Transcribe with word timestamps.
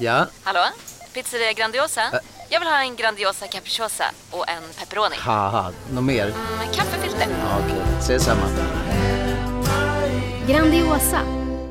Ja, 0.00 0.26
Hallå? 0.42 0.60
Pizzeria 1.14 1.52
Grandiosa? 1.52 2.00
Jag 2.50 2.60
vill 2.60 2.68
ha 2.68 2.82
en 2.82 2.96
Grandiosa 2.96 3.46
capriciosa 3.46 4.04
och 4.30 4.48
en 4.48 4.62
pepperoni. 4.78 5.16
haha, 5.18 5.70
något 5.92 6.04
mer? 6.04 6.26
Med 6.58 6.74
kaffefilter. 6.74 7.26
Ja, 7.30 7.58
Okej, 7.64 7.82
ses 7.98 8.24
samma. 8.24 8.42
Grandiosa, 10.48 11.20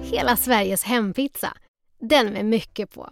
hela 0.03 0.35
Sveriges 0.37 0.83
hempizza. 0.83 1.53
Den 2.01 2.27
med 2.33 2.45
mycket 2.45 2.91
på. 2.93 3.09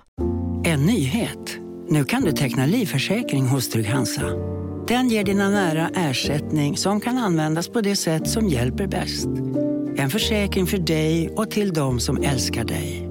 En 0.66 0.86
nyhet. 0.86 1.58
Nu 1.90 2.06
kan 2.06 2.22
du 2.22 2.32
teckna 2.32 2.66
livförsäkring 2.66 3.48
hos 3.48 3.70
Trygg-Hansa. 3.70 4.30
Den 4.88 5.10
ger 5.10 5.24
dina 5.24 5.50
nära 5.50 5.90
ersättning 5.96 6.78
som 6.78 7.02
kan 7.02 7.18
användas 7.18 7.68
på 7.70 7.82
det 7.82 7.96
sätt 7.96 8.30
som 8.30 8.48
hjälper 8.48 8.88
bäst. 8.88 9.28
En 9.98 10.10
försäkring 10.10 10.68
för 10.68 10.78
dig 10.78 11.30
och 11.30 11.52
till 11.52 11.74
de 11.74 12.00
som 12.00 12.24
älskar 12.24 12.64
dig. 12.64 13.11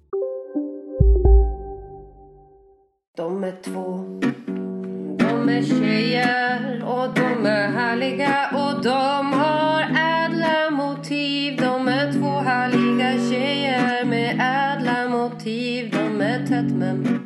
De 3.17 3.43
är 3.43 3.61
två 3.63 4.05
De 5.17 5.49
är 5.49 5.63
tjejer 5.63 6.83
och 6.85 7.13
de 7.13 7.45
är 7.45 7.67
härliga 7.67 8.49
och 8.53 8.83
de 8.83 9.33
har 9.33 9.81
ädla 9.81 10.69
motiv 10.71 11.57
De 11.57 11.87
är 11.87 12.13
två 12.13 12.27
härliga 12.27 13.29
tjejer 13.29 14.05
med 14.05 14.33
ädla 14.33 15.09
motiv 15.09 15.91
De 15.91 16.21
är 16.21 16.47
tätt 16.47 16.71
men 16.71 17.19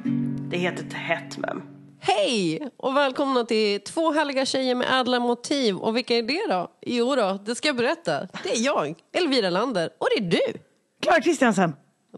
Det 0.49 0.57
heter 0.57 0.83
Tätt 0.83 1.37
Mem. 1.37 1.61
Hej 1.99 2.69
och 2.77 2.97
välkomna 2.97 3.43
till 3.43 3.81
två 3.81 4.11
härliga 4.11 4.45
tjejer 4.45 4.75
med 4.75 5.01
ädla 5.01 5.19
motiv. 5.19 5.75
Och 5.77 5.97
vilka 5.97 6.17
är 6.17 6.23
det 6.23 6.47
då? 6.49 6.71
Jo 6.81 7.15
då, 7.15 7.39
det 7.45 7.55
ska 7.55 7.67
jag 7.67 7.77
berätta. 7.77 8.27
Det 8.43 8.49
är 8.49 8.65
jag, 8.65 8.95
Elvira 9.13 9.49
Lander. 9.49 9.89
Och 9.97 10.07
det 10.17 10.25
är 10.25 10.29
du. 10.29 10.59
Klara 11.01 11.21
Kristiansen. 11.21 11.73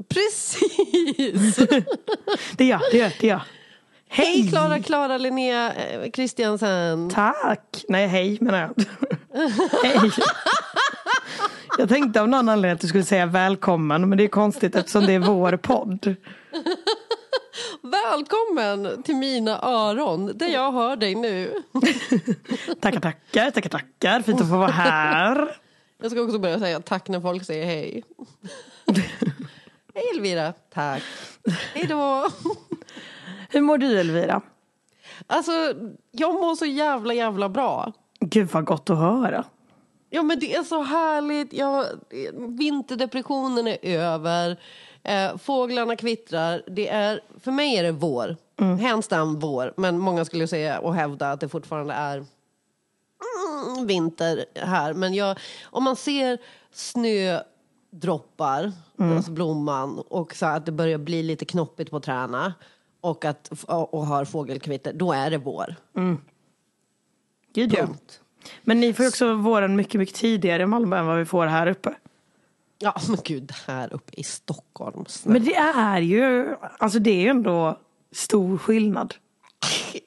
Precis! 0.09 1.55
Det 2.57 2.63
är 2.63 2.69
jag, 2.69 2.81
det 2.91 2.99
är 2.99 3.03
jag. 3.03 3.11
Det 3.19 3.27
är 3.27 3.31
jag. 3.31 3.41
Hej 4.09 4.47
Klara, 4.49 4.79
Klara 4.79 5.17
Linnea 5.17 5.73
eh, 5.73 6.11
Kristiansen. 6.11 7.09
Tack! 7.09 7.85
Nej, 7.87 8.07
hej 8.07 8.37
menar 8.41 8.59
jag. 8.59 8.85
hej. 9.83 10.11
Jag 11.77 11.89
tänkte 11.89 12.21
av 12.21 12.29
någon 12.29 12.49
anledning 12.49 12.75
att 12.75 12.81
du 12.81 12.87
skulle 12.87 13.03
säga 13.03 13.25
välkommen, 13.25 14.09
men 14.09 14.17
det 14.17 14.23
är 14.23 14.27
konstigt 14.27 14.75
eftersom 14.75 15.05
det 15.05 15.13
är 15.13 15.19
vår 15.19 15.57
podd. 15.57 16.15
Välkommen 17.81 19.03
till 19.03 19.15
mina 19.15 19.61
öron 19.61 20.37
där 20.37 20.47
jag 20.47 20.71
hör 20.71 20.95
dig 20.95 21.15
nu. 21.15 21.63
Tackar, 22.79 22.99
tackar, 22.99 23.51
tackar, 23.51 23.69
tackar. 23.69 24.21
Fint 24.21 24.41
att 24.41 24.49
få 24.49 24.57
vara 24.57 24.71
här. 24.71 25.57
Jag 26.01 26.11
ska 26.11 26.21
också 26.21 26.39
börja 26.39 26.59
säga 26.59 26.79
tack 26.79 27.07
när 27.07 27.21
folk 27.21 27.45
säger 27.45 27.65
hej. 27.65 28.03
hej 29.93 30.03
Elvira, 30.15 30.53
tack. 30.73 31.03
Hej 31.73 31.85
då. 31.87 32.29
Hur 33.49 33.61
mår 33.61 33.77
du 33.77 33.99
Elvira? 33.99 34.41
Alltså, 35.27 35.51
jag 36.11 36.33
mår 36.33 36.55
så 36.55 36.65
jävla 36.65 37.13
jävla 37.13 37.49
bra. 37.49 37.93
Gud 38.19 38.49
vad 38.51 38.65
gott 38.65 38.89
att 38.89 38.97
höra. 38.97 39.45
Ja 40.09 40.23
men 40.23 40.39
det 40.39 40.55
är 40.55 40.63
så 40.63 40.81
härligt. 40.81 41.53
Jag, 41.53 41.85
vinterdepressionen 42.57 43.67
är 43.67 43.77
över. 43.83 44.59
Eh, 45.03 45.37
fåglarna 45.37 45.95
kvittrar. 45.95 46.61
Det 46.67 46.89
är, 46.89 47.21
för 47.39 47.51
mig 47.51 47.77
är 47.77 47.83
det 47.83 47.91
vår. 47.91 48.35
Mm. 48.59 48.79
Hands 48.79 49.07
down 49.07 49.39
vår. 49.39 49.73
Men 49.77 49.99
många 49.99 50.25
skulle 50.25 50.47
säga 50.47 50.79
och 50.79 50.95
hävda 50.95 51.31
att 51.31 51.39
det 51.39 51.49
fortfarande 51.49 51.93
är 51.93 52.17
mm, 52.17 52.27
vinter 53.87 54.45
här. 54.55 54.93
Men 54.93 55.13
jag, 55.13 55.37
om 55.63 55.83
man 55.83 55.95
ser 55.95 56.37
snödroppar, 56.71 58.71
mm. 58.99 59.17
alltså 59.17 59.31
blomman 59.31 59.99
och 59.99 60.35
så 60.35 60.45
att 60.45 60.65
det 60.65 60.71
börjar 60.71 60.97
bli 60.97 61.23
lite 61.23 61.45
knoppigt 61.45 61.91
på 61.91 61.99
träna 61.99 62.53
och, 63.07 63.25
att, 63.25 63.51
och 63.67 64.05
har 64.05 64.25
fågelkvitter, 64.25 64.93
då 64.93 65.13
är 65.13 65.31
det 65.31 65.37
vår. 65.37 65.75
Mm. 65.95 66.17
Gud, 67.53 67.73
ja. 67.73 67.87
Men 68.61 68.79
ni 68.79 68.93
får 68.93 69.03
ju 69.03 69.09
också 69.09 69.33
våren 69.33 69.75
mycket, 69.75 69.99
mycket 69.99 70.15
tidigare 70.15 70.63
i 70.63 70.65
Malmö 70.65 70.97
än 70.97 71.05
vad 71.05 71.17
vi 71.17 71.25
får 71.25 71.45
här 71.45 71.67
uppe. 71.67 71.93
Ja, 72.79 72.95
men 73.07 73.17
gud, 73.23 73.51
här 73.67 73.93
uppe 73.93 74.19
i 74.19 74.23
Stockholm. 74.23 75.05
Men 75.23 75.45
det 75.45 75.55
är 75.55 75.99
ju, 75.99 76.55
alltså 76.77 76.99
det 76.99 77.11
är 77.11 77.21
ju 77.21 77.27
ändå 77.27 77.79
stor 78.11 78.57
skillnad. 78.57 79.15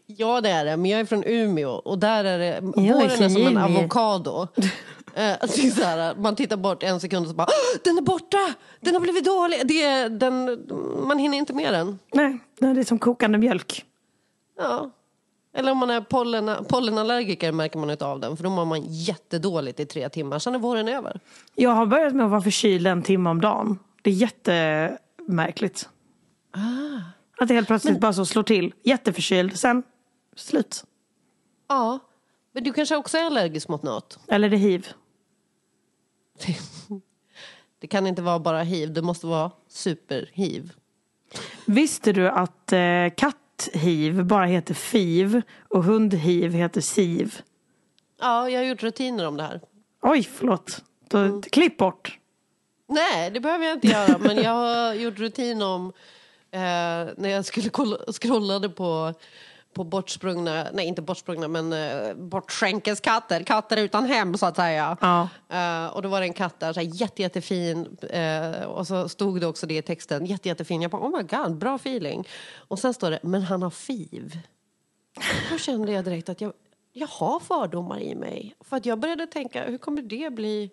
Ja, 0.06 0.40
det 0.40 0.50
är 0.50 0.64
det. 0.64 0.76
Men 0.76 0.90
jag 0.90 1.00
är 1.00 1.04
från 1.04 1.24
Umeå 1.24 1.70
och 1.70 1.98
där 1.98 2.24
är 2.24 2.38
det, 2.38 2.60
våren 2.60 3.22
är 3.22 3.28
som 3.28 3.46
en 3.46 3.58
avokado. 3.58 4.48
Eh, 5.14 5.46
så 5.48 5.82
här, 5.82 6.14
man 6.14 6.36
tittar 6.36 6.56
bort 6.56 6.82
en 6.82 7.00
sekund 7.00 7.26
och 7.26 7.30
så 7.30 7.36
bara 7.36 7.48
Den 7.84 7.98
är 7.98 8.02
borta! 8.02 8.54
Den 8.80 8.94
har 8.94 9.00
blivit 9.00 9.24
dålig! 9.24 9.60
Det 9.64 10.08
den, 10.08 10.66
man 11.06 11.18
hinner 11.18 11.38
inte 11.38 11.52
med 11.52 11.72
den. 11.72 11.98
Nej, 12.12 12.38
det 12.58 12.66
är 12.66 12.84
som 12.84 12.98
kokande 12.98 13.38
mjölk. 13.38 13.84
Ja. 14.58 14.90
Eller 15.52 15.72
om 15.72 15.78
man 15.78 15.90
är 15.90 16.00
pollen, 16.00 16.64
pollenallergiker 16.64 17.52
märker 17.52 17.78
man 17.78 17.90
inte 17.90 18.06
av 18.06 18.20
den. 18.20 18.36
För 18.36 18.44
då 18.44 18.50
mår 18.50 18.64
man 18.64 18.82
jättedåligt 18.86 19.80
i 19.80 19.86
tre 19.86 20.08
timmar. 20.08 20.38
Sen 20.38 20.54
är 20.54 20.58
våren 20.58 20.88
över. 20.88 21.20
Jag 21.54 21.70
har 21.70 21.86
börjat 21.86 22.14
med 22.14 22.24
att 22.24 22.30
vara 22.30 22.40
förkyld 22.42 22.86
en 22.86 23.02
timme 23.02 23.30
om 23.30 23.40
dagen. 23.40 23.78
Det 24.02 24.10
är 24.10 24.14
jättemärkligt. 24.14 25.88
Ah. 26.52 27.40
Att 27.42 27.48
det 27.48 27.54
helt 27.54 27.66
plötsligt 27.66 27.92
Men... 27.94 28.00
bara 28.00 28.12
så 28.12 28.26
slår 28.26 28.42
till. 28.42 28.74
Jätteförkyld, 28.82 29.58
sen 29.58 29.82
slut. 30.36 30.84
Ja, 31.68 31.98
men 32.52 32.64
du 32.64 32.72
kanske 32.72 32.96
också 32.96 33.18
är 33.18 33.24
allergisk 33.24 33.68
mot 33.68 33.82
något? 33.82 34.18
Eller 34.28 34.48
det 34.48 34.56
hiv. 34.56 34.88
Det 37.80 37.86
kan 37.86 38.06
inte 38.06 38.22
vara 38.22 38.38
bara 38.38 38.62
hiv, 38.62 38.92
det 38.92 39.02
måste 39.02 39.26
vara 39.26 39.50
superhiv. 39.68 40.72
Visste 41.66 42.12
du 42.12 42.28
att 42.28 42.72
eh, 42.72 43.06
katthiv 43.16 44.24
bara 44.24 44.46
heter 44.46 44.74
fiv 44.74 45.42
och 45.68 45.84
hundhiv 45.84 46.52
heter 46.52 46.80
siv? 46.80 47.40
Ja, 48.20 48.50
jag 48.50 48.60
har 48.60 48.64
gjort 48.64 48.82
rutiner 48.82 49.26
om 49.26 49.36
det 49.36 49.42
här. 49.42 49.60
Oj, 50.02 50.22
förlåt. 50.22 50.84
Då, 51.08 51.18
mm. 51.18 51.42
Klipp 51.42 51.76
bort. 51.76 52.18
Nej, 52.88 53.30
det 53.30 53.40
behöver 53.40 53.64
jag 53.64 53.76
inte 53.76 53.88
göra. 53.88 54.18
Men 54.18 54.36
jag 54.36 54.50
har 54.50 54.94
gjort 54.94 55.18
rutin 55.18 55.62
om 55.62 55.86
eh, 56.50 56.60
när 57.16 57.28
jag 57.28 57.44
skulle 57.44 57.68
kolla, 57.68 57.96
scrollade 58.12 58.68
på 58.68 59.14
på 59.74 59.84
bortsprungna, 59.84 60.66
nej 60.72 60.86
inte 60.86 61.02
bortsprungna 61.02 61.48
men 61.48 61.72
uh, 61.72 62.14
bortskänkes 62.14 63.00
katter, 63.00 63.42
katter 63.42 63.76
utan 63.76 64.04
hem 64.04 64.38
så 64.38 64.46
att 64.46 64.56
säga. 64.56 64.96
Ja. 65.00 65.28
Uh, 65.52 65.96
och 65.96 66.02
då 66.02 66.08
var 66.08 66.20
det 66.20 66.26
en 66.26 66.32
katt 66.32 66.60
där, 66.60 66.72
så 66.72 66.80
här, 66.80 66.88
jätte, 66.92 67.22
jättefin 67.22 67.96
uh, 68.14 68.64
och 68.64 68.86
så 68.86 69.08
stod 69.08 69.40
det 69.40 69.46
också 69.46 69.66
det 69.66 69.76
i 69.76 69.82
texten, 69.82 70.26
jätte, 70.26 70.48
jättefin. 70.48 70.82
Jag 70.82 70.90
bara 70.90 71.02
oh 71.02 71.16
my 71.16 71.22
god, 71.22 71.56
bra 71.56 71.74
feeling. 71.74 72.28
Och 72.54 72.78
sen 72.78 72.94
står 72.94 73.10
det, 73.10 73.18
men 73.22 73.42
han 73.42 73.62
har 73.62 73.70
fiv. 73.70 74.38
Då 75.50 75.58
kände 75.58 75.92
jag 75.92 76.04
direkt 76.04 76.28
att 76.28 76.40
jag, 76.40 76.52
jag 76.92 77.06
har 77.06 77.40
fördomar 77.40 78.00
i 78.00 78.14
mig. 78.14 78.54
För 78.60 78.76
att 78.76 78.86
jag 78.86 78.98
började 78.98 79.26
tänka, 79.26 79.64
hur 79.64 79.78
kommer 79.78 80.02
det 80.02 80.32
bli 80.32 80.70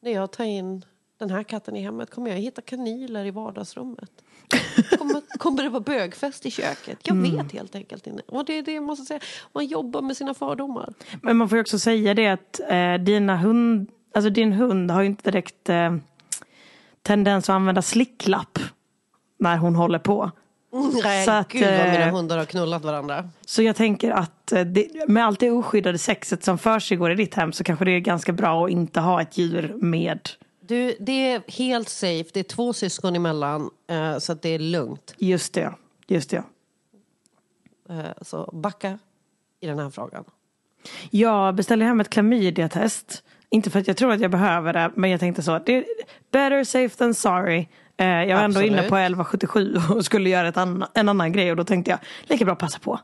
när 0.00 0.10
jag 0.10 0.30
tar 0.30 0.44
in 0.44 0.84
den 1.18 1.30
här 1.30 1.42
katten 1.42 1.76
i 1.76 1.80
hemmet? 1.80 2.10
Kommer 2.10 2.30
jag 2.30 2.36
hitta 2.36 2.62
kanyler 2.62 3.24
i 3.24 3.30
vardagsrummet? 3.30 4.10
Kommer, 4.98 5.38
kommer 5.38 5.62
det 5.62 5.68
vara 5.68 5.80
bögfest 5.80 6.46
i 6.46 6.50
köket? 6.50 6.98
Jag 7.02 7.16
mm. 7.16 7.36
vet 7.36 7.52
helt 7.52 7.74
enkelt 7.74 8.06
inte. 8.06 8.22
Och 8.26 8.44
det 8.44 8.58
är 8.58 8.62
det 8.62 8.72
jag 8.72 8.82
måste 8.82 9.04
säga. 9.04 9.20
Man 9.52 9.66
jobbar 9.66 10.02
med 10.02 10.16
sina 10.16 10.34
fördomar. 10.34 10.94
Men 11.22 11.36
man 11.36 11.48
får 11.48 11.56
ju 11.56 11.60
också 11.60 11.78
säga 11.78 12.14
det 12.14 12.28
att 12.28 12.60
eh, 12.68 12.94
dina 12.94 13.36
hund, 13.36 13.90
alltså 14.14 14.30
din 14.30 14.52
hund 14.52 14.90
har 14.90 15.02
ju 15.02 15.06
inte 15.06 15.30
direkt 15.30 15.68
eh, 15.68 15.96
tendens 17.02 17.48
att 17.48 17.54
använda 17.54 17.82
slicklapp 17.82 18.58
när 19.38 19.56
hon 19.56 19.74
håller 19.74 19.98
på. 19.98 20.30
Nej, 21.02 21.24
så 21.24 21.30
att, 21.30 21.48
gud 21.48 21.62
vad 21.62 21.70
mina 21.70 22.06
eh, 22.06 22.14
hundar 22.14 22.38
har 22.38 22.44
knullat 22.44 22.84
varandra. 22.84 23.28
Så 23.46 23.62
jag 23.62 23.76
tänker 23.76 24.10
att 24.10 24.52
eh, 24.52 24.60
det, 24.60 25.08
med 25.08 25.24
allt 25.24 25.40
det 25.40 25.50
oskyddade 25.50 25.98
sexet 25.98 26.44
som 26.44 26.58
försiggår 26.58 27.12
i 27.12 27.14
ditt 27.14 27.34
hem 27.34 27.52
så 27.52 27.64
kanske 27.64 27.84
det 27.84 27.90
är 27.90 27.98
ganska 27.98 28.32
bra 28.32 28.64
att 28.64 28.70
inte 28.70 29.00
ha 29.00 29.22
ett 29.22 29.38
djur 29.38 29.74
med 29.80 30.28
du, 30.66 30.96
det 31.00 31.32
är 31.32 31.42
helt 31.48 31.88
safe. 31.88 32.30
Det 32.32 32.40
är 32.40 32.44
två 32.44 32.72
syskon 32.72 33.16
emellan, 33.16 33.70
eh, 33.90 34.18
så 34.18 34.32
att 34.32 34.42
det 34.42 34.48
är 34.48 34.58
lugnt. 34.58 35.14
Just 35.18 35.54
det. 35.54 35.74
Just 36.06 36.30
det. 36.30 36.44
Eh, 37.88 38.22
så 38.22 38.50
backa 38.52 38.98
i 39.60 39.66
den 39.66 39.78
här 39.78 39.90
frågan. 39.90 40.24
Jag 41.10 41.54
beställde 41.54 41.84
hem 41.84 42.00
ett 42.00 42.10
klamydiatest. 42.10 43.22
Inte 43.50 43.70
för 43.70 43.80
att 43.80 43.88
jag 43.88 43.96
tror 43.96 44.12
att 44.12 44.20
jag 44.20 44.30
behöver 44.30 44.72
det, 44.72 44.90
men 44.94 45.10
jag 45.10 45.20
tänkte 45.20 45.42
så. 45.42 45.58
Det 45.58 45.76
är 45.76 45.84
better 46.30 46.64
safe 46.64 46.96
than 46.96 47.14
sorry. 47.14 47.68
Eh, 47.96 48.06
jag 48.06 48.36
var 48.36 48.44
Absolut. 48.44 48.44
ändå 48.44 48.62
inne 48.62 48.88
på 48.88 48.96
1177 48.96 49.76
och 49.90 50.04
skulle 50.04 50.30
göra 50.30 50.48
ett 50.48 50.56
anna, 50.56 50.88
en 50.94 51.08
annan 51.08 51.32
grej 51.32 51.50
och 51.50 51.56
då 51.56 51.64
tänkte 51.64 51.90
jag 51.90 52.00
lika 52.22 52.44
bra 52.44 52.54
passa 52.54 52.78
på. 52.78 53.00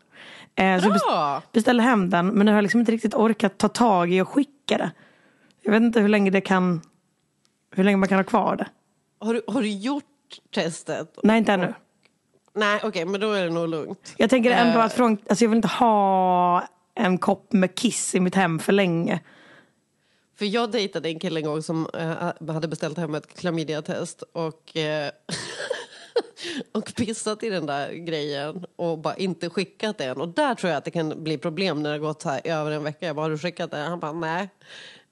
Eh, 0.54 0.82
så 0.82 0.88
Bra! 0.88 1.42
beställde 1.52 1.82
hem 1.82 2.10
den 2.10 2.26
men 2.26 2.46
nu 2.46 2.52
har 2.52 2.56
jag 2.56 2.62
liksom 2.62 2.80
inte 2.80 2.92
riktigt 2.92 3.14
orkat 3.14 3.58
ta 3.58 3.68
tag 3.68 4.12
i 4.12 4.20
och 4.20 4.28
skicka 4.28 4.78
det. 4.78 4.90
Jag 5.62 5.72
vet 5.72 5.82
inte 5.82 6.00
hur 6.00 6.08
länge 6.08 6.30
det 6.30 6.40
kan, 6.40 6.80
hur 7.70 7.84
länge 7.84 7.96
man 7.96 8.08
kan 8.08 8.18
ha 8.18 8.24
kvar 8.24 8.56
det. 8.56 8.68
Har 9.18 9.34
du, 9.34 9.42
har 9.46 9.62
du 9.62 9.68
gjort 9.70 10.04
testet? 10.54 11.18
Nej 11.22 11.38
inte 11.38 11.52
ännu. 11.52 11.74
Nej, 12.54 12.80
okej, 12.84 13.04
men 13.04 13.20
då 13.20 13.32
är 13.32 13.44
det 13.44 13.50
nog 13.50 13.68
lugnt. 13.68 14.14
Jag 14.16 14.30
tänker 14.30 14.50
ändå 14.50 14.78
Eh. 14.78 14.84
att 14.84 14.92
från, 14.92 15.18
alltså 15.28 15.44
jag 15.44 15.48
vill 15.50 15.56
inte 15.56 15.68
ha 15.68 16.68
en 16.94 17.18
kopp 17.18 17.52
med 17.52 17.74
kiss 17.74 18.14
i 18.14 18.20
mitt 18.20 18.34
hem 18.34 18.58
för 18.58 18.72
länge. 18.72 19.20
För 20.38 20.44
jag 20.46 20.70
dejtade 20.70 21.08
en 21.08 21.18
kille 21.18 21.40
en 21.40 21.46
gång 21.46 21.62
som 21.62 21.88
eh, 21.94 22.52
hade 22.52 22.68
beställt 22.68 22.98
hem 22.98 23.14
ett 23.14 23.34
klamydiatest 23.38 24.22
och, 24.32 24.76
eh, 24.76 25.10
och 26.72 26.94
pissat 26.94 27.42
i 27.42 27.50
den 27.50 27.66
där 27.66 27.92
grejen 27.92 28.64
och 28.76 28.98
bara 28.98 29.14
inte 29.16 29.50
skickat 29.50 29.98
den. 29.98 30.20
Och 30.20 30.28
där 30.28 30.54
tror 30.54 30.70
jag 30.70 30.78
att 30.78 30.84
det 30.84 30.90
kan 30.90 31.24
bli 31.24 31.38
problem 31.38 31.82
när 31.82 31.90
det 31.90 31.94
har 31.94 32.00
gått 32.06 32.22
här 32.22 32.40
över 32.44 32.70
en 32.70 32.82
vecka. 32.84 33.06
Jag 33.06 33.16
bara, 33.16 33.22
har 33.22 33.30
du 33.30 33.38
skickat 33.38 33.70
det? 33.70 33.76
Han 33.78 34.00
bara, 34.00 34.12
nej. 34.12 34.48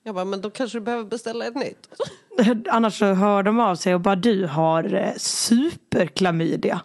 Jag 0.03 0.15
bara, 0.15 0.25
men 0.25 0.41
då 0.41 0.51
kanske 0.51 0.79
du 0.79 0.83
behöver 0.83 1.05
beställa 1.05 1.47
ett 1.47 1.55
nytt. 1.57 1.89
Annars 2.71 2.99
så 2.99 3.05
hör 3.13 3.43
de 3.43 3.61
av 3.61 3.77
sig 3.77 3.95
och 3.95 4.01
bara 4.01 4.17
du 4.17 4.47
har 4.47 4.95
eh, 4.95 5.13
superklamydia. 5.17 6.81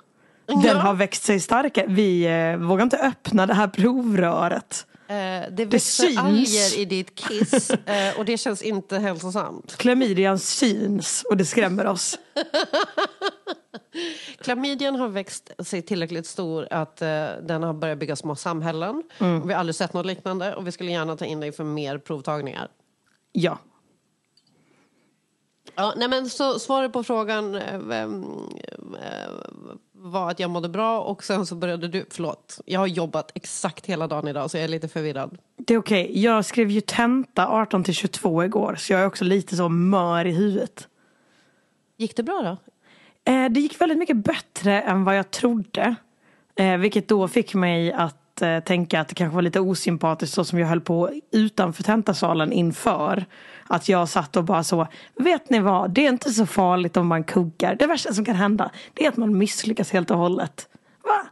Den 0.45 0.61
Ja. 0.61 0.73
har 0.77 0.93
växt 0.93 1.23
sig 1.23 1.39
starkare. 1.39 1.85
Vi 1.89 2.25
eh, 2.25 2.57
vågar 2.67 2.83
inte 2.83 2.97
öppna 2.97 3.45
det 3.45 3.53
här 3.53 3.67
provröret. 3.67 4.85
Eh, 5.07 5.15
det 5.51 5.65
växer 5.65 6.03
syns. 6.07 6.17
alger 6.19 6.79
i 6.79 6.85
ditt 6.85 7.15
kiss 7.15 7.69
eh, 7.69 8.19
och 8.19 8.25
det 8.25 8.37
känns 8.37 8.61
inte 8.61 8.97
hälsosamt. 8.99 9.75
Klamydian 9.77 10.39
syns 10.39 11.23
och 11.29 11.37
det 11.37 11.45
skrämmer 11.45 11.87
oss. 11.87 12.19
Klamydian 14.41 14.95
har 14.95 15.07
växt 15.07 15.51
sig 15.59 15.81
tillräckligt 15.81 16.27
stor 16.27 16.67
att 16.71 17.01
eh, 17.01 17.07
den 17.43 17.63
har 17.63 17.73
börjat 17.73 17.97
bygga 17.99 18.15
små 18.15 18.35
samhällen. 18.35 19.03
Och 19.19 19.49
vi 19.49 19.53
har 19.53 19.59
aldrig 19.59 19.75
sett 19.75 19.93
något 19.93 20.05
liknande 20.05 20.55
och 20.55 20.67
vi 20.67 20.71
skulle 20.71 20.91
gärna 20.91 21.15
ta 21.17 21.25
in 21.25 21.39
dig 21.39 21.51
för 21.51 21.63
mer 21.63 21.97
provtagningar. 21.97 22.67
Ja. 23.31 23.57
Ja, 25.75 25.93
nej 25.97 26.07
men 26.09 26.29
så 26.29 26.59
svaret 26.59 26.93
på 26.93 27.03
frågan 27.03 27.55
eh, 27.55 27.75
eh, 27.75 28.09
var 29.91 30.31
att 30.31 30.39
jag 30.39 30.49
mådde 30.49 30.69
bra 30.69 31.01
och 31.01 31.23
sen 31.23 31.45
så 31.45 31.55
började 31.55 31.87
du, 31.87 32.05
förlåt, 32.09 32.59
jag 32.65 32.79
har 32.79 32.87
jobbat 32.87 33.31
exakt 33.35 33.85
hela 33.85 34.07
dagen 34.07 34.27
idag 34.27 34.51
så 34.51 34.57
jag 34.57 34.63
är 34.63 34.67
lite 34.67 34.87
förvirrad. 34.87 35.37
Det 35.57 35.73
är 35.73 35.77
okej. 35.77 36.21
Jag 36.23 36.45
skrev 36.45 36.69
ju 36.69 36.81
tenta 36.81 37.47
18 37.47 37.83
till 37.83 37.93
22 37.93 38.43
igår 38.43 38.75
så 38.75 38.93
jag 38.93 39.01
är 39.01 39.05
också 39.05 39.23
lite 39.25 39.55
så 39.55 39.69
mör 39.69 40.25
i 40.25 40.31
huvudet. 40.31 40.87
Gick 41.97 42.15
det 42.15 42.23
bra 42.23 42.41
då? 42.41 42.57
Eh, 43.31 43.49
det 43.49 43.59
gick 43.59 43.81
väldigt 43.81 43.97
mycket 43.97 44.17
bättre 44.17 44.81
än 44.81 45.03
vad 45.03 45.17
jag 45.17 45.31
trodde. 45.31 45.95
Eh, 46.55 46.77
vilket 46.77 47.07
då 47.07 47.27
fick 47.27 47.53
mig 47.53 47.91
att 47.91 48.22
eh, 48.41 48.59
tänka 48.59 49.01
att 49.01 49.07
det 49.07 49.15
kanske 49.15 49.35
var 49.35 49.41
lite 49.41 49.59
osympatiskt 49.59 50.35
så 50.35 50.43
som 50.43 50.59
jag 50.59 50.67
höll 50.67 50.81
på 50.81 51.09
utanför 51.31 51.83
tentasalen 51.83 52.51
inför. 52.51 53.25
Att 53.67 53.89
jag 53.89 54.09
satt 54.09 54.35
och 54.35 54.43
bara 54.43 54.63
så, 54.63 54.87
vet 55.15 55.49
ni 55.49 55.59
vad, 55.59 55.91
det 55.91 56.05
är 56.05 56.09
inte 56.09 56.29
så 56.29 56.45
farligt 56.45 56.97
om 56.97 57.07
man 57.07 57.23
kuggar. 57.23 57.75
Det 57.75 57.87
värsta 57.87 58.13
som 58.13 58.25
kan 58.25 58.35
hända, 58.35 58.71
det 58.93 59.05
är 59.05 59.09
att 59.09 59.17
man 59.17 59.37
misslyckas 59.37 59.91
helt 59.91 60.11
och 60.11 60.17
hållet. 60.17 60.67
Va? 61.03 61.27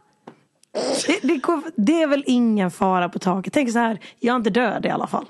Det, 1.06 1.20
det, 1.22 1.62
det 1.76 2.02
är 2.02 2.06
väl 2.06 2.24
ingen 2.26 2.70
fara 2.70 3.08
på 3.08 3.18
taket. 3.18 3.52
Tänk 3.52 3.72
så 3.72 3.78
här, 3.78 3.98
jag 4.20 4.32
är 4.32 4.36
inte 4.36 4.50
död 4.50 4.86
i 4.86 4.88
alla 4.88 5.06
fall. 5.06 5.26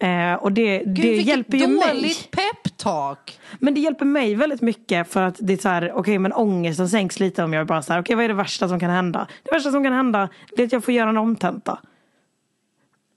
Eh, 0.00 0.34
och 0.34 0.52
det, 0.52 0.78
det 0.78 1.02
vilket 1.02 1.26
hjälper 1.26 1.58
ju 1.58 1.66
mig. 1.66 1.88
dåligt 1.88 2.30
peptalk! 2.30 3.40
Men 3.58 3.74
det 3.74 3.80
hjälper 3.80 4.04
mig 4.04 4.34
väldigt 4.34 4.60
mycket 4.60 5.12
för 5.12 5.22
att 5.22 5.36
det 5.38 5.52
är 5.52 5.56
så 5.56 5.68
här, 5.68 5.92
okej 5.92 6.18
men 6.18 6.32
ångesten 6.32 6.88
sänks 6.88 7.20
lite 7.20 7.44
om 7.44 7.52
jag 7.52 7.66
bara 7.66 7.82
så 7.82 7.92
här, 7.92 8.00
okej 8.00 8.16
vad 8.16 8.24
är 8.24 8.28
det 8.28 8.34
värsta 8.34 8.68
som 8.68 8.80
kan 8.80 8.90
hända? 8.90 9.26
Det 9.42 9.50
värsta 9.52 9.70
som 9.70 9.84
kan 9.84 9.92
hända 9.92 10.28
det 10.56 10.62
är 10.62 10.66
att 10.66 10.72
jag 10.72 10.84
får 10.84 10.94
göra 10.94 11.08
en 11.10 11.16
omtenta. 11.16 11.78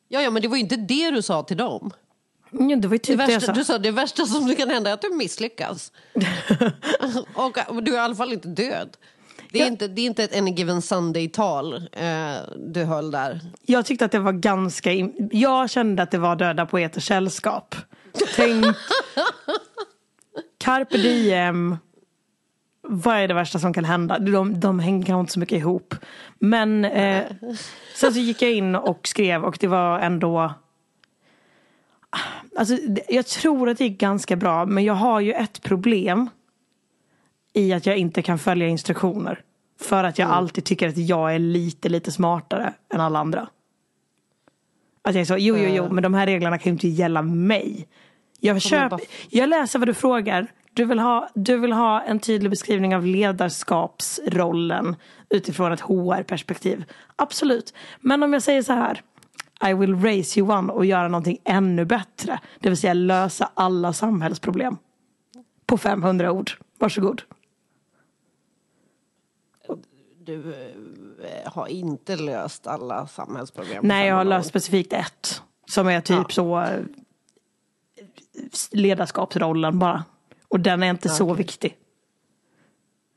Ja, 0.07 0.21
ja, 0.21 0.29
men 0.29 0.41
det 0.41 0.47
var 0.47 0.55
ju 0.55 0.61
inte 0.63 0.75
det 0.75 1.11
du 1.11 1.21
sa 1.21 1.43
till 1.43 1.57
dem. 1.57 1.91
Ja, 2.51 2.75
det 2.75 2.87
var 2.87 2.95
ju 2.95 2.97
Det 2.97 2.99
typ 2.99 3.05
det, 3.05 3.11
jag 3.11 3.27
värsta, 3.27 3.39
sa. 3.39 3.53
du 3.53 3.63
sa 3.63 3.77
det 3.77 3.91
värsta 3.91 4.25
som 4.25 4.55
kan 4.55 4.69
hända 4.69 4.89
är 4.89 4.93
att 4.93 5.01
du 5.01 5.09
misslyckas. 5.13 5.91
och 7.67 7.83
du 7.83 7.91
är 7.91 7.95
i 7.95 7.99
alla 7.99 8.15
fall 8.15 8.33
inte 8.33 8.47
död. 8.47 8.97
Det 9.53 9.59
är, 9.59 9.63
Ja. 9.63 9.67
inte, 9.67 9.87
det 9.87 10.01
är 10.01 10.05
inte 10.05 10.23
ett 10.23 10.37
Any 10.37 10.51
Given 10.51 10.81
Sunday-tal 10.81 11.73
eh, 11.91 12.35
du 12.57 12.83
höll 12.83 13.11
där. 13.11 13.39
Jag 13.61 13.85
tyckte 13.85 14.05
att 14.05 14.11
det 14.11 14.19
var 14.19 14.31
ganska, 14.31 14.91
jag 15.31 15.69
kände 15.69 16.03
att 16.03 16.11
det 16.11 16.17
var 16.17 16.35
döda 16.35 16.65
poeters 16.65 17.05
sällskap. 17.07 17.75
Tänk, 18.35 18.65
carpe 20.57 20.97
diem, 20.97 21.77
vad 22.81 23.15
är 23.17 23.27
det 23.27 23.33
värsta 23.33 23.59
som 23.59 23.73
kan 23.73 23.85
hända? 23.85 24.19
De, 24.19 24.59
de 24.59 24.79
hänger 24.79 25.05
kanske 25.05 25.19
inte 25.19 25.33
så 25.33 25.39
mycket 25.39 25.57
ihop. 25.57 25.95
Men 26.39 26.85
eh, 26.85 27.23
sen 27.95 28.13
så 28.13 28.19
gick 28.19 28.41
jag 28.41 28.51
in 28.51 28.75
och 28.75 29.07
skrev 29.07 29.43
och 29.43 29.57
det 29.59 29.67
var 29.67 29.99
ändå 29.99 30.53
Alltså, 32.57 32.77
jag 33.09 33.25
tror 33.25 33.69
att 33.69 33.77
det 33.77 33.83
gick 33.83 33.99
ganska 33.99 34.35
bra 34.35 34.65
men 34.65 34.83
jag 34.83 34.93
har 34.93 35.19
ju 35.19 35.33
ett 35.33 35.61
problem 35.63 36.29
i 37.53 37.73
att 37.73 37.85
jag 37.85 37.97
inte 37.97 38.21
kan 38.21 38.39
följa 38.39 38.67
instruktioner. 38.67 39.41
För 39.81 40.03
att 40.03 40.19
jag 40.19 40.29
alltid 40.29 40.63
tycker 40.63 40.89
att 40.89 40.97
jag 40.97 41.35
är 41.35 41.39
lite, 41.39 41.89
lite 41.89 42.11
smartare 42.11 42.73
än 42.93 43.01
alla 43.01 43.19
andra. 43.19 43.47
Att 45.01 45.15
jag 45.15 45.21
är 45.21 45.25
så, 45.25 45.37
jo, 45.37 45.57
jo, 45.57 45.69
jo, 45.69 45.89
men 45.93 46.03
de 46.03 46.13
här 46.13 46.25
reglerna 46.25 46.57
kan 46.57 46.69
ju 46.69 46.73
inte 46.73 46.87
gälla 46.87 47.21
mig. 47.21 47.87
Jag, 48.39 48.55
bara- 48.89 48.99
jag 49.29 49.49
läser 49.49 49.79
vad 49.79 49.87
du 49.87 49.93
frågar. 49.93 50.47
Du 50.73 50.85
vill, 50.85 50.99
ha, 50.99 51.29
du 51.35 51.57
vill 51.57 51.71
ha 51.73 52.01
en 52.01 52.19
tydlig 52.19 52.49
beskrivning 52.49 52.95
av 52.95 53.05
ledarskapsrollen 53.05 54.95
utifrån 55.29 55.71
ett 55.71 55.81
HR-perspektiv. 55.81 56.83
Absolut. 57.15 57.73
Men 57.99 58.23
om 58.23 58.33
jag 58.33 58.41
säger 58.43 58.61
så 58.61 58.73
här. 58.73 59.01
I 59.69 59.73
will 59.73 59.95
raise 60.01 60.39
you 60.39 60.51
one 60.51 60.73
och 60.73 60.85
göra 60.85 61.07
någonting 61.07 61.37
ännu 61.43 61.85
bättre. 61.85 62.39
Det 62.59 62.69
vill 62.69 62.77
säga 62.77 62.93
lösa 62.93 63.49
alla 63.53 63.93
samhällsproblem. 63.93 64.77
På 65.65 65.77
500 65.77 66.31
ord. 66.31 66.51
Varsågod. 66.79 67.21
Du 70.25 70.53
eh, 70.53 71.51
har 71.53 71.67
inte 71.67 72.15
löst 72.15 72.67
alla 72.67 73.07
samhällsproblem. 73.07 73.87
Nej, 73.87 74.07
jag 74.07 74.15
har 74.15 74.21
500 74.21 74.37
löst 74.37 74.49
specifikt 74.49 74.93
ett. 74.93 75.41
Som 75.69 75.87
är 75.87 76.01
typ 76.01 76.17
Ja. 76.17 76.25
så 76.29 76.61
eh, 76.61 76.79
ledarskapsrollen 78.71 79.79
bara. 79.79 80.03
Och 80.47 80.59
den 80.59 80.83
är 80.83 80.89
inte 80.89 81.09
så 81.09 81.33
viktig. 81.33 81.77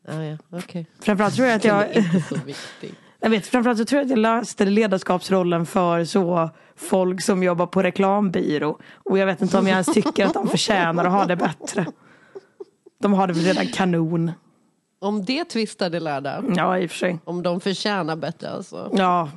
Ja, 0.07 0.25
ja, 0.25 0.37
okej. 0.51 0.87
Framförallt 1.01 1.35
tror 1.35 1.49
jag 1.49 1.57
att 1.57 1.63
Den 1.63 1.75
jag, 1.77 1.85
är 1.91 2.15
inte 2.15 2.29
så 2.29 2.35
viktig. 2.35 2.95
jag 3.21 3.31
vet, 3.31 3.47
framförallt 3.47 3.79
så 3.79 3.85
tror 3.85 3.99
jag 3.99 4.05
att 4.05 4.11
jag 4.11 4.19
löste 4.19 4.65
ledarskapsrollen 4.65 5.67
för 5.67 6.05
så 6.05 6.51
folk 6.77 7.23
som 7.23 7.43
jobbar 7.43 7.67
på 7.67 7.83
reklambyrå. 7.83 8.79
Och 8.95 9.19
jag 9.19 9.27
vet 9.27 9.43
inte 9.43 9.59
om 9.59 9.67
jag 9.67 9.73
ens 9.73 9.87
tycker 9.95 10.27
att 10.27 10.35
de 10.35 10.49
förtjänar 10.49 11.05
att 11.05 11.13
ha 11.13 11.25
det 11.25 11.37
bättre. 11.37 11.87
De 12.99 13.13
har 13.13 13.27
det 13.27 13.33
väl 13.33 13.45
redan 13.45 13.67
kanon. 13.67 14.33
Om 15.07 15.25
det 15.25 15.45
tvistar 15.45 15.91
det 15.91 16.01
lärda. 16.01 16.45
Ja, 16.57 16.79
i 16.79 16.87
och 16.87 16.91
för 16.91 16.99
sig. 16.99 17.19
Om 17.25 17.43
de 17.43 17.61
förtjänar 17.61 18.17
bättre 18.17 18.51
alltså. 18.51 18.91
Ja, 18.93 19.31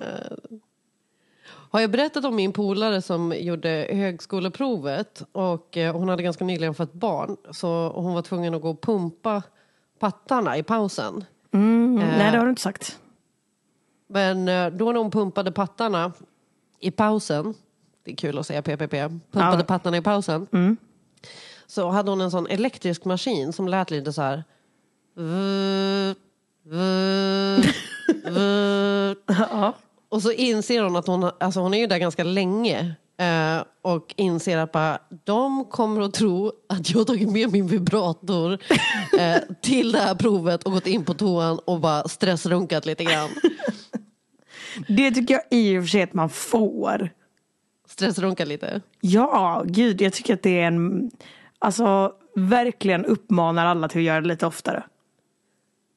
Har 1.71 1.79
jag 1.79 1.91
berättat 1.91 2.25
om 2.25 2.35
min 2.35 2.51
polare 2.53 3.01
som 3.01 3.33
gjorde 3.38 3.88
högskoleprovet 3.91 5.23
och 5.31 5.77
eh, 5.77 5.95
hon 5.95 6.09
hade 6.09 6.23
ganska 6.23 6.45
nyligen 6.45 6.73
fått 6.73 6.93
barn 6.93 7.38
så 7.51 7.89
hon 7.95 8.13
var 8.13 8.21
tvungen 8.21 8.53
att 8.55 8.61
gå 8.61 8.69
och 8.69 8.81
pumpa 8.81 9.43
pattarna 9.99 10.57
i 10.57 10.63
pausen. 10.63 11.25
mm, 11.53 11.95
nej 11.95 12.31
det 12.31 12.38
har 12.38 12.45
du 12.45 12.49
inte 12.49 12.61
sagt. 12.61 12.99
Men 14.07 14.47
eh, 14.47 14.67
då 14.69 14.91
när 14.91 14.99
hon 14.99 15.11
pumpade 15.11 15.51
pattarna 15.51 16.11
i 16.79 16.91
pausen, 16.91 17.53
det 18.03 18.11
är 18.11 18.15
kul 18.15 18.38
att 18.39 18.47
säga 18.47 18.61
PPP, 18.61 18.91
pumpade 19.31 19.57
Ja. 19.57 19.63
pattarna 19.63 19.97
i 19.97 20.01
pausen. 20.01 20.47
Mm. 20.51 20.77
Så 21.67 21.89
hade 21.89 22.09
hon 22.11 22.21
en 22.21 22.31
sån 22.31 22.47
elektrisk 22.47 23.05
maskin 23.05 23.53
som 23.53 23.67
lät 23.67 23.91
lite 23.91 24.13
så 24.13 24.21
här. 24.21 24.43
Ja. 29.27 29.73
Och 30.09 30.21
så 30.21 30.31
inser 30.31 30.81
hon 30.81 30.95
att 30.95 31.07
hon, 31.07 31.31
alltså 31.39 31.59
hon 31.59 31.73
är 31.73 31.77
ju 31.77 31.88
där 31.88 31.97
ganska 31.97 32.23
länge. 32.23 32.95
Eh, 33.17 33.63
och 33.81 34.13
inser 34.17 34.57
att 34.57 34.71
bara, 34.71 34.99
de 35.23 35.65
kommer 35.65 36.01
att 36.01 36.13
tro 36.13 36.51
att 36.69 36.89
jag 36.89 36.97
har 36.97 37.05
tagit 37.05 37.29
med 37.31 37.51
min 37.51 37.67
vibrator 37.67 38.57
eh, 39.19 39.38
till 39.61 39.91
det 39.91 39.99
här 39.99 40.15
provet 40.15 40.63
och 40.63 40.71
gått 40.71 40.88
in 40.88 41.05
på 41.05 41.13
toan 41.13 41.59
och 41.59 41.79
bara 41.79 42.07
stressrunkat 42.07 42.85
lite 42.85 43.03
grann. 43.03 43.29
Det 44.88 45.11
tycker 45.11 45.33
jag 45.33 45.43
i 45.49 45.77
och 45.77 45.83
för 45.83 45.88
sig 45.88 46.01
att 46.01 46.13
man 46.13 46.29
får. 46.29 47.09
Stressrunka 47.88 48.45
lite. 48.45 48.81
Ja, 49.01 49.63
gud, 49.65 50.01
jag 50.01 50.13
tycker 50.13 50.33
att 50.33 50.43
det 50.43 50.59
är 50.59 50.67
en... 50.67 51.11
Alltså, 51.59 52.13
verkligen 52.35 53.05
uppmanar 53.05 53.65
alla 53.65 53.89
till 53.89 53.99
att 53.99 54.05
göra 54.05 54.21
det 54.21 54.27
lite 54.27 54.45
oftare. 54.45 54.83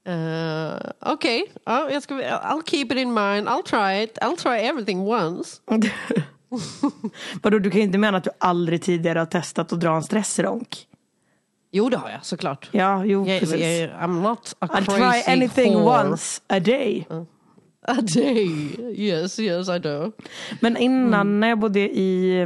Uh, 0.09 0.90
Okej, 1.00 1.52
ja, 1.64 1.90
jag 1.90 2.02
ska, 2.02 2.14
I'll 2.14 2.62
keep 2.66 2.85
it 2.85 2.92
in 2.99 3.14
mind. 3.14 3.49
I'll 3.49 3.62
try 3.62 4.02
it. 4.04 4.18
I'll 4.23 4.37
try 4.37 4.59
everything 4.59 5.00
once. 5.00 5.61
Vadå, 7.42 7.59
du 7.59 7.71
kan 7.71 7.80
ju 7.80 7.87
inte 7.87 7.99
mena 7.99 8.18
att 8.18 8.25
du 8.25 8.30
aldrig 8.38 8.82
tidigare 8.82 9.18
har 9.18 9.26
testat 9.26 9.73
att 9.73 9.80
dra 9.80 9.97
en 9.97 10.02
stressronk? 10.02 10.87
Jo, 11.71 11.88
det 11.88 11.97
har 11.97 12.11
jag 12.11 12.25
såklart. 12.25 12.68
Ja, 12.73 13.04
jo, 13.04 13.26
Jag, 13.28 13.40
precis. 13.40 13.61
jag, 13.61 13.90
I'm 13.90 14.23
not 14.23 14.54
a 14.59 14.66
I'll 14.66 14.85
crazy 14.85 15.23
try 15.23 15.32
anything 15.32 15.75
whore. 15.75 16.09
once 16.11 16.40
a 16.49 16.61
day. 16.61 17.06
A 17.87 17.94
day. 18.14 18.76
Yes, 18.97 19.38
yes 19.38 19.68
I 19.68 19.78
do. 19.78 20.12
Men 20.61 20.76
innan 20.76 21.40
när 21.40 21.49
jag 21.49 21.59
bodde 21.59 21.80
i 21.80 22.40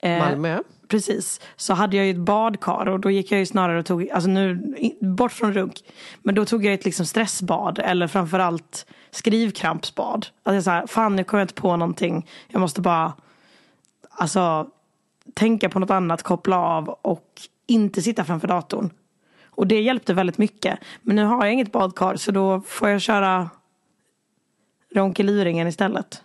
eh, 0.00 0.18
Malmö. 0.18 0.58
Precis, 0.88 1.40
så 1.56 1.74
hade 1.74 1.96
jag 1.96 2.06
ju 2.06 2.10
ett 2.10 2.16
badkar 2.16 2.88
och 2.88 3.00
då 3.00 3.10
gick 3.10 3.32
jag 3.32 3.38
ju 3.38 3.46
snarare 3.46 3.78
och 3.78 3.86
tog, 3.86 4.10
alltså 4.10 4.30
nu 4.30 4.74
bort 5.00 5.32
från 5.32 5.52
runk. 5.52 5.84
Men 6.22 6.34
då 6.34 6.44
tog 6.44 6.64
jag 6.64 6.74
ett 6.74 6.84
liksom 6.84 7.06
stressbad 7.06 7.78
eller 7.78 8.06
framförallt 8.06 8.86
skrivkrampsbad. 9.10 10.26
Alltså 10.42 10.54
jag 10.54 10.64
så 10.64 10.70
här, 10.70 10.86
fan 10.86 11.16
nu 11.16 11.24
kommer 11.24 11.40
jag 11.40 11.44
inte 11.44 11.54
på 11.54 11.76
någonting. 11.76 12.26
Jag 12.48 12.60
måste 12.60 12.80
bara, 12.80 13.12
alltså 14.10 14.70
tänka 15.34 15.68
på 15.68 15.78
något 15.78 15.90
annat, 15.90 16.22
koppla 16.22 16.58
av 16.58 16.88
och 16.88 17.40
inte 17.66 18.02
sitta 18.02 18.24
framför 18.24 18.48
datorn. 18.48 18.90
Och 19.46 19.66
det 19.66 19.80
hjälpte 19.80 20.14
väldigt 20.14 20.38
mycket. 20.38 20.78
Men 21.02 21.16
nu 21.16 21.24
har 21.24 21.44
jag 21.44 21.52
inget 21.52 21.72
badkar 21.72 22.16
så 22.16 22.30
då 22.30 22.60
får 22.60 22.88
jag 22.88 23.00
köra 23.00 23.50
ronkeluringen 24.94 25.68
istället. 25.68 26.22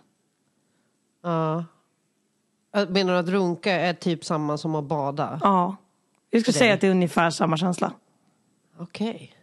Ja. 1.22 1.64
Menar 2.74 3.12
du 3.12 3.18
att 3.18 3.28
runka 3.28 3.72
är 3.72 3.94
typ 3.94 4.24
samma 4.24 4.58
som 4.58 4.74
att 4.74 4.84
bada? 4.84 5.40
Ja, 5.42 5.76
jag 6.30 6.42
skulle 6.42 6.52
säga 6.52 6.74
att 6.74 6.80
det 6.80 6.86
är 6.86 6.90
ungefär 6.90 7.30
samma 7.30 7.56
känsla. 7.56 7.92
Okej. 8.78 9.34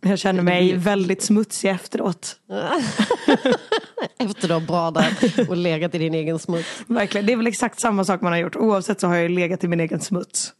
Jag 0.00 0.18
känner 0.18 0.42
mig 0.42 0.76
väldigt 0.76 1.22
smutsig 1.22 1.70
efteråt. 1.70 2.36
Efter 4.18 4.48
du 4.48 4.54
har 4.54 4.60
badat 4.60 5.48
och 5.48 5.56
legat 5.56 5.94
i 5.94 5.98
din 5.98 6.14
egen 6.14 6.38
smuts. 6.38 6.82
Verkligen. 6.86 7.26
Det 7.26 7.32
är 7.32 7.36
väl 7.36 7.46
exakt 7.46 7.80
samma 7.80 8.04
sak 8.04 8.20
man 8.20 8.32
har 8.32 8.38
gjort. 8.38 8.56
Oavsett 8.56 9.00
så 9.00 9.06
har 9.06 9.16
jag 9.16 9.30
legat 9.30 9.64
i 9.64 9.68
min 9.68 9.80
egen 9.80 10.00
smuts. 10.00 10.52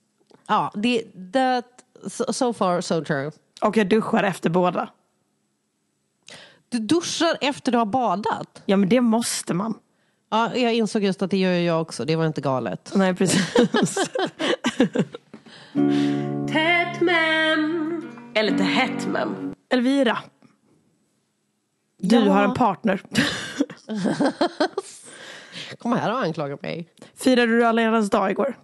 Ja, 0.46 0.72
det, 0.74 1.04
that, 1.32 1.66
so, 2.06 2.32
so 2.32 2.52
far 2.52 2.80
so 2.80 3.04
true. 3.04 3.30
Och 3.60 3.76
jag 3.76 3.88
duschar 3.88 4.22
efter 4.22 4.50
båda. 4.50 4.88
Du 6.68 6.78
duschar 6.78 7.36
efter 7.40 7.72
du 7.72 7.78
har 7.78 7.86
badat? 7.86 8.62
Ja 8.66 8.76
men 8.76 8.88
det 8.88 9.00
måste 9.00 9.54
man. 9.54 9.74
Ja, 10.34 10.56
jag 10.56 10.74
insåg 10.74 11.04
just 11.04 11.22
att 11.22 11.30
det 11.30 11.36
gör 11.36 11.52
jag 11.52 11.80
också. 11.82 12.04
Det 12.04 12.16
var 12.16 12.26
inte 12.26 12.40
galet. 12.40 12.92
Nej 12.94 13.14
precis. 13.14 13.54
Tätt 16.52 17.00
men. 17.00 18.02
Är 18.34 18.42
lite 18.42 18.62
hett 18.64 19.06
men. 19.06 19.54
Elvira. 19.70 20.18
Du 21.98 22.16
Ja. 22.16 22.32
har 22.32 22.44
en 22.44 22.54
partner. 22.54 23.02
Kom 25.78 25.92
här 25.92 26.12
och 26.12 26.18
anklaga 26.18 26.58
mig. 26.62 26.88
Firade 27.14 27.46
du 27.56 27.64
alla 27.64 27.82
hjärtans 27.82 28.10
dag 28.10 28.30
igår? 28.30 28.58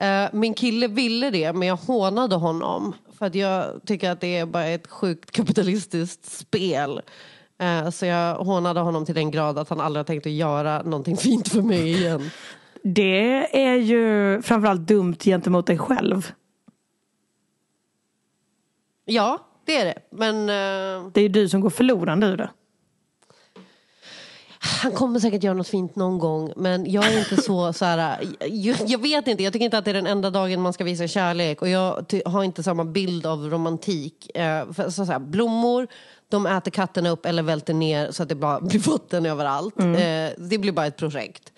Eh, 0.00 0.28
min 0.32 0.54
kille 0.54 0.86
ville 0.88 1.30
det, 1.30 1.52
men 1.52 1.68
jag 1.68 1.76
hånade 1.76 2.34
honom. 2.36 2.94
För 3.18 3.26
att 3.26 3.34
jag 3.34 3.80
tycker 3.86 4.10
att 4.10 4.20
det 4.20 4.36
är 4.36 4.46
bara 4.46 4.66
ett 4.66 4.86
sjukt 4.86 5.30
kapitalistiskt 5.30 6.24
spel. 6.32 7.00
Eh, 7.62 7.90
så 7.90 8.06
jag 8.06 8.34
hånade 8.34 8.80
honom 8.80 9.04
till 9.04 9.14
den 9.14 9.30
grad 9.30 9.58
att 9.58 9.68
han 9.68 9.80
aldrig 9.80 9.98
har 9.98 10.04
tänkt 10.04 10.26
att 10.26 10.32
göra 10.32 10.82
någonting 10.82 11.16
fint 11.26 11.48
för 11.48 11.62
mig 11.62 11.92
igen. 11.92 12.30
Det 12.82 13.62
är 13.64 13.76
ju 13.76 14.42
framförallt 14.42 14.80
dumt 14.80 15.16
gentemot 15.20 15.66
dig 15.66 15.78
själv. 15.78 16.32
Ja, 19.04 19.38
det 19.64 19.76
är 19.76 19.84
det. 19.84 19.98
Men 20.10 20.40
eh, 20.40 21.10
Det 21.12 21.20
är 21.20 21.22
ju 21.22 21.28
du 21.28 21.48
som 21.48 21.60
går 21.60 21.70
förlorande 21.70 22.26
ur 22.26 22.36
det. 22.36 22.50
han 24.82 24.92
kommer 24.92 25.20
säkert 25.20 25.42
göra 25.42 25.54
något 25.54 25.68
fint 25.68 25.96
någon 25.96 26.18
gång. 26.18 26.52
Men 26.56 26.90
jag 26.90 27.12
är 27.12 27.18
inte 27.18 27.42
så, 27.42 27.72
så 27.72 27.84
här, 27.84 28.18
jag, 28.40 28.76
jag 28.86 29.02
vet 29.02 29.28
inte, 29.28 29.42
jag 29.42 29.52
tycker 29.52 29.64
inte 29.64 29.78
att 29.78 29.84
det 29.84 29.90
är 29.90 29.94
den 29.94 30.06
enda 30.06 30.30
dagen 30.30 30.60
man 30.60 30.72
ska 30.72 30.84
visa 30.84 31.08
kärlek. 31.08 31.62
Och 31.62 31.68
jag 31.68 32.04
har 32.24 32.44
inte 32.44 32.62
samma 32.62 32.84
bild 32.84 33.26
av 33.26 33.50
romantik. 33.50 34.36
Eh, 34.36 34.72
för, 34.72 34.90
så, 34.90 35.06
så 35.06 35.12
här, 35.12 35.18
blommor, 35.18 35.88
de 36.32 36.46
äter 36.46 36.70
katterna 36.70 37.10
upp 37.10 37.26
eller 37.26 37.42
välter 37.42 37.74
ner 37.74 38.10
så 38.10 38.22
att 38.22 38.28
det 38.28 38.34
bara 38.34 38.60
blir 38.70 38.80
vatten 38.80 39.26
överallt. 39.26 39.80
Eh, 39.80 40.30
det 40.38 40.58
blir 40.58 40.72
bara 40.72 40.86
ett 40.86 40.96
projekt. 40.96 41.52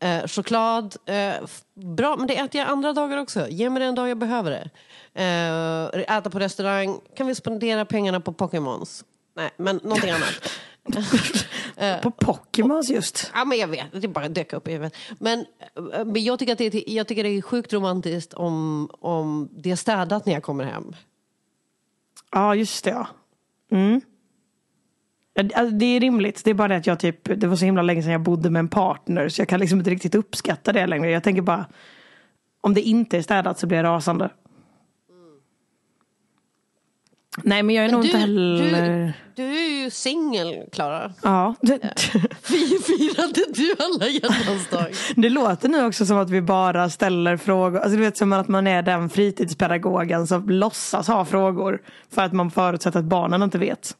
Eh, 0.00 0.26
choklad, 0.26 0.96
eh, 1.06 1.34
bra, 1.74 2.16
men 2.16 2.26
det 2.26 2.36
äter 2.36 2.60
jag 2.60 2.70
andra 2.70 2.92
dagar 2.92 3.18
också. 3.18 3.48
Ge 3.48 3.70
mig 3.70 3.80
det 3.80 3.86
en 3.86 3.94
dag 3.94 4.08
jag 4.08 4.18
behöver 4.18 4.50
det. 4.50 4.70
Eh, 5.14 6.16
äta 6.16 6.30
på 6.30 6.38
restaurang, 6.38 7.00
kan 7.16 7.26
vi 7.26 7.34
spendera 7.34 7.84
pengarna 7.84 8.20
på 8.20 8.32
Pokémons? 8.32 9.04
Nej, 9.36 9.50
men 9.56 9.80
någonting 9.82 10.10
annat. 10.10 10.50
På 12.02 12.10
Pokémons 12.10 12.90
just. 12.90 13.30
Ja, 13.34 13.44
men 13.44 13.58
jag 13.58 13.68
vet, 13.68 13.86
det 14.02 14.08
bara 14.08 14.28
dök 14.28 14.52
upp 14.52 14.68
i 14.68 14.72
huvudet. 14.72 14.94
Men, 15.18 15.38
eh, 15.40 16.04
men 16.04 16.24
jag, 16.24 16.38
tycker 16.38 16.52
att 16.52 16.58
det 16.58 16.74
är, 16.74 16.90
jag 16.90 17.08
tycker 17.08 17.22
det 17.22 17.28
är 17.28 17.42
sjukt 17.42 17.72
romantiskt 17.72 18.34
om, 18.34 18.88
om 19.00 19.48
det 19.52 19.70
är 19.70 19.76
städat 19.76 20.26
när 20.26 20.32
jag 20.32 20.42
kommer 20.42 20.64
hem. 20.64 20.94
Ja, 22.32 22.54
just 22.54 22.84
det 22.84 22.90
ja. 22.90 23.06
Mm. 23.70 24.00
Det- 25.34 25.54
alltså, 25.54 25.74
Det 25.76 25.84
är 25.86 26.00
rimligt. 26.00 26.44
Det 26.44 26.50
är 26.50 26.54
bara 26.54 26.68
det 26.68 26.76
att 26.76 26.86
jag 26.86 26.98
typ, 27.00 27.40
det 27.40 27.46
var 27.46 27.56
så 27.56 27.64
himla 27.64 27.82
länge 27.82 28.02
sedan 28.02 28.12
jag 28.12 28.20
bodde 28.20 28.50
med 28.50 28.60
en 28.60 28.68
partner 28.68 29.28
så 29.28 29.40
jag 29.40 29.48
kan 29.48 29.60
liksom 29.60 29.78
inte 29.78 29.90
riktigt 29.90 30.14
uppskatta 30.14 30.72
det 30.72 30.86
längre. 30.86 31.10
Jag 31.10 31.22
tänker 31.22 31.42
bara, 31.42 31.66
om 32.60 32.74
det 32.74 32.80
inte 32.80 33.18
är 33.18 33.22
städat 33.22 33.58
så 33.58 33.66
blir 33.66 33.78
jag 33.78 33.84
rasande. 33.84 34.30
Nej 37.42 37.62
men 37.62 37.74
jag 37.74 37.84
är 37.84 37.88
Men 37.88 37.94
nog 37.94 38.02
du, 38.02 38.06
inte 38.08 38.18
heller... 38.18 39.06
du, 39.36 39.42
du 39.42 39.58
är 39.58 39.82
ju 39.84 39.90
singel, 39.90 40.64
Klara. 40.72 41.12
Ja. 41.22 41.54
Fi- 42.42 42.78
Firade 42.82 43.44
du 43.54 43.74
alla 43.78 44.08
hjärtans 44.08 44.68
dag? 44.70 44.86
Det 45.16 45.28
låter 45.30 45.68
nu 45.68 45.84
också 45.86 46.06
som 46.06 46.16
att 46.18 46.30
vi 46.30 46.42
bara 46.42 46.90
ställer 46.90 47.36
frågor. 47.36 47.78
Alltså 47.78 47.96
du 47.96 48.02
vet 48.02 48.16
som 48.16 48.32
att 48.32 48.48
man 48.48 48.66
är 48.66 48.82
den 48.82 49.08
fritidspedagogen 49.10 50.26
som 50.26 50.48
låtsas 50.48 51.08
ha 51.08 51.24
frågor. 51.24 51.82
För 52.10 52.22
att 52.22 52.32
man 52.32 52.50
förutsätter 52.50 52.98
att 52.98 53.04
barnen 53.04 53.42
inte 53.42 53.58
vet. 53.58 53.96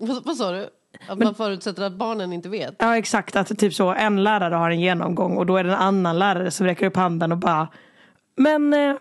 Vad, 0.00 0.24
vad 0.24 0.36
sa 0.36 0.50
du? 0.52 0.68
Att 1.08 1.18
man 1.18 1.34
förutsätter 1.34 1.82
att 1.82 1.92
barnen 1.92 2.32
inte 2.32 2.48
vet? 2.48 2.74
Ja 2.78 2.96
exakt, 2.96 3.36
att 3.36 3.58
typ 3.58 3.74
så 3.74 3.88
en 3.92 4.22
lärare 4.24 4.54
har 4.54 4.70
en 4.70 4.80
genomgång 4.80 5.36
och 5.36 5.46
då 5.46 5.56
är 5.56 5.64
det 5.64 5.70
en 5.70 5.76
annan 5.78 6.18
lärare 6.18 6.50
som 6.50 6.66
räcker 6.66 6.86
upp 6.86 6.96
handen 6.96 7.32
och 7.32 7.38
bara 7.38 7.68
Men 8.36 8.74
eh, 8.74 8.94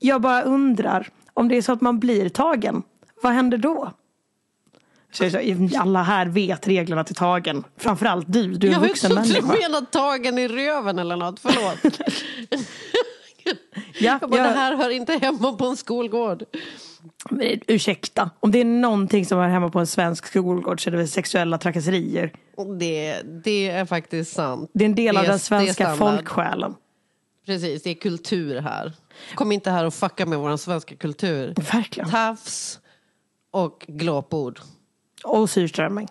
jag 0.00 0.20
bara 0.20 0.42
undrar 0.42 1.08
om 1.34 1.48
det 1.48 1.56
är 1.56 1.62
så 1.62 1.72
att 1.72 1.80
man 1.80 1.98
blir 2.00 2.28
tagen, 2.28 2.82
vad 3.22 3.32
händer 3.32 3.58
då? 3.58 3.90
Så 5.12 5.24
jag 5.24 5.32
så, 5.72 5.78
alla 5.78 6.02
här 6.02 6.26
vet 6.26 6.68
reglerna 6.68 7.04
till 7.04 7.14
tagen. 7.14 7.64
Framförallt 7.76 8.32
du, 8.32 8.42
du 8.54 8.66
är 8.66 8.70
en 8.70 8.72
Jag 8.72 8.80
har 8.80 8.88
vuxen 8.88 9.18
också 9.18 9.32
människa. 9.42 9.68
menat 9.68 9.90
tagen 9.92 10.38
i 10.38 10.48
röven 10.48 10.98
eller 10.98 11.16
något, 11.16 11.40
förlåt. 11.40 11.98
Ja, 13.98 14.18
Jag 14.20 14.30
bara, 14.30 14.40
jag- 14.40 14.46
Det 14.48 14.52
här 14.58 14.76
hör 14.76 14.90
inte 14.90 15.12
hemma 15.12 15.52
på 15.52 15.64
en 15.66 15.76
skolgård. 15.76 16.44
Ursäkta, 17.66 18.30
om 18.40 18.50
det 18.50 18.60
är 18.60 18.64
någonting 18.64 19.26
som 19.26 19.38
hör 19.38 19.48
hemma 19.48 19.68
på 19.70 19.78
en 19.78 19.86
svensk 19.86 20.26
skolgård 20.26 20.84
så 20.84 20.90
är 20.90 20.90
det 20.90 20.96
väl 20.96 21.08
sexuella 21.08 21.58
trakasserier. 21.58 22.32
Det, 22.78 23.22
det 23.44 23.68
är 23.68 23.84
faktiskt 23.84 24.32
sant. 24.32 24.70
Det 24.74 24.84
är 24.84 24.88
en 24.88 24.94
del 24.94 25.16
av 25.16 25.22
Det 25.22 25.26
är- 25.26 25.30
den 25.30 25.38
svenska 25.38 25.88
är 25.88 25.96
folksjälen. 25.96 26.74
Precis, 27.46 27.82
det 27.82 27.90
är 27.90 27.94
kultur 27.94 28.60
här. 28.60 28.92
Kom 29.34 29.52
inte 29.52 29.70
här 29.70 29.84
och 29.84 29.94
fucka 29.94 30.26
med 30.26 30.38
vår 30.38 30.56
svenska 30.56 30.96
kultur. 30.96 31.54
Verkligen. 31.72 32.10
Tafs 32.10 32.78
och 33.50 33.84
glåpord. 33.88 34.60
Och 35.24 35.50
surströmming. 35.50 36.08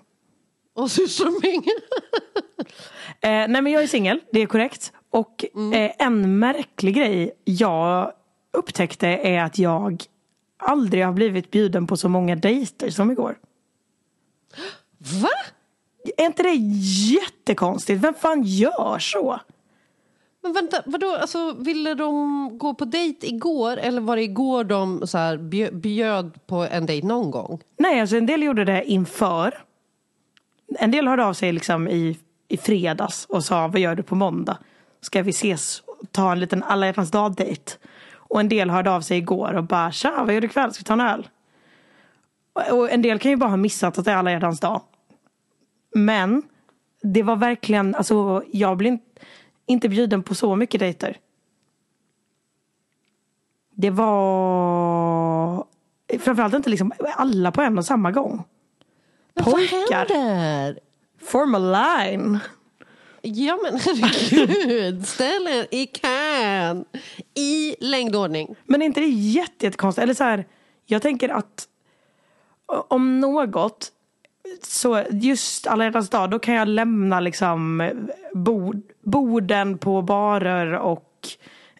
Och 0.75 0.91
surströmming. 0.91 1.63
Eh, 3.23 3.29
nej 3.29 3.47
men 3.61 3.67
jag 3.67 3.83
är 3.83 3.87
singel, 3.87 4.19
det 4.31 4.41
är 4.41 4.45
korrekt. 4.45 4.91
Och 5.09 5.45
eh, 5.73 5.91
en 5.99 6.39
märklig 6.39 6.95
grej 6.95 7.31
jag 7.43 8.11
upptäckte 8.53 9.07
är 9.07 9.43
att 9.43 9.59
jag 9.59 10.03
aldrig 10.61 11.05
har 11.05 11.13
blivit 11.13 11.51
bjuden 11.51 11.87
på 11.87 11.97
så 11.97 12.09
många 12.09 12.35
dejter 12.35 12.89
som 12.89 13.11
igår. 13.11 13.37
Va? 15.21 15.29
Är 16.17 16.25
inte 16.25 16.43
det 16.43 16.55
jättekonstigt? 17.13 18.03
Vem 18.03 18.13
fan 18.13 18.43
gör 18.43 18.99
så? 18.99 19.39
Men 20.43 20.53
vänta, 20.53 20.81
vadå? 20.85 21.15
Alltså, 21.21 21.51
ville 21.53 21.93
de 21.93 22.49
gå 22.57 22.73
på 22.73 22.85
dejt 22.85 23.27
igår 23.27 23.77
eller 23.77 24.01
var 24.01 24.15
det 24.15 24.23
igår 24.23 24.63
de 24.63 25.07
så 25.07 25.17
här, 25.17 25.37
bjö- 25.37 25.71
bjöd 25.71 26.47
på 26.47 26.55
en 26.55 26.85
dejt 26.85 27.07
någon 27.07 27.31
gång? 27.31 27.59
Nej, 27.77 28.01
alltså 28.01 28.15
en 28.17 28.25
del 28.25 28.43
gjorde 28.43 28.65
det 28.65 28.83
inför. 28.85 29.63
En 30.79 30.91
del 30.91 31.07
hörde 31.07 31.25
av 31.25 31.33
sig 31.33 31.51
liksom 31.51 31.87
i, 31.87 32.17
i 32.47 32.57
fredags 32.57 33.25
och 33.25 33.43
sa 33.45 33.67
vad 33.67 33.79
gör 33.79 33.95
du 33.95 34.03
på 34.03 34.15
måndag? 34.15 34.57
Ska 35.01 35.21
vi 35.23 35.29
ses 35.29 35.79
och 35.79 36.11
ta 36.11 36.31
en 36.31 36.39
liten 36.39 36.63
alla 36.63 36.85
hjärtans 36.85 37.11
dag-dejt? 37.11 37.71
Och 38.31 38.39
en 38.39 38.49
del 38.49 38.69
hörde 38.69 38.91
av 38.91 39.01
sig 39.01 39.17
igår 39.17 39.53
och 39.53 39.63
bara 39.63 39.91
tja, 39.91 40.23
vad 40.25 40.33
gör 40.33 40.41
du 40.41 40.47
ikväll? 40.47 40.73
Ska 40.73 40.81
vi 40.81 40.85
ta 40.85 40.93
en 40.93 41.01
öl? 41.01 41.29
Och- 42.71 42.91
en 42.91 43.01
del 43.01 43.19
kan 43.19 43.31
ju 43.31 43.37
bara 43.37 43.49
ha 43.49 43.57
missat 43.57 43.97
att 43.97 44.05
det 44.05 44.11
är 44.11 44.15
alla 44.15 44.31
hjärtans 44.31 44.59
dag. 44.59 44.81
Men 45.95 46.43
det 47.01 47.23
var 47.23 47.35
verkligen, 47.35 47.95
alltså 47.95 48.43
jag 48.51 48.77
blev 48.77 48.97
inte, 49.65 49.89
bjuden 49.89 50.23
på 50.23 50.35
så 50.35 50.55
mycket 50.55 50.79
dejter. 50.79 51.17
Det 53.75 53.89
var 53.89 55.65
framförallt 56.19 56.53
inte 56.53 56.69
liksom 56.69 56.91
alla 57.17 57.51
på 57.51 57.61
en 57.61 57.77
och 57.77 57.85
samma 57.85 58.11
gång. 58.11 58.43
Men 59.33 59.43
vad 59.45 59.53
Pojkar. 59.53 60.05
händer? 60.15 60.79
Form 61.21 61.55
a 61.55 61.59
line. 61.59 62.39
Ja 63.21 63.59
men 63.63 63.79
herregud, 63.79 65.07
ställ 65.07 65.47
er 65.47 65.67
i 65.71 65.87
kön. 65.87 66.85
I 67.33 67.75
längdordning. 67.79 68.55
Men 68.65 68.81
är 68.81 68.85
inte 68.85 69.01
det 69.01 69.07
jätte, 69.07 69.65
jättekonstigt? 69.65 70.03
Eller 70.03 70.13
så 70.13 70.23
här, 70.23 70.45
jag 70.85 71.01
tänker 71.01 71.29
att 71.29 71.67
om 72.87 73.19
något 73.19 73.91
så 74.63 75.03
just 75.11 75.67
alla 75.67 75.83
hjärtans 75.83 76.09
dag, 76.09 76.29
då 76.29 76.39
kan 76.39 76.53
jag 76.53 76.67
lämna 76.67 77.19
liksom 77.19 77.89
bord, 78.33 78.81
borden 79.03 79.77
på 79.77 80.01
barer 80.01 80.73
och 80.73 81.27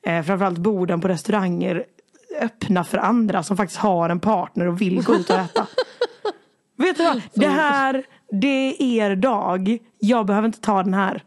eh, 0.03 0.23
framförallt 0.23 0.57
borden 0.57 1.01
på 1.01 1.07
restauranger 1.07 1.85
öppna 2.39 2.83
för 2.83 2.97
andra 2.97 3.43
som 3.43 3.57
faktiskt 3.57 3.79
har 3.79 4.09
en 4.09 4.19
partner 4.19 4.67
och 4.67 4.81
vill 4.81 5.03
gå 5.03 5.15
ut 5.15 5.29
och 5.29 5.35
äta. 5.35 5.67
Vet 6.77 6.97
du 6.97 7.03
vad? 7.03 7.21
Det 7.33 7.47
här, 7.47 8.03
det 8.31 8.75
är 8.79 8.81
er 8.81 9.15
dag. 9.15 9.77
Jag 9.99 10.25
behöver 10.25 10.45
inte 10.45 10.61
ta 10.61 10.83
den 10.83 10.93
här. 10.93 11.23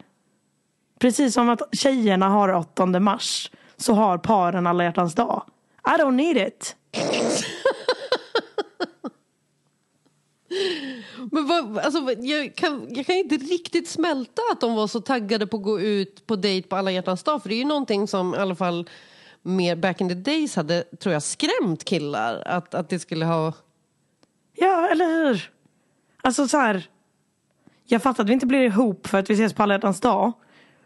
Precis 0.99 1.35
som 1.35 1.49
att 1.49 1.63
tjejerna 1.73 2.29
har 2.29 2.49
8 2.53 2.87
mars 2.87 3.51
så 3.77 3.93
har 3.93 4.19
paren 4.19 4.67
alla 4.67 4.85
hjärtans 4.85 5.15
dag. 5.15 5.43
I 5.87 5.91
don't 6.01 6.13
need 6.13 6.37
it. 6.37 6.77
Men 11.33 11.47
vad, 11.47 11.79
alltså, 11.79 12.13
jag, 12.13 12.55
kan, 12.55 12.87
jag 12.91 13.07
kan 13.07 13.17
inte 13.17 13.37
riktigt 13.37 13.89
smälta 13.89 14.43
att 14.53 14.61
de 14.61 14.75
var 14.75 14.87
så 14.87 15.01
taggade 15.01 15.47
på 15.47 15.57
att 15.57 15.63
gå 15.63 15.81
ut 15.81 16.27
på 16.27 16.37
dejt 16.37 16.69
på 16.69 16.77
alla 16.77 16.91
hjärtans 16.91 17.23
dag. 17.23 17.43
För 17.43 17.49
det 17.49 17.55
är 17.55 17.59
ju 17.59 17.65
någonting 17.65 18.09
som 18.09 18.35
i 18.35 18.39
alla 18.39 18.55
fall 18.55 18.91
mer 19.43 19.77
back 19.77 20.01
in 20.01 20.09
the 20.09 20.15
days 20.15 20.57
hade, 20.57 20.83
tror 20.83 21.13
jag, 21.13 21.23
skrämt 21.23 21.85
killar. 21.85 22.43
Att, 22.47 22.75
att 22.75 22.89
det 22.89 22.99
skulle 22.99 23.25
ha... 23.25 23.53
Ja, 24.55 24.89
eller 24.89 25.07
hur? 25.07 25.51
Alltså 26.23 26.49
så 26.49 26.59
här. 26.59 26.89
Jag 27.87 28.03
fattar 28.03 28.23
att 28.23 28.29
vi 28.29 28.33
inte 28.33 28.47
blir 28.47 28.61
ihop 28.61 29.07
för 29.07 29.19
att 29.19 29.31
vi 29.31 29.35
ses 29.35 29.53
på 29.53 29.63
alla 29.63 29.75
hjärtans 29.75 30.01
dag. 30.01 30.33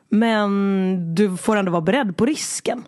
Men 0.09 1.15
du 1.15 1.37
får 1.37 1.57
ändå 1.57 1.73
vara 1.73 1.83
beredd 1.83 2.17
på 2.17 2.27
risken. 2.27 2.85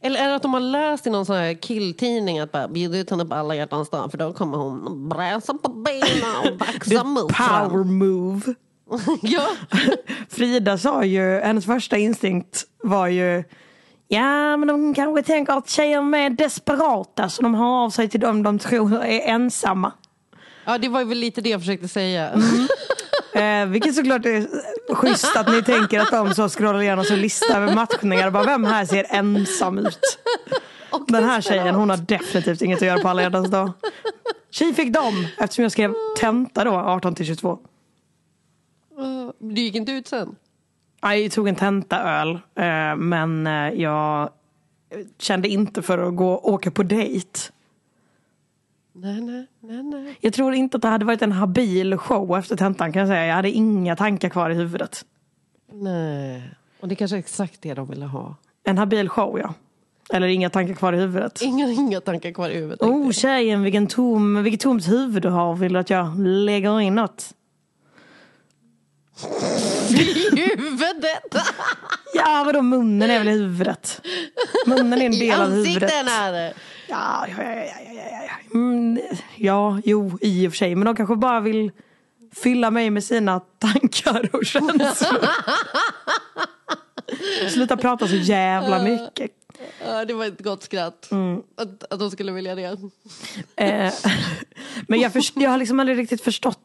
Eller 0.00 0.20
är 0.20 0.28
det 0.28 0.34
att 0.34 0.42
de 0.42 0.54
har 0.54 0.60
läst 0.60 1.06
i 1.06 1.10
någon 1.10 1.26
sån 1.26 1.36
här 1.36 1.54
killtidning 1.54 2.38
att 2.38 2.52
bara 2.52 2.68
bjuda 2.68 2.98
ut 2.98 3.10
henne 3.10 3.24
på 3.24 3.34
alla 3.34 3.54
hjärtans 3.54 3.90
dag 3.90 4.10
för 4.10 4.18
då 4.18 4.32
kommer 4.32 4.58
hon 4.58 5.08
bräsa 5.08 5.54
på 5.54 5.68
benen 5.68 6.52
och 6.52 6.58
baxa 6.58 7.04
mot 7.04 7.32
Power 7.32 7.84
move. 7.84 8.54
ja. 9.22 9.46
Frida 10.28 10.78
sa 10.78 11.04
ju, 11.04 11.40
hennes 11.40 11.66
första 11.66 11.96
instinkt 11.96 12.64
var 12.82 13.06
ju 13.06 13.44
Ja 14.08 14.56
men 14.56 14.68
de 14.68 14.94
kanske 14.94 15.22
tänker 15.22 15.52
att 15.52 15.68
tjejer 15.68 16.16
är 16.16 16.30
desperata 16.30 17.28
så 17.28 17.42
de 17.42 17.54
har 17.54 17.84
av 17.84 17.90
sig 17.90 18.08
till 18.08 18.20
dem 18.20 18.42
de 18.42 18.58
tror 18.58 18.94
är 18.94 19.20
ensamma. 19.20 19.92
Ja, 20.64 20.78
det 20.78 20.88
var 20.88 21.04
väl 21.04 21.18
lite 21.18 21.40
det 21.40 21.50
jag 21.50 21.60
försökte 21.60 21.88
säga. 21.88 22.32
Eh, 23.34 23.66
vilket 23.66 23.94
såklart 23.94 24.26
är 24.26 24.46
schysst 24.94 25.36
att 25.36 25.48
ni 25.48 25.62
tänker 25.62 26.00
att 26.00 26.10
de 26.10 26.34
så 26.34 26.48
scrollar 26.48 26.82
igenom 26.82 27.04
sin 27.04 27.20
lista 27.20 27.56
över 27.56 27.74
matchningar 27.74 28.26
och 28.26 28.32
bara 28.32 28.44
vem 28.44 28.64
här 28.64 28.84
ser 28.84 29.06
ensam 29.10 29.78
ut? 29.78 30.18
Den 31.08 31.24
här 31.24 31.40
tjejen 31.40 31.74
hon 31.74 31.90
har 31.90 31.96
definitivt 31.96 32.62
inget 32.62 32.78
att 32.78 32.88
göra 32.88 33.00
på 33.00 33.08
alla 33.08 33.22
hjärtans 33.22 33.50
dag. 33.50 33.72
Tjej 34.50 34.74
fick 34.74 34.92
dem 34.92 35.26
eftersom 35.38 35.62
jag 35.62 35.72
skrev 35.72 35.94
tenta 36.18 36.64
då 36.64 36.70
18 36.70 37.14
till 37.14 37.26
22. 37.26 37.58
Du 39.38 39.60
gick 39.60 39.74
inte 39.74 39.92
ut 39.92 40.08
sen? 40.08 40.36
Jag 41.00 41.32
tog 41.32 41.48
en 41.48 41.54
tentaöl 41.54 42.30
eh, 42.54 42.96
men 42.96 43.46
eh, 43.46 43.68
jag 43.80 44.30
kände 45.18 45.48
inte 45.48 45.82
för 45.82 45.98
att 45.98 46.16
gå 46.16 46.32
och 46.32 46.48
åka 46.48 46.70
på 46.70 46.82
dejt. 46.82 47.38
Nej, 48.94 49.20
nej, 49.20 49.46
nej, 49.60 49.82
nej. 49.82 50.16
Jag 50.20 50.32
tror 50.32 50.54
inte 50.54 50.76
att 50.76 50.82
det 50.82 50.88
hade 50.88 51.04
varit 51.04 51.22
en 51.22 51.32
habil 51.32 51.96
show 51.98 52.38
efter 52.38 52.56
tentan 52.56 52.92
kan 52.92 53.00
jag 53.00 53.08
säga. 53.08 53.26
Jag 53.26 53.34
hade 53.34 53.50
inga 53.50 53.96
tankar 53.96 54.28
kvar 54.28 54.50
i 54.50 54.54
huvudet. 54.54 55.04
Nej. 55.72 56.50
Och 56.80 56.88
det 56.88 56.94
är 56.94 56.96
kanske 56.96 57.16
är 57.16 57.18
exakt 57.18 57.62
det 57.62 57.74
de 57.74 57.90
ville 57.90 58.06
ha. 58.06 58.36
En 58.64 58.78
habil 58.78 59.08
show 59.08 59.38
ja. 59.38 59.54
Eller 60.12 60.26
inga 60.26 60.50
tankar 60.50 60.74
kvar 60.74 60.92
i 60.92 60.96
huvudet. 60.96 61.42
Inga, 61.42 61.68
inga 61.72 62.00
tankar 62.00 62.32
kvar 62.32 62.50
i 62.50 62.54
huvudet. 62.54 62.82
Oh 62.82 63.10
tjejen 63.10 63.62
vilken 63.62 63.86
tom, 63.86 64.42
vilket 64.42 64.60
tomt 64.60 64.88
huvud 64.88 65.22
du 65.22 65.28
har. 65.28 65.54
Vill 65.54 65.72
du 65.72 65.78
att 65.78 65.90
jag 65.90 66.18
lägger 66.20 66.80
in 66.80 66.94
något? 66.94 67.34
I 69.90 70.04
huvudet! 70.56 71.34
Ja 72.14 72.42
vadå 72.46 72.62
munnen 72.62 73.10
är 73.10 73.18
väl 73.18 73.28
i 73.28 73.30
huvudet? 73.30 74.00
Munnen 74.66 74.92
är 75.02 75.06
en 75.06 75.12
I 75.12 75.18
del 75.18 75.40
av 75.40 75.50
huvudet. 75.50 75.82
ansikten 75.82 76.08
är 76.08 76.32
det. 76.32 76.54
Ja, 76.92 77.26
ja, 77.28 77.42
ja, 77.42 77.54
ja, 77.54 77.92
ja, 77.94 78.22
ja. 78.28 78.58
Mm, 78.58 78.98
ja, 79.36 79.80
jo, 79.84 80.18
i 80.20 80.48
och 80.48 80.52
för 80.52 80.56
sig. 80.56 80.74
Men 80.74 80.84
de 80.84 80.96
kanske 80.96 81.16
bara 81.16 81.40
vill 81.40 81.72
fylla 82.32 82.70
mig 82.70 82.90
med 82.90 83.04
sina 83.04 83.40
tankar 83.40 84.28
och 84.32 84.46
känslor. 84.46 85.28
Sluta 87.48 87.76
prata 87.76 88.08
så 88.08 88.16
jävla 88.16 88.82
mycket. 88.82 89.30
Ja, 89.84 90.04
det 90.04 90.14
var 90.14 90.26
ett 90.26 90.42
gott 90.42 90.62
skratt. 90.62 91.08
Mm. 91.10 91.42
Att, 91.56 91.92
att 91.92 91.98
de 91.98 92.10
skulle 92.10 92.32
vilja 92.32 92.54
det. 92.54 92.78
Eh, 93.56 93.92
men 94.88 95.00
jag, 95.00 95.12
först, 95.12 95.36
jag 95.36 95.50
har 95.50 95.58
liksom 95.58 95.80
aldrig 95.80 95.98
riktigt 95.98 96.22
förstått. 96.22 96.58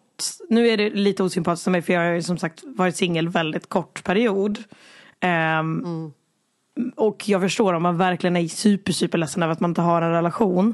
Nu 0.50 0.70
är 0.70 0.78
det 0.78 0.90
lite 0.90 1.24
osympatiskt 1.24 1.64
för 1.64 1.72
mig 1.72 1.82
för 1.82 1.94
jag 1.94 2.02
har 2.02 2.12
ju 2.12 2.24
som 2.24 2.38
sagt 2.38 2.64
varit 2.64 2.96
singel 2.96 3.30
väldigt 3.30 3.70
kort 3.70 4.04
period. 4.04 4.64
Ehm, 5.20 6.12
Och 6.96 7.30
jag 7.30 7.42
förstår 7.42 7.74
om 7.74 7.84
man 7.84 7.98
verkligen 7.98 8.38
är 8.38 8.48
super 8.48 8.94
super 8.94 9.18
ledsen 9.18 9.44
över 9.44 9.54
att 9.54 9.60
man 9.60 9.72
inte 9.72 9.82
har 9.82 10.02
en 10.02 10.12
relation. 10.12 10.74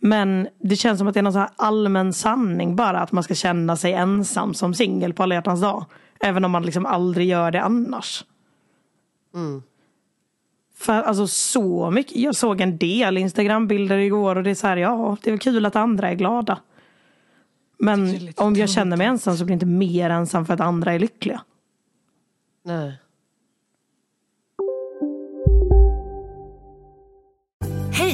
Men 0.00 0.48
det 0.58 0.76
känns 0.76 0.98
som 0.98 1.08
att 1.08 1.14
det 1.14 1.20
är 1.20 1.22
någon 1.22 1.32
så 1.32 1.38
här 1.38 1.50
allmän 1.56 2.12
sanning 2.12 2.76
bara 2.76 3.00
att 3.00 3.12
man 3.12 3.22
ska 3.22 3.34
känna 3.34 3.76
sig 3.76 3.92
ensam 3.92 4.54
som 4.54 4.74
singel 4.74 5.12
på 5.12 5.22
alla 5.22 5.34
hjärtans 5.34 5.60
dag. 5.60 5.84
Även 6.20 6.44
om 6.44 6.50
man 6.50 6.62
liksom 6.62 6.86
aldrig 6.86 7.28
gör 7.28 7.50
det 7.50 7.62
annars. 7.62 8.24
För 10.76 11.02
alltså 11.02 11.26
så 11.26 11.90
mycket. 11.90 12.16
Jag 12.16 12.34
såg 12.34 12.60
en 12.60 12.78
del 12.78 13.18
Instagram-bilder 13.18 13.98
igår 13.98 14.36
och 14.36 14.42
det 14.42 14.50
är 14.50 14.54
så 14.54 14.66
här, 14.66 14.76
ja 14.76 15.16
det 15.22 15.30
är 15.30 15.32
väl 15.32 15.40
kul 15.40 15.66
att 15.66 15.76
andra 15.76 16.10
är 16.10 16.14
glada. 16.14 16.58
Men 17.78 18.08
är 18.08 18.32
om 18.36 18.56
jag 18.56 18.70
känner 18.70 18.96
mig 18.96 19.06
ensam 19.06 19.36
så 19.36 19.44
blir 19.44 19.52
jag 19.52 19.56
inte 19.56 19.66
mer 19.66 20.10
ensam 20.10 20.46
för 20.46 20.54
att 20.54 20.60
andra 20.60 20.92
är 20.92 20.98
lyckliga. 20.98 21.42
Nej. 22.64 23.01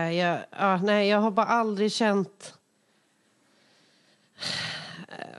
Jag, 0.00 0.38
ja, 0.50 0.76
nej, 0.76 1.08
jag 1.08 1.18
har 1.18 1.30
bara 1.30 1.46
aldrig 1.46 1.92
känt... 1.92 2.54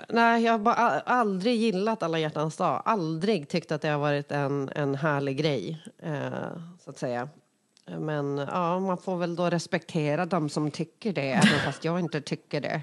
Nej, 0.09 0.43
jag 0.43 0.51
har 0.51 0.59
bara 0.59 0.75
aldrig 0.99 1.55
gillat 1.55 2.03
alla 2.03 2.19
hjärtans 2.19 2.57
dag. 2.57 2.81
Aldrig 2.85 3.49
tyckt 3.49 3.71
att 3.71 3.81
det 3.81 3.87
har 3.87 3.99
varit 3.99 4.31
en, 4.31 4.69
en 4.75 4.95
härlig 4.95 5.37
grej, 5.37 5.83
eh, 5.99 6.29
så 6.83 6.89
att 6.89 6.97
säga. 6.97 7.29
Men 7.99 8.37
ja, 8.37 8.79
man 8.79 8.97
får 8.97 9.17
väl 9.17 9.35
då 9.35 9.49
respektera 9.49 10.25
dem 10.25 10.49
som 10.49 10.71
tycker 10.71 11.13
det, 11.13 11.31
även 11.31 11.59
fast 11.65 11.85
jag 11.85 11.99
inte 11.99 12.21
tycker 12.21 12.61
det. 12.61 12.81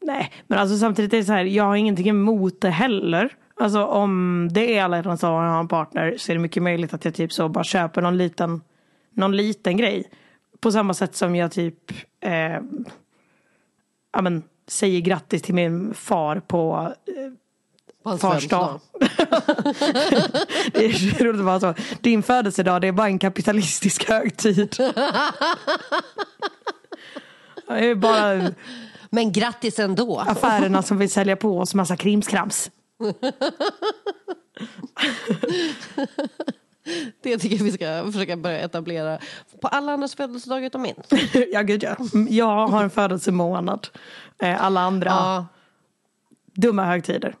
Nej, 0.00 0.32
men 0.46 0.58
alltså 0.58 0.78
samtidigt 0.78 1.12
är 1.12 1.16
det 1.16 1.24
så 1.24 1.32
här, 1.32 1.44
jag 1.44 1.64
har 1.64 1.76
ingenting 1.76 2.08
emot 2.08 2.60
det 2.60 2.70
heller. 2.70 3.36
Alltså 3.56 3.84
om 3.84 4.48
det 4.52 4.78
är 4.78 4.84
alla 4.84 4.96
hjärtans 4.96 5.20
dag 5.20 5.38
och 5.38 5.44
jag 5.44 5.50
har 5.50 5.60
en 5.60 5.68
partner 5.68 6.14
så 6.18 6.32
är 6.32 6.36
det 6.36 6.42
mycket 6.42 6.62
möjligt 6.62 6.94
att 6.94 7.04
jag 7.04 7.14
typ 7.14 7.32
så 7.32 7.48
bara 7.48 7.64
köper 7.64 8.02
någon 8.02 8.16
liten, 8.16 8.60
någon 9.10 9.36
liten 9.36 9.76
grej. 9.76 10.10
På 10.64 10.72
samma 10.72 10.94
sätt 10.94 11.16
som 11.16 11.36
jag 11.36 11.52
typ 11.52 11.90
eh, 12.20 12.60
ja, 14.12 14.22
men, 14.22 14.42
säger 14.66 15.00
grattis 15.00 15.42
till 15.42 15.54
min 15.54 15.94
far 15.94 16.40
på 16.40 16.94
eh, 17.06 17.14
hans 18.04 18.20
fars 18.20 18.48
dag. 18.48 18.80
det 20.72 20.84
är 20.84 21.24
roligt 21.24 21.40
att 21.40 21.46
vara 21.46 21.60
så. 21.60 21.74
Din 22.00 22.22
födelsedag 22.22 22.80
det 22.80 22.88
är 22.88 22.92
bara 22.92 23.06
en 23.06 23.18
kapitalistisk 23.18 24.08
högtid. 24.08 24.76
Det 27.68 27.86
är 27.86 27.94
bara 27.94 28.50
Men 29.10 29.32
grattis 29.32 29.78
ändå. 29.78 30.18
affärerna 30.18 30.82
som 30.82 30.98
vill 30.98 31.10
sälja 31.10 31.36
på 31.36 31.58
oss 31.58 31.74
massa 31.74 31.96
krimskrams. 31.96 32.70
Det 37.22 37.38
tycker 37.38 37.56
jag 37.56 37.64
vi 37.64 37.72
ska 37.72 38.04
försöka 38.12 38.36
börja 38.36 38.58
etablera 38.60 39.18
på 39.62 39.68
alla 39.68 39.92
andras 39.92 40.14
födelsedagar 40.14 40.66
utom 40.66 40.82
min. 40.82 40.94
ja, 41.52 41.62
gud 41.62 41.82
ja. 41.82 41.96
Jag 42.28 42.66
har 42.68 42.82
en 42.82 42.90
födelsemånad. 42.90 43.88
Eh, 44.38 44.64
Alla 44.64 44.80
andra, 44.80 45.10
Ja. 45.10 45.46
dumma 46.54 46.84
högtider. 46.84 47.36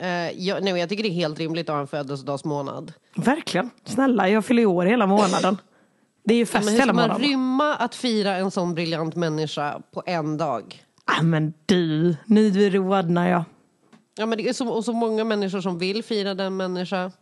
Eh, 0.00 0.08
jag, 0.30 0.62
nej, 0.64 0.78
jag 0.78 0.88
tycker 0.88 1.02
det 1.02 1.08
är 1.08 1.12
helt 1.12 1.38
rimligt 1.38 1.68
att 1.68 1.74
ha 1.74 1.80
en 1.80 1.86
födelsedagsmånad. 1.86 2.92
Verkligen. 3.16 3.70
Snälla, 3.84 4.28
jag 4.28 4.44
fyller 4.44 4.66
år 4.66 4.84
hela 4.86 5.06
månaden. 5.06 5.56
Det 6.24 6.34
är 6.34 6.38
ju 6.38 6.42
Ja, 6.42 6.46
fest 6.46 6.64
men 6.64 6.74
hur 6.74 6.80
hela 6.80 6.92
ska 6.92 6.92
man 6.92 7.08
månaden. 7.08 7.26
rymma 7.28 7.74
att 7.74 7.94
fira 7.94 8.36
en 8.36 8.50
sån 8.50 8.74
briljant 8.74 9.14
människa 9.16 9.80
på 9.92 10.02
en 10.06 10.36
dag? 10.36 10.82
Ah, 11.04 11.22
men 11.22 11.54
du, 11.66 12.16
nu 12.26 12.70
rodnar 12.70 13.28
jag. 13.28 13.44
Ja, 14.18 14.26
men 14.26 14.38
det 14.38 14.48
är 14.48 14.52
så, 14.52 14.68
och 14.68 14.84
så 14.84 14.92
många 14.92 15.24
människor 15.24 15.60
som 15.60 15.78
vill 15.78 16.02
fira 16.04 16.34
den 16.34 16.56
människa. 16.56 17.12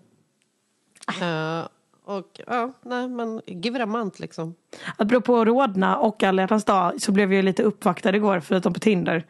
Eh, 1.08 1.66
och 2.04 2.40
ja, 2.46 2.72
nej 2.82 3.08
men 3.08 3.40
give 3.46 3.78
it 3.78 3.82
a 3.82 3.86
month 3.86 4.20
liksom. 4.20 4.54
Apropå 4.96 5.44
rodna 5.44 5.96
och 5.96 6.22
alla 6.22 6.42
hjärtans 6.42 6.64
dag 6.64 7.00
så 7.02 7.12
blev 7.12 7.32
jag 7.32 7.44
lite 7.44 7.62
uppvaktad 7.62 8.16
igår 8.16 8.40
förutom 8.40 8.72
på 8.72 8.80
Tinder. 8.80 9.26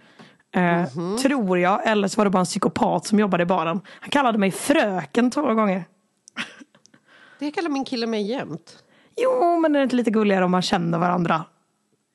Eh, 0.55 0.85
Tror 1.23 1.59
jag, 1.59 1.87
eller 1.87 2.09
så 2.09 2.21
var 2.21 2.25
det 2.25 2.31
bara 2.31 2.39
en 2.39 2.45
psykopat 2.45 3.07
som 3.07 3.19
jobbade 3.19 3.43
i 3.43 3.47
baren. 3.47 3.81
Han 4.01 4.11
kallade 4.11 4.39
mig 4.39 4.51
fröken 4.51 5.31
två 5.31 5.55
gånger. 5.55 5.85
Det 7.39 7.51
kallar 7.51 7.71
min 7.71 7.85
kille 7.85 8.07
mig 8.07 8.23
jämt. 8.31 8.79
Jo, 9.17 9.59
men 9.61 9.73
det 9.73 9.79
är 9.79 9.83
inte 9.83 9.97
lite 9.97 10.11
gulligare 10.11 10.45
om 10.45 10.51
man 10.51 10.63
känner 10.63 10.99
varandra. 10.99 11.45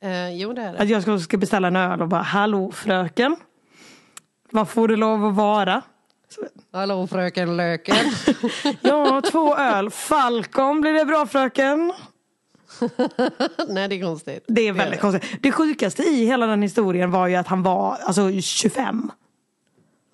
Eh, 0.04 0.36
jo 0.36 0.54
det 0.54 0.62
är 0.62 0.74
det. 0.74 0.80
Att 0.80 0.90
jag 0.90 1.02
ska, 1.02 1.20
ska 1.20 1.38
beställa 1.38 1.68
en 1.68 1.76
öl 1.76 2.02
och 2.02 2.08
bara 2.08 2.22
Hallå 2.22 2.72
fröken. 2.72 3.36
Vad 4.52 4.70
får 4.70 4.88
det 4.88 4.96
lov 4.96 5.26
att 5.26 5.36
vara? 5.36 5.82
Hallå 6.72 7.08
fröken 7.08 7.58
Löken. 7.58 7.96
Ja, 8.82 9.22
två 9.32 9.56
öl. 9.56 9.90
Falcon, 9.90 10.82
blir 10.82 10.94
det 10.94 11.06
bra 11.06 11.26
fröken? 11.26 11.94
nej 13.68 13.88
det 13.88 13.96
är 13.96 14.04
konstigt. 14.04 14.44
Det 14.48 14.68
är 14.68 14.74
väldigt 14.74 15.00
konstigt. 15.00 15.42
Det 15.42 15.52
sjukaste 15.52 16.04
i 16.04 16.26
hela 16.26 16.46
den 16.46 16.62
historien 16.62 17.12
var 17.12 17.28
ju 17.28 17.36
att 17.36 17.48
han 17.48 17.64
var 17.64 17.98
alltså 18.04 18.42
25. 18.42 19.12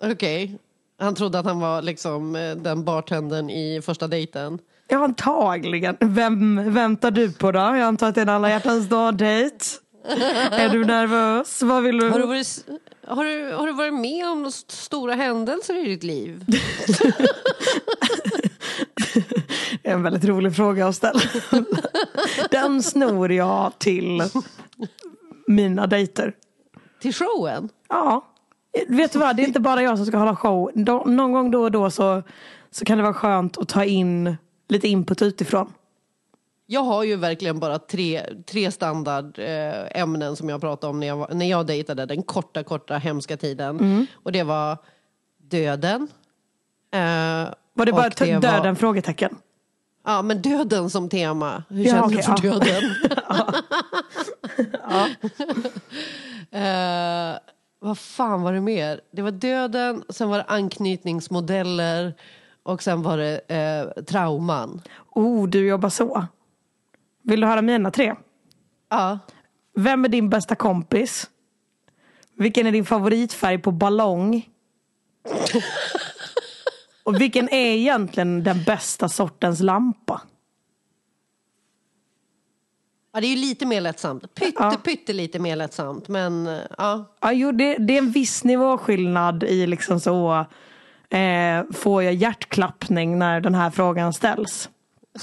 Okej. 0.04 0.58
Han 0.98 1.14
trodde 1.14 1.38
att 1.38 1.46
han 1.46 1.60
var 1.60 1.82
liksom 1.82 2.36
eh, 2.36 2.56
den 2.56 2.84
bartendern 2.84 3.50
i 3.50 3.82
första 3.82 4.08
dejten. 4.08 4.58
Ja, 4.88 5.04
antagligen. 5.04 5.96
Vem 6.00 6.72
väntar 6.74 7.10
du 7.10 7.32
på 7.32 7.52
då? 7.52 7.58
Jag 7.58 7.80
antar 7.80 8.08
att 8.08 8.14
det 8.14 8.20
är 8.20 8.22
en 8.22 8.28
alla 8.28 8.50
hjärtans 8.50 8.88
dag-dejt. 8.88 9.64
Är 10.52 10.68
du 10.68 10.84
nervös? 10.84 11.62
Vad 11.62 11.82
vill 11.82 11.98
du? 11.98 12.08
Har 12.10 12.18
du, 12.18 12.26
varit, 12.26 12.64
har, 13.06 13.24
du, 13.24 13.52
har 13.54 13.66
du 13.66 13.72
varit 13.72 13.94
med 13.94 14.26
om 14.30 14.44
st- 14.44 14.72
stora 14.72 15.14
händelser 15.14 15.84
i 15.86 15.88
ditt 15.88 16.02
liv? 16.02 16.44
Det 19.82 19.88
är 19.90 19.92
en 19.92 20.02
väldigt 20.02 20.24
rolig 20.24 20.56
fråga 20.56 20.86
att 20.86 20.96
ställa. 20.96 21.20
Den 22.50 22.82
snor 22.82 23.32
jag 23.32 23.72
till 23.78 24.22
mina 25.46 25.86
dejter. 25.86 26.32
Till 27.00 27.14
showen? 27.14 27.68
Ja. 27.88 28.24
Vet 28.88 29.12
du 29.12 29.18
vad, 29.18 29.36
det 29.36 29.42
är 29.42 29.46
inte 29.46 29.60
bara 29.60 29.82
jag 29.82 29.96
som 29.96 30.06
ska 30.06 30.16
hålla 30.16 30.36
show. 30.36 30.70
Någon 30.74 31.32
gång 31.32 31.50
då 31.50 31.62
och 31.62 31.70
då 31.72 31.90
så, 31.90 32.22
så 32.70 32.84
kan 32.84 32.96
det 32.98 33.02
vara 33.02 33.14
skönt 33.14 33.58
att 33.58 33.68
ta 33.68 33.84
in 33.84 34.36
lite 34.68 34.88
input 34.88 35.22
utifrån. 35.22 35.72
Jag 36.66 36.80
har 36.80 37.04
ju 37.04 37.16
verkligen 37.16 37.58
bara 37.60 37.78
tre, 37.78 38.22
tre 38.46 38.70
standardämnen 38.70 40.22
eh, 40.28 40.34
som 40.34 40.48
jag 40.48 40.60
pratade 40.60 40.90
om 40.90 41.00
när 41.00 41.06
jag, 41.06 41.34
när 41.34 41.46
jag 41.46 41.66
dejtade 41.66 42.06
den 42.06 42.22
korta, 42.22 42.62
korta, 42.62 42.96
hemska 42.98 43.36
tiden. 43.36 43.78
Mm. 43.80 44.06
Och 44.14 44.32
det 44.32 44.42
var 44.42 44.78
döden. 45.38 46.08
Eh, 46.94 47.00
Var 47.74 47.86
det 47.86 47.92
bara 47.92 48.06
och 48.06 48.16
t- 48.16 48.34
var- 48.34 48.40
döden? 48.40 48.76
Frågetecken. 48.76 49.36
Ja, 50.04 50.22
men 50.22 50.42
döden 50.42 50.90
som 50.90 51.08
tema. 51.08 51.62
Hur 51.68 51.84
Ja, 51.84 51.90
känner 51.90 52.04
okej, 52.06 52.16
du 52.16 52.22
för 52.22 52.46
ja. 52.48 52.58
döden? 52.58 52.94
Eh, 56.50 57.38
vad 57.80 57.98
fan 57.98 58.42
var 58.42 58.52
det 58.52 58.60
mer? 58.60 59.00
Det 59.10 59.22
var 59.22 59.30
döden, 59.30 60.04
sen 60.08 60.28
var 60.28 60.38
det 60.38 60.44
anknytningsmodeller 60.44 62.14
och 62.62 62.82
sen 62.82 63.02
var 63.02 63.16
det 63.18 63.40
eh, 63.48 64.02
trauman. 64.02 64.80
Oh, 65.10 65.48
du 65.48 65.66
jobbar 65.68 65.88
så. 65.88 66.26
Vill 67.26 67.40
du 67.40 67.46
höra 67.46 67.62
mina 67.62 67.90
tre? 67.90 68.14
Ja. 68.88 69.18
Vem 69.76 70.04
är 70.04 70.08
din 70.08 70.30
bästa 70.30 70.54
kompis? 70.54 71.30
Vilken 72.36 72.66
är 72.66 72.72
din 72.72 72.84
favoritfärg 72.84 73.58
på 73.58 73.70
ballong? 73.70 74.48
Och 77.04 77.20
vilken 77.20 77.48
är 77.48 77.76
egentligen 77.76 78.44
den 78.44 78.64
bästa 78.64 79.08
sortens 79.08 79.60
lampa? 79.60 80.22
Ja, 83.12 83.20
det 83.20 83.26
är 83.26 83.28
ju 83.28 83.36
lite 83.36 83.66
mer 83.66 83.80
lättsamt. 83.80 84.34
Pytte, 84.34 84.78
pytte 84.84 85.12
lite 85.12 85.38
mer 85.38 85.56
lättsamt. 85.56 86.08
Men 86.08 86.46
eh, 86.46 86.60
ja. 86.78 87.16
Ja, 87.20 87.32
jo, 87.32 87.52
det, 87.52 87.76
det 87.76 87.94
är 87.94 87.98
en 87.98 88.10
viss 88.10 88.44
nivåskillnad 88.44 89.42
i 89.42 89.66
liksom 89.66 90.00
så 90.00 90.46
eh, 91.10 91.64
får 91.72 92.02
jag 92.02 92.14
hjärtklappning 92.14 93.18
när 93.18 93.40
den 93.40 93.54
här 93.54 93.70
frågan 93.70 94.12
ställs. 94.12 94.70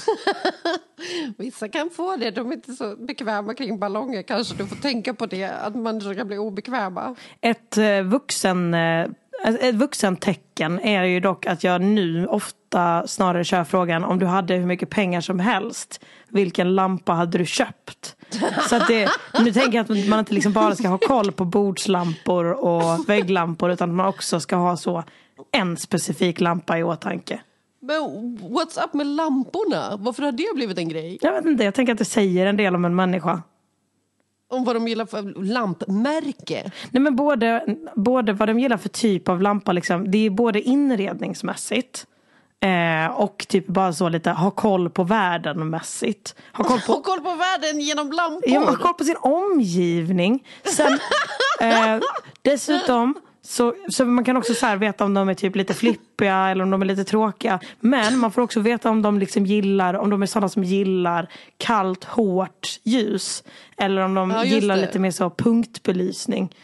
Vissa 1.38 1.68
kan 1.68 1.90
få 1.90 2.16
det. 2.16 2.30
De 2.30 2.50
är 2.50 2.54
inte 2.54 2.72
så 2.72 2.96
bekväma 2.96 3.54
kring 3.54 3.78
ballonger. 3.78 4.22
Kanske 4.22 4.54
du 4.56 4.66
får 4.66 4.76
tänka 4.76 5.14
på 5.14 5.26
det. 5.26 5.44
Att 5.44 5.74
människor 5.74 6.14
kan 6.14 6.26
bli 6.26 6.38
obekväma. 6.38 7.14
Ett, 7.40 7.78
eh, 7.78 8.02
vuxen, 8.02 8.74
eh, 8.74 9.06
ett 9.44 9.74
vuxentecken 9.74 10.80
är 10.80 11.04
ju 11.04 11.20
dock 11.20 11.46
att 11.46 11.64
jag 11.64 11.80
nu 11.80 12.26
ofta 12.26 13.06
snarare 13.06 13.44
kör 13.44 13.64
frågan 13.64 14.04
om 14.04 14.18
du 14.18 14.26
hade 14.26 14.54
hur 14.54 14.66
mycket 14.66 14.90
pengar 14.90 15.20
som 15.20 15.40
helst. 15.40 16.04
Vilken 16.28 16.74
lampa 16.74 17.12
hade 17.12 17.38
du 17.38 17.46
köpt? 17.46 18.16
Så 18.68 18.76
att 18.76 18.88
det, 18.88 19.08
nu 19.44 19.52
tänker 19.52 19.78
jag 19.78 19.90
att 19.90 20.08
man 20.08 20.18
inte 20.18 20.34
liksom 20.34 20.52
bara 20.52 20.74
ska 20.74 20.88
ha 20.88 20.98
koll 20.98 21.32
på 21.32 21.44
bordslampor 21.44 22.44
och 22.44 23.08
vägglampor 23.08 23.70
utan 23.70 23.90
att 23.90 23.96
man 23.96 24.06
också 24.06 24.40
ska 24.40 24.56
ha 24.56 24.76
så 24.76 25.04
en 25.52 25.76
specifik 25.76 26.40
lampa 26.40 26.78
i 26.78 26.82
åtanke. 26.82 27.40
Men 27.86 28.38
what's 28.40 28.84
up 28.84 28.94
med 28.94 29.06
lamporna? 29.06 29.96
Varför 30.00 30.22
har 30.22 30.32
det 30.32 30.54
blivit 30.54 30.78
en 30.78 30.88
grej? 30.88 31.18
Jag 31.20 31.32
vet 31.32 31.44
inte, 31.44 31.64
jag 31.64 31.74
tänker 31.74 31.92
att 31.92 31.98
det 31.98 32.04
säger 32.04 32.46
en 32.46 32.56
del 32.56 32.74
om 32.74 32.84
en 32.84 32.94
människa. 32.94 33.42
Om 34.50 34.64
vad 34.64 34.76
de 34.76 34.88
gillar 34.88 35.06
för 35.06 35.42
lampmärke? 35.44 36.70
Nej 36.90 37.02
men 37.02 37.16
både, 37.16 37.76
både 37.94 38.32
vad 38.32 38.48
de 38.48 38.58
gillar 38.60 38.76
för 38.76 38.88
typ 38.88 39.28
av 39.28 39.42
lampa 39.42 39.72
liksom. 39.72 40.10
Det 40.10 40.26
är 40.26 40.30
både 40.30 40.60
inredningsmässigt 40.62 42.06
eh, 42.60 43.20
och 43.20 43.46
typ 43.48 43.66
bara 43.66 43.92
så 43.92 44.08
lite 44.08 44.30
ha 44.30 44.50
koll 44.50 44.90
på 44.90 45.04
världen 45.04 45.70
mässigt. 45.70 46.34
Ha 46.52 46.64
koll 46.64 46.80
på, 46.80 46.92
Ha 46.92 47.02
koll 47.02 47.20
på 47.20 47.34
världen 47.34 47.80
genom 47.80 48.12
lampor? 48.12 48.42
ja, 48.50 48.60
ha 48.60 48.76
koll 48.76 48.94
på 48.94 49.04
sin 49.04 49.16
omgivning. 49.20 50.46
Sen 50.64 50.98
eh, 51.60 52.00
dessutom 52.42 53.14
så, 53.46 53.74
så 53.88 54.04
man 54.04 54.24
kan 54.24 54.36
också 54.36 54.54
så 54.54 54.76
veta 54.76 55.04
om 55.04 55.14
de 55.14 55.28
är 55.28 55.34
typ 55.34 55.56
lite 55.56 55.74
flippiga 55.74 56.48
eller 56.48 56.64
om 56.64 56.70
de 56.70 56.82
är 56.82 56.86
lite 56.86 57.04
tråkiga. 57.04 57.60
Men 57.80 58.18
man 58.18 58.32
får 58.32 58.42
också 58.42 58.60
veta 58.60 58.90
om 58.90 59.02
de 59.02 59.18
liksom 59.18 59.46
gillar, 59.46 59.94
om 59.94 60.10
de 60.10 60.22
är 60.22 60.26
sådana 60.26 60.48
som 60.48 60.64
gillar 60.64 61.28
kallt, 61.58 62.04
hårt 62.04 62.80
ljus. 62.82 63.44
Eller 63.76 64.02
om 64.02 64.14
de 64.14 64.30
Ja, 64.30 64.44
gillar 64.44 64.76
det. 64.76 64.80
lite 64.82 64.98
mer 64.98 65.10
så 65.10 65.30
punktbelysning. 65.30 66.54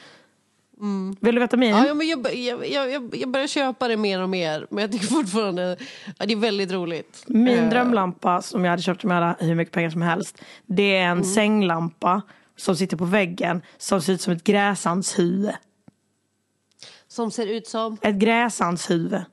Vill 1.20 1.34
du 1.34 1.40
veta 1.40 1.56
min? 1.56 1.70
Ja, 1.70 1.94
men 1.94 2.08
jag, 2.08 2.34
jag, 2.34 2.68
jag, 2.70 3.14
jag 3.16 3.28
börjar 3.28 3.46
köpa 3.46 3.88
det 3.88 3.96
mer 3.96 4.22
och 4.22 4.28
mer. 4.28 4.66
Men 4.70 4.82
jag 4.82 4.92
tycker 4.92 5.06
fortfarande 5.06 5.76
ja, 6.18 6.26
det 6.26 6.32
är 6.32 6.36
väldigt 6.36 6.72
roligt. 6.72 7.24
Min 7.26 7.48
Eh, 7.58 7.70
drömlampa 7.70 8.42
som 8.42 8.64
jag 8.64 8.70
hade 8.72 8.82
köpt 8.82 9.04
om 9.04 9.10
jag 9.10 9.20
hade 9.20 9.46
hur 9.46 9.54
mycket 9.54 9.74
pengar 9.74 9.90
som 9.90 10.02
helst. 10.02 10.42
Det 10.66 10.96
är 10.96 11.02
en 11.06 11.10
Mm. 11.12 11.24
sänglampa 11.24 12.22
som 12.56 12.76
sitter 12.76 12.96
på 12.96 13.04
väggen 13.04 13.62
som 13.78 14.02
ser 14.02 14.12
ut 14.12 14.20
som 14.20 14.32
ett 14.32 14.44
gräsandshuvud. 14.44 15.50
Som 17.11 17.31
ser 17.31 17.46
ut 17.46 17.66
som? 17.66 17.96
Ett 18.03 18.14
gräsandshuvud. 18.14 19.25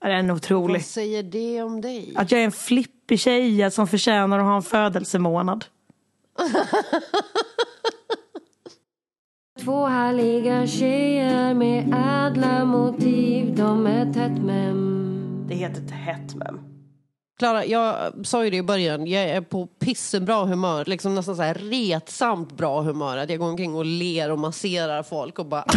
Ja, 0.00 0.08
Den 0.08 0.30
är 0.30 0.34
otrolig. 0.34 0.74
Vad 0.74 0.82
säger 0.82 1.22
det 1.22 1.62
om 1.62 1.80
dig? 1.80 2.12
Att 2.16 2.32
jag 2.32 2.40
är 2.40 2.44
en 2.44 2.52
flippig 2.52 3.20
tjej 3.20 3.70
som 3.70 3.86
förtjänar 3.86 4.38
att 4.38 4.44
ha 4.44 4.56
en 4.56 4.62
födelsemånad. 4.62 5.64
Två 9.64 9.86
härliga 9.86 10.66
tjejer 10.66 11.54
med 11.54 11.94
ädla 12.26 12.64
motiv. 12.64 13.56
De 13.56 13.86
är 13.86 14.12
tätt 14.12 14.42
mem. 14.44 15.44
Det 15.48 15.54
heter 15.54 15.80
tätt 15.80 16.34
mem. 16.34 16.65
Klara, 17.38 17.64
jag 17.66 18.12
sa 18.26 18.44
ju 18.44 18.50
det 18.50 18.56
i 18.56 18.62
början. 18.62 19.06
Jag 19.06 19.22
är 19.22 19.40
på 19.40 19.66
pissenbra 19.66 20.44
humör. 20.44 20.84
Liksom 20.84 21.14
nästan 21.14 21.36
så 21.36 21.42
här 21.42 21.54
retsamt 21.54 22.52
bra 22.56 22.80
humör. 22.82 23.16
Att 23.16 23.30
jag 23.30 23.38
går 23.38 23.46
omkring 23.46 23.74
och 23.74 23.84
ler 23.84 24.30
och 24.32 24.38
masserar 24.38 25.02
folk 25.02 25.38
och 25.38 25.46
bara 25.46 25.64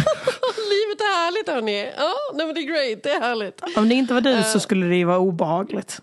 Livet 0.70 1.00
är 1.00 1.24
härligt 1.24 1.48
hörni. 1.48 1.92
Ja, 1.98 2.12
nej 2.34 2.46
men 2.46 2.54
det 2.54 2.60
är 2.60 2.66
great. 2.90 3.02
Det 3.02 3.10
är 3.10 3.20
härligt. 3.20 3.60
Om 3.76 3.88
det 3.88 3.94
inte 3.94 4.14
var 4.14 4.20
du 4.20 4.30
Eh. 4.32 4.44
så 4.44 4.60
skulle 4.60 4.86
det 4.86 4.96
ju 4.96 5.04
vara 5.04 5.18
obehagligt. 5.18 6.00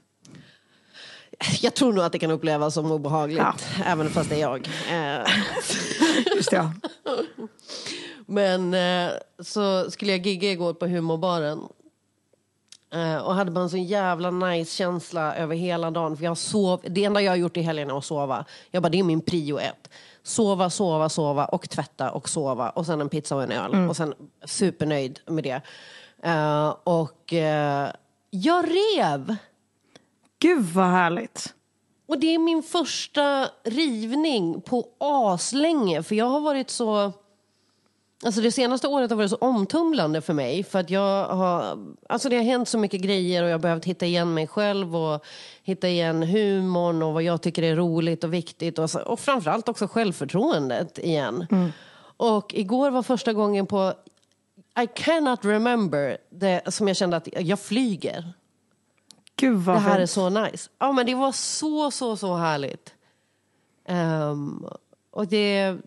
Jag 1.61 1.73
tror 1.73 1.93
nog 1.93 2.03
att 2.05 2.11
det 2.11 2.19
kan 2.19 2.31
upplevas 2.31 2.73
som 2.73 2.91
obehagligt, 2.91 3.67
även 3.85 4.09
fast 4.09 4.29
det 4.29 4.35
är 4.35 4.39
jag. 4.39 4.69
Eh, 4.91 5.27
Just 6.35 6.49
det, 6.51 6.55
ja. 6.55 6.71
Men 8.25 8.73
eh, 8.73 9.11
så 9.43 9.91
skulle 9.91 10.11
jag 10.11 10.25
gigga 10.25 10.51
igår 10.51 10.73
på 10.73 10.87
humorbaren. 10.87 11.59
Eh, 12.93 13.17
och 13.17 13.33
hade 13.33 13.61
en 13.61 13.69
sån 13.69 13.83
jävla 13.83 14.31
nice 14.31 14.75
känsla 14.75 15.35
över 15.35 15.55
hela 15.55 15.91
dagen. 15.91 16.17
För 16.17 16.23
jag 16.23 16.37
sov, 16.37 16.81
det 16.83 17.05
enda 17.05 17.21
jag 17.21 17.31
har 17.31 17.37
gjort 17.37 17.57
i 17.57 17.61
helgen 17.61 17.89
är 17.89 17.97
att 17.97 18.05
sova. 18.05 18.45
Jag 18.71 18.83
bara, 18.83 18.89
det 18.89 18.99
är 18.99 19.03
min 19.03 19.21
prio 19.21 19.59
ett. 19.59 19.89
Sova, 20.23 20.69
sova, 20.69 21.09
sova 21.09 21.45
och 21.45 21.69
tvätta 21.69 22.11
och 22.11 22.29
sova. 22.29 22.69
Och 22.69 22.85
sen 22.85 23.01
en 23.01 23.09
pizza 23.09 23.35
och 23.35 23.43
en 23.43 23.51
öl. 23.51 23.73
Mm. 23.73 23.89
Och 23.89 23.97
sen 23.97 24.13
supernöjd 24.45 25.19
med 25.25 25.43
det. 25.43 25.61
Eh, 26.23 26.75
och 26.83 27.33
eh, 27.33 27.89
jag 28.29 28.65
rev. 28.65 29.35
Gud 30.39 30.65
vad 30.65 30.85
härligt. 30.85 31.53
Och 32.07 32.19
det 32.19 32.35
är 32.35 32.39
min 32.39 32.63
första 32.63 33.49
rivning 33.63 34.61
på 34.61 34.87
aslänge. 34.99 36.03
För 36.03 36.15
jag 36.15 36.25
har 36.25 36.39
varit 36.39 36.69
så... 36.69 37.13
Alltså 38.25 38.41
det 38.41 38.51
senaste 38.51 38.87
året 38.87 39.09
har 39.09 39.17
varit 39.17 39.29
så 39.29 39.35
omtumlande 39.35 40.21
för 40.21 40.33
mig. 40.33 40.63
För 40.63 40.79
att 40.79 40.89
jag 40.89 41.27
har... 41.27 41.77
Alltså 42.09 42.29
det 42.29 42.35
har 42.35 42.43
hänt 42.43 42.69
så 42.69 42.77
mycket 42.77 43.01
grejer 43.01 43.43
och 43.43 43.49
jag 43.49 43.53
har 43.53 43.59
behövt 43.59 43.85
hitta 43.85 44.05
igen 44.05 44.33
mig 44.33 44.47
själv 44.47 44.95
och 44.95 45.25
hitta 45.63 45.87
igen 45.87 46.23
humorn 46.23 47.03
och 47.03 47.13
vad 47.13 47.23
jag 47.23 47.41
tycker 47.41 47.63
är 47.63 47.75
roligt 47.75 48.23
och 48.23 48.33
viktigt. 48.33 48.79
Och, 48.79 48.89
så, 48.89 48.99
och 48.99 49.19
framförallt 49.19 49.69
också 49.69 49.87
självförtroendet 49.87 50.97
igen. 50.97 51.45
Och 52.17 52.53
igår 52.53 52.91
var 52.91 53.03
första 53.03 53.33
gången 53.33 53.67
på... 53.67 53.93
I 54.83 54.87
cannot 54.95 55.45
remember 55.45 56.17
det 56.29 56.73
som 56.73 56.87
jag 56.87 56.97
kände 56.97 57.17
att 57.17 57.27
jag 57.39 57.59
flyger. 57.59 58.33
Gud 59.35 59.57
vad 59.57 59.75
Det 59.75 59.79
här 59.79 59.95
är 59.95 59.97
fint. 59.99 60.09
så 60.09 60.29
nice. 60.29 60.69
Ja, 60.79 60.91
men 60.91 61.05
det 61.05 61.15
var 61.15 61.31
så, 61.31 61.91
så, 61.91 62.17
så 62.17 62.35
härligt. 62.35 62.93
Ehm, 63.85 64.65
och 65.11 65.27
det, 65.27 65.77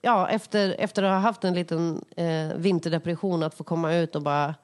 ja, 0.00 0.28
efter, 0.28 0.74
efter 0.78 1.02
att 1.02 1.10
ha 1.12 1.18
haft 1.18 1.44
en 1.44 1.54
liten 1.54 2.04
eh, 2.16 2.56
vinterdepression, 2.56 3.42
att 3.42 3.54
få 3.54 3.64
komma 3.64 3.94
ut 3.94 4.16
och 4.16 4.22
bara... 4.22 4.54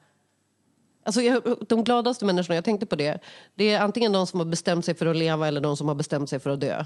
Alltså 1.05 1.21
jag, 1.21 1.43
de 1.67 1.83
gladaste 1.83 2.25
människorna, 2.25 2.55
jag 2.55 2.65
tänkte 2.65 2.85
på 2.85 2.95
det, 2.95 3.19
det 3.55 3.71
är 3.73 3.79
antingen 3.81 4.11
de 4.11 4.27
som 4.27 4.39
har 4.39 4.45
bestämt 4.47 4.85
sig 4.85 4.95
för 4.95 5.05
att 5.05 5.15
leva 5.17 5.47
eller 5.47 5.61
de 5.61 5.77
som 5.77 5.87
har 5.87 5.95
bestämt 5.95 6.29
sig 6.29 6.39
för 6.39 6.49
att 6.49 6.59
dö. 6.59 6.85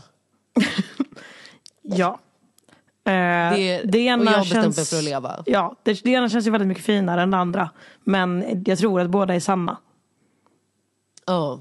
Ja. 1.82 2.20
Eh, 3.06 3.12
Det- 3.56 3.82
det 3.84 3.98
ena 4.00 4.32
och 4.32 4.38
jag 4.38 4.46
känns, 4.46 4.78
mig 4.78 4.86
för 4.86 4.98
att 4.98 5.04
leva. 5.04 5.44
Ja, 5.46 5.76
det, 5.84 6.04
det 6.04 6.10
ena 6.10 6.30
känns 6.30 6.48
ju 6.48 6.52
väldigt 6.52 6.68
mycket 6.68 6.84
finare 6.86 7.22
än 7.22 7.32
det 7.32 7.38
andra. 7.38 7.70
Men 8.04 8.64
jag 8.66 8.78
tror 8.78 9.02
att 9.02 9.10
båda 9.10 9.36
är 9.36 9.40
sanna. 9.40 9.78
Ja. 11.26 11.60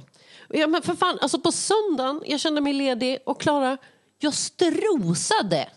ja, 0.48 0.66
men 0.66 0.82
för 0.82 0.94
fan, 0.94 1.18
alltså 1.20 1.40
på 1.40 1.52
söndagen, 1.52 2.22
jag 2.26 2.40
kände 2.40 2.60
mig 2.60 2.72
ledig 2.72 3.18
och 3.26 3.40
Klara, 3.40 3.76
jag 4.18 4.34
strosade 4.34 5.68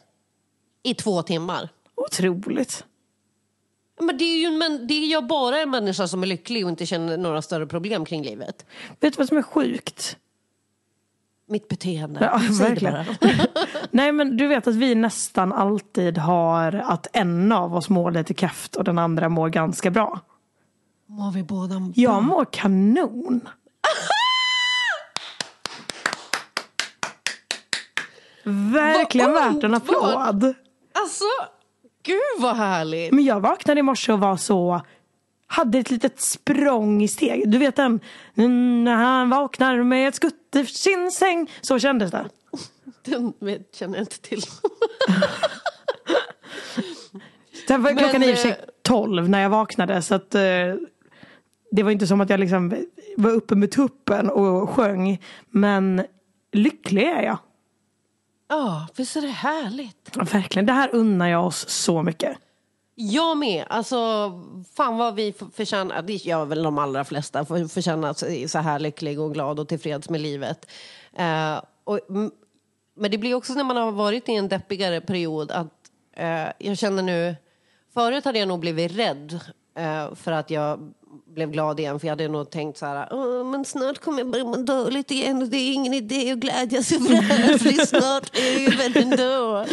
i 0.83 0.93
två 0.93 1.21
timmar. 1.23 1.69
Otroligt. 1.95 2.85
Men 4.01 4.17
det 4.17 4.23
är 4.23 4.37
ju 4.37 4.45
en 4.45 4.57
män- 4.63 4.85
det 4.87 4.93
är 4.93 5.11
jag 5.11 5.27
bara 5.27 5.59
en 5.61 5.69
människa 5.69 6.07
som 6.07 6.23
är 6.23 6.27
lycklig 6.27 6.63
och 6.65 6.69
inte 6.69 6.85
känner 6.85 7.17
några 7.17 7.41
större 7.41 7.67
problem 7.67 8.05
kring 8.05 8.23
livet. 8.23 8.65
Vet 8.99 9.13
du 9.13 9.17
vad 9.17 9.27
som 9.27 9.37
är 9.37 9.41
sjukt? 9.41 10.17
Mitt 11.47 11.67
beteende. 11.67 12.19
Ja, 12.33 12.41
verkligen. 12.59 13.05
Nej 13.91 14.11
men 14.11 14.37
du 14.37 14.47
vet 14.47 14.67
att 14.67 14.75
vi 14.75 14.95
nästan 14.95 15.53
alltid 15.53 16.17
har 16.17 16.73
att 16.73 17.07
en 17.13 17.51
av 17.51 17.75
oss 17.75 17.89
mår 17.89 18.11
lite 18.11 18.33
kräft 18.33 18.75
och 18.75 18.83
den 18.83 18.97
andra 18.99 19.29
mår 19.29 19.49
ganska 19.49 19.91
bra. 19.91 20.19
Mår 21.05 21.31
vi 21.31 21.43
båda 21.43 21.79
bra? 21.79 21.91
Jag 21.95 22.23
mår 22.23 22.45
kanon. 22.51 23.41
Verkligen 28.73 29.33
värt 29.33 29.63
en 29.63 29.73
applåd. 29.73 30.53
Alltså, 30.93 31.25
gud 32.03 32.19
vad 32.39 32.55
härligt. 32.55 33.13
Men 33.13 33.23
jag 33.23 33.39
vaknade 33.39 33.79
i 33.79 33.83
morse 33.83 34.13
och 34.13 34.19
var 34.19 34.37
så 34.37 34.81
hade 35.47 35.77
ett 35.79 35.91
litet 35.91 36.21
språng 36.21 37.03
i 37.03 37.07
steg. 37.07 37.49
Du 37.49 37.57
vet 37.57 37.75
den 37.75 37.99
när 38.83 38.95
han 38.95 39.29
vaknar 39.29 39.83
med 39.83 40.07
ett 40.07 40.15
skutt 40.15 40.55
i 40.55 40.65
sin 40.65 41.11
säng. 41.11 41.51
Så 41.61 41.79
kändes 41.79 42.11
det. 42.11 42.29
Den 43.05 43.33
vet, 43.39 43.75
känner 43.75 43.97
jag 43.97 44.03
inte 44.03 44.21
till. 44.21 44.41
Sen 47.67 47.83
var 47.83 47.91
Men, 47.91 47.97
klockan 47.97 48.23
i 48.23 48.33
och 48.33 48.35
för 48.35 48.41
sig 48.41 48.51
eh, 48.51 48.57
tolv 48.81 49.29
när 49.29 49.41
jag 49.41 49.49
vaknade 49.49 50.01
så 50.01 50.15
att 50.15 50.35
eh, 50.35 50.41
det 51.71 51.83
var 51.83 51.91
inte 51.91 52.07
som 52.07 52.21
att 52.21 52.29
jag 52.29 52.39
liksom 52.39 52.75
var 53.17 53.31
uppe 53.31 53.55
med 53.55 53.71
tuppen 53.71 54.29
och 54.29 54.69
sjöng. 54.69 55.21
Men 55.49 56.03
lycklig 56.51 57.03
är 57.03 57.21
jag. 57.21 57.37
Ja, 58.53 58.87
visst 58.95 59.15
är 59.15 59.21
det 59.21 59.27
härligt? 59.27 60.11
Ja, 60.15 60.23
Verkligen, 60.23 60.65
det 60.65 60.73
här 60.73 60.89
unnar 60.95 61.27
jag 61.27 61.45
oss 61.45 61.69
så 61.69 62.03
mycket. 62.03 62.37
Jag 62.95 63.37
med. 63.37 63.65
Alltså, 63.69 63.97
fan 64.75 64.97
vad 64.97 65.15
vi 65.15 65.33
förtjänar, 65.53 66.01
det 66.01 66.13
gör 66.13 66.45
väl 66.45 66.63
de 66.63 66.77
allra 66.77 67.03
flesta, 67.03 67.45
för- 67.45 67.67
förtjänar 67.67 68.13
sig 68.13 68.47
så 68.47 68.59
här 68.59 68.79
lycklig 68.79 69.19
och 69.19 69.33
glad 69.33 69.59
och 69.59 69.67
tillfreds 69.67 70.09
med 70.09 70.21
livet. 70.21 70.71
Eh, 71.13 71.61
och, 71.83 71.99
men 72.95 73.11
det 73.11 73.17
blir 73.17 73.33
också 73.33 73.53
när 73.53 73.63
man 73.63 73.77
har 73.77 73.91
varit 73.91 74.29
i 74.29 74.35
en 74.35 74.47
deppigare 74.47 75.01
period 75.01 75.51
att 75.51 75.73
eh, 76.15 76.47
jag 76.57 76.77
känner 76.77 77.03
nu, 77.03 77.35
förut 77.93 78.25
hade 78.25 78.39
jag 78.39 78.47
nog 78.47 78.59
blivit 78.59 78.91
rädd 78.91 79.39
eh, 79.77 80.15
för 80.15 80.31
att 80.31 80.49
jag 80.49 80.93
blev 81.33 81.51
glad 81.51 81.79
igen, 81.79 81.99
för 81.99 82.07
jag 82.07 82.11
hade 82.11 82.27
nog 82.27 82.49
tänkt 82.49 82.77
så 82.77 82.85
här, 82.85 83.07
"Åh, 83.11 83.43
men 83.43 83.65
snart 83.65 83.99
kommer 83.99 84.17
jag 84.19 84.27
börja 84.29 84.45
må 84.45 84.55
dåligt 84.55 85.11
igen 85.11 85.41
och 85.41 85.47
det 85.47 85.57
är 85.57 85.73
ingen 85.73 85.93
idé 85.93 86.31
att 86.31 86.37
glädjas 86.37 86.91
över 86.91 87.09
det 87.09 87.15
här, 87.15 87.57
för 87.57 87.85
snart 87.85 88.37
över 88.37 89.01
ändå. 89.01 89.65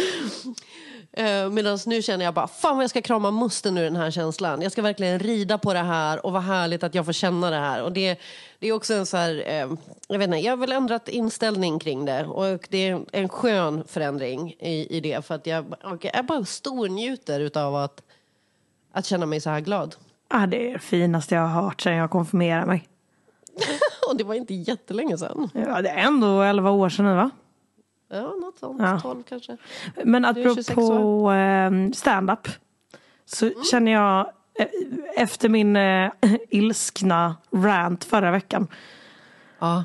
Uh, 1.19 1.49
Medan 1.49 1.79
nu 1.85 2.01
känner 2.01 2.25
jag 2.25 2.33
bara, 2.33 2.47
fan 2.47 2.75
vad 2.75 2.83
jag 2.83 2.89
ska 2.89 3.01
krama 3.01 3.31
musten 3.31 3.77
ur 3.77 3.83
den 3.83 3.95
här 3.95 4.11
känslan. 4.11 4.61
Jag 4.61 4.71
ska 4.71 4.81
verkligen 4.81 5.19
rida 5.19 5.57
på 5.57 5.73
det 5.73 5.79
här 5.79 6.25
och 6.25 6.31
vad 6.33 6.43
härligt 6.43 6.83
att 6.83 6.95
jag 6.95 7.05
får 7.05 7.13
känna 7.13 7.49
det 7.49 7.55
här. 7.55 7.83
Och 7.83 7.91
det, 7.91 8.19
det 8.59 8.67
är 8.67 8.73
också 8.73 8.93
en 8.93 9.05
så 9.05 9.17
här, 9.17 9.43
eh, 9.47 9.69
jag 10.07 10.19
vet 10.19 10.27
inte, 10.27 10.37
jag 10.37 10.51
har 10.51 10.57
väl 10.57 10.71
ändrat 10.71 11.07
inställning 11.07 11.79
kring 11.79 12.05
det. 12.05 12.25
Och 12.25 12.67
det 12.69 12.89
är 12.89 13.05
en 13.11 13.29
skön 13.29 13.83
förändring 13.87 14.55
i, 14.59 14.97
i 14.97 14.99
det. 14.99 15.25
För 15.25 15.35
att 15.35 15.47
jag, 15.47 15.65
jag 16.01 16.25
bara 16.25 16.45
stornjuter 16.45 17.39
utav 17.39 17.75
att, 17.75 18.01
att 18.91 19.05
känna 19.05 19.25
mig 19.25 19.41
så 19.41 19.49
här 19.49 19.59
glad. 19.59 19.95
Ah, 20.33 20.45
det 20.47 20.69
är 20.69 20.73
det 20.73 20.79
finaste 20.79 21.35
jag 21.35 21.41
har 21.47 21.61
hört 21.61 21.81
sedan 21.81 21.95
jag 21.95 22.09
konfirmerade 22.09 22.65
mig. 22.65 22.87
och 24.09 24.17
det 24.17 24.23
var 24.23 24.35
inte 24.35 24.53
jättelänge 24.53 25.17
sedan. 25.17 25.49
Ja, 25.53 25.81
det 25.81 25.89
är 25.89 25.97
ändå 26.07 26.41
11 26.41 26.71
år 26.71 26.89
sedan 26.89 27.05
nu 27.05 27.13
va? 27.15 27.29
Ja, 28.13 28.21
något 28.21 28.59
sånt. 28.59 28.81
Ja. 28.81 28.99
12 28.99 29.23
kanske. 29.23 29.57
Men 30.03 30.21
Du 30.21 30.27
är 30.27 30.33
26 30.43 30.69
apropå 30.69 31.31
eh, 31.31 31.71
stand-up 31.93 32.47
så 33.25 33.45
Mm. 33.45 33.63
känner 33.63 33.91
jag 33.91 34.19
eh, 34.59 34.67
efter 35.23 35.49
min 35.49 35.75
eh, 35.75 36.11
ilskna 36.49 37.35
rant 37.51 38.03
förra 38.03 38.31
veckan 38.31 38.67
Ja. 39.59 39.83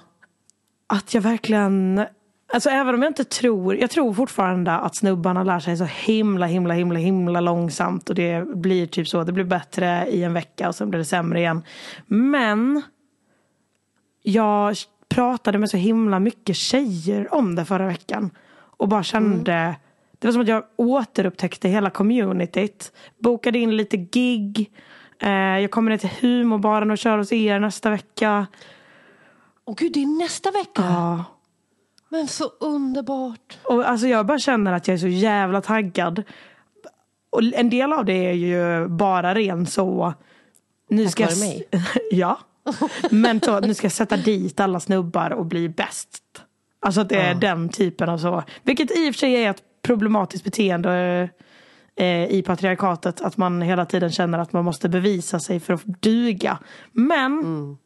att 0.87 1.15
jag 1.15 1.21
verkligen 1.23 2.07
Alltså 2.53 2.71
även 2.71 2.95
om 2.95 3.03
jag 3.03 3.11
inte 3.11 3.25
tror, 3.25 3.77
jag 3.77 3.91
tror 3.91 4.15
fortfarande 4.15 4.73
att 4.73 4.97
snubbarna 4.97 5.45
lär 5.45 5.61
sig 5.61 5.77
så 5.77 5.85
himla 5.85 6.47
himla 6.47 6.75
himla 6.75 6.99
himla 6.99 7.41
långsamt 7.41 8.09
och 8.09 8.15
det 8.15 8.57
blir 8.57 8.87
typ 8.87 9.09
så, 9.09 9.25
det 9.25 9.33
blir 9.33 9.45
bättre 9.45 10.07
i 10.09 10.23
en 10.23 10.33
vecka 10.33 10.69
och 10.69 10.75
sen 10.75 10.91
blir 10.91 10.99
det 10.99 11.05
sämre 11.05 11.39
igen. 11.39 11.63
Men 12.07 12.83
jag 14.23 14.77
pratade 15.09 15.59
med 15.59 15.71
så 15.71 15.77
himla 15.77 16.19
mycket 16.21 16.57
tjejer 16.57 17.35
om 17.35 17.55
det 17.55 17.65
förra 17.65 17.87
veckan 17.87 18.31
och 18.77 18.89
bara 18.89 19.03
kände 19.03 19.77
det 20.19 20.27
var 20.27 20.33
som 20.33 20.43
att 20.43 20.49
jag 20.49 20.65
återupptäckte 20.77 21.69
hela 21.69 21.91
communityt. 21.91 22.93
Bokade 23.19 23.59
in 23.59 23.77
lite 23.77 23.97
gig. 23.97 24.73
Eh, 25.19 25.31
jag 25.31 25.71
kommer 25.71 25.91
ner 25.91 25.99
till 25.99 26.11
humorbaren 26.21 26.91
och 26.91 26.99
kör 26.99 27.19
hos 27.19 27.33
er 27.33 27.61
nästa 27.61 27.91
vecka. 27.91 28.47
Åh 29.65 29.75
gud, 29.79 29.93
det 29.93 30.03
är 30.03 30.23
nästa 30.23 30.51
vecka! 30.51 30.83
Ja. 30.83 31.25
Men 32.17 32.29
så 32.29 32.45
underbart. 32.61 33.59
Och 33.63 33.89
alltså 33.89 34.07
jag 34.07 34.27
bara 34.27 34.39
känner 34.39 34.73
att 34.73 34.89
jag 34.89 34.95
är 34.95 34.99
så 34.99 35.09
jävla 35.09 35.61
taggad. 35.61 36.23
Och 37.31 37.43
en 37.55 37.71
del 37.71 37.93
av 37.93 38.05
det 38.05 38.13
är 38.27 38.33
ju 38.33 38.89
bara 38.89 39.35
ren 39.35 39.67
så. 39.67 40.15
Nu 40.91 41.05
Tack 41.05 41.13
ska 41.13 41.23
jag, 41.23 41.39
mig. 41.39 41.69
ja. 42.11 42.39
Men 43.11 43.41
så, 43.41 43.61
nu 43.61 43.75
ska 43.75 43.85
jag 43.85 43.93
sätta 43.93 44.17
dit 44.17 44.61
alla 44.61 44.81
snubbar 44.81 45.31
och 45.31 45.47
bli 45.47 45.69
bäst. 45.69 46.23
Alltså 46.81 47.01
att 47.01 47.09
det 47.09 47.17
är 47.17 47.29
Ja. 47.33 47.35
den 47.35 47.69
typen 47.69 48.09
av 48.09 48.19
så. 48.19 48.43
Vilket 48.63 48.91
i 48.99 49.11
och 49.11 49.15
för 49.15 49.19
sig 49.19 49.45
är 49.45 49.51
ett 49.51 49.63
problematiskt 49.83 50.45
beteende 50.45 51.29
eh, 51.97 52.25
i 52.25 52.43
patriarkatet. 52.47 53.21
Att 53.21 53.37
man 53.37 53.63
hela 53.63 53.87
tiden 53.87 54.11
känner 54.11 54.39
att 54.39 54.53
man 54.53 54.65
måste 54.65 54.89
bevisa 54.89 55.41
sig 55.41 55.61
för 55.61 55.75
att 55.75 55.85
duga. 55.85 56.59
Men 56.93 57.79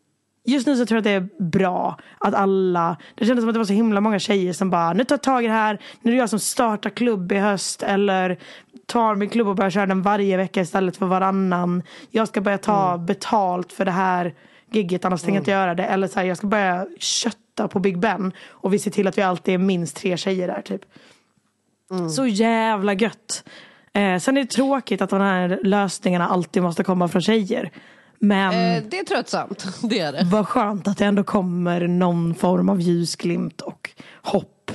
Just 0.45 0.67
nu 0.67 0.77
så 0.77 0.87
tror 0.87 0.97
jag 0.97 1.01
att 1.01 1.05
det 1.05 1.41
är 1.41 1.43
bra 1.43 1.99
att 2.19 2.35
alla, 2.35 2.97
det 3.15 3.27
kändes 3.27 3.43
som 3.43 3.49
att 3.49 3.55
det 3.55 3.59
var 3.59 3.65
så 3.65 3.73
himla 3.73 4.01
många 4.01 4.19
tjejer 4.19 4.53
som 4.53 4.71
bara, 4.71 4.93
nu 4.93 5.05
tar 5.05 5.15
jag 5.15 5.23
tag 5.23 5.45
i 5.45 5.47
det 5.47 5.53
här, 5.53 5.79
nu 6.03 6.11
är 6.11 6.15
det 6.15 6.21
jag 6.21 6.31
som 6.31 6.39
startar 6.39 6.91
klubb 6.91 7.33
i 7.33 7.37
höst 7.37 7.83
eller 7.83 8.39
tar 8.87 9.15
min 9.15 9.29
klubb 9.29 9.49
och 9.49 9.57
börjar 9.57 9.71
köra 9.71 9.87
den 9.87 10.03
varje 10.03 10.37
vecka 10.37 10.61
istället 10.61 10.97
för 10.97 11.07
varannan. 11.07 11.83
Jag 12.11 12.29
ska 12.29 12.41
börja 12.41 12.59
ta 12.59 12.99
betalt 12.99 13.73
för 13.73 13.85
det 13.85 13.91
här 13.91 14.35
gigget 14.73 15.05
annars 15.05 15.23
tänker 15.23 15.35
jag 15.35 15.41
inte 15.41 15.51
göra 15.51 15.75
det. 15.75 15.85
Eller 15.85 16.09
så 16.09 16.19
här, 16.19 16.27
jag 16.27 16.37
ska 16.37 16.47
börja 16.47 16.87
kötta 16.99 17.69
på 17.69 17.79
Big 17.79 17.99
Ben. 17.99 18.33
Och 18.49 18.75
vi 18.75 18.79
ser 18.79 18.91
till 18.91 19.07
att 19.07 19.19
vi 19.19 19.23
alltid 19.23 19.55
är 19.55 19.59
minst 19.59 19.97
tre 19.97 20.17
tjejer 20.17 20.47
där 20.49 20.63
typ. 20.63 20.83
Mm. 21.91 22.11
Så 22.11 22.27
jävla 22.27 22.93
gött. 22.93 23.45
Eh, 23.93 24.19
sen 24.19 24.37
är 24.37 24.41
det 24.41 24.51
tråkigt 24.51 25.03
att 25.03 25.11
de 25.11 25.21
här 25.21 25.61
lösningarna 25.63 26.29
alltid 26.29 26.63
måste 26.63 26.85
komma 26.85 27.09
från 27.09 27.23
tjejer. 27.23 27.71
Men 28.23 28.53
Eh, 28.55 28.83
det 28.91 28.99
är 28.99 29.05
tröttsamt, 29.05 29.67
det 29.91 29.99
är 30.01 30.13
det. 30.13 30.23
vad 30.25 30.49
skönt 30.49 30.89
att 30.89 30.99
det 30.99 31.05
ändå 31.05 31.25
kommer 31.25 31.89
någon 31.89 32.35
form 32.35 32.69
av 32.69 32.81
ljusglimt 32.81 33.61
och 33.61 33.91
hopp. 34.23 34.71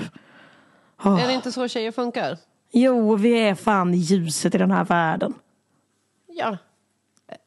Åh. 1.03 1.23
Är 1.23 1.27
det 1.27 1.33
inte 1.33 1.51
så 1.51 1.67
tjejer 1.67 1.91
funkar? 1.91 2.37
Jo, 2.71 3.15
vi 3.15 3.33
är 3.39 3.55
fan 3.55 3.93
ljuset 3.93 4.55
i 4.55 4.57
den 4.57 4.71
här 4.71 4.85
världen. 4.85 5.33
Ja. 6.27 6.57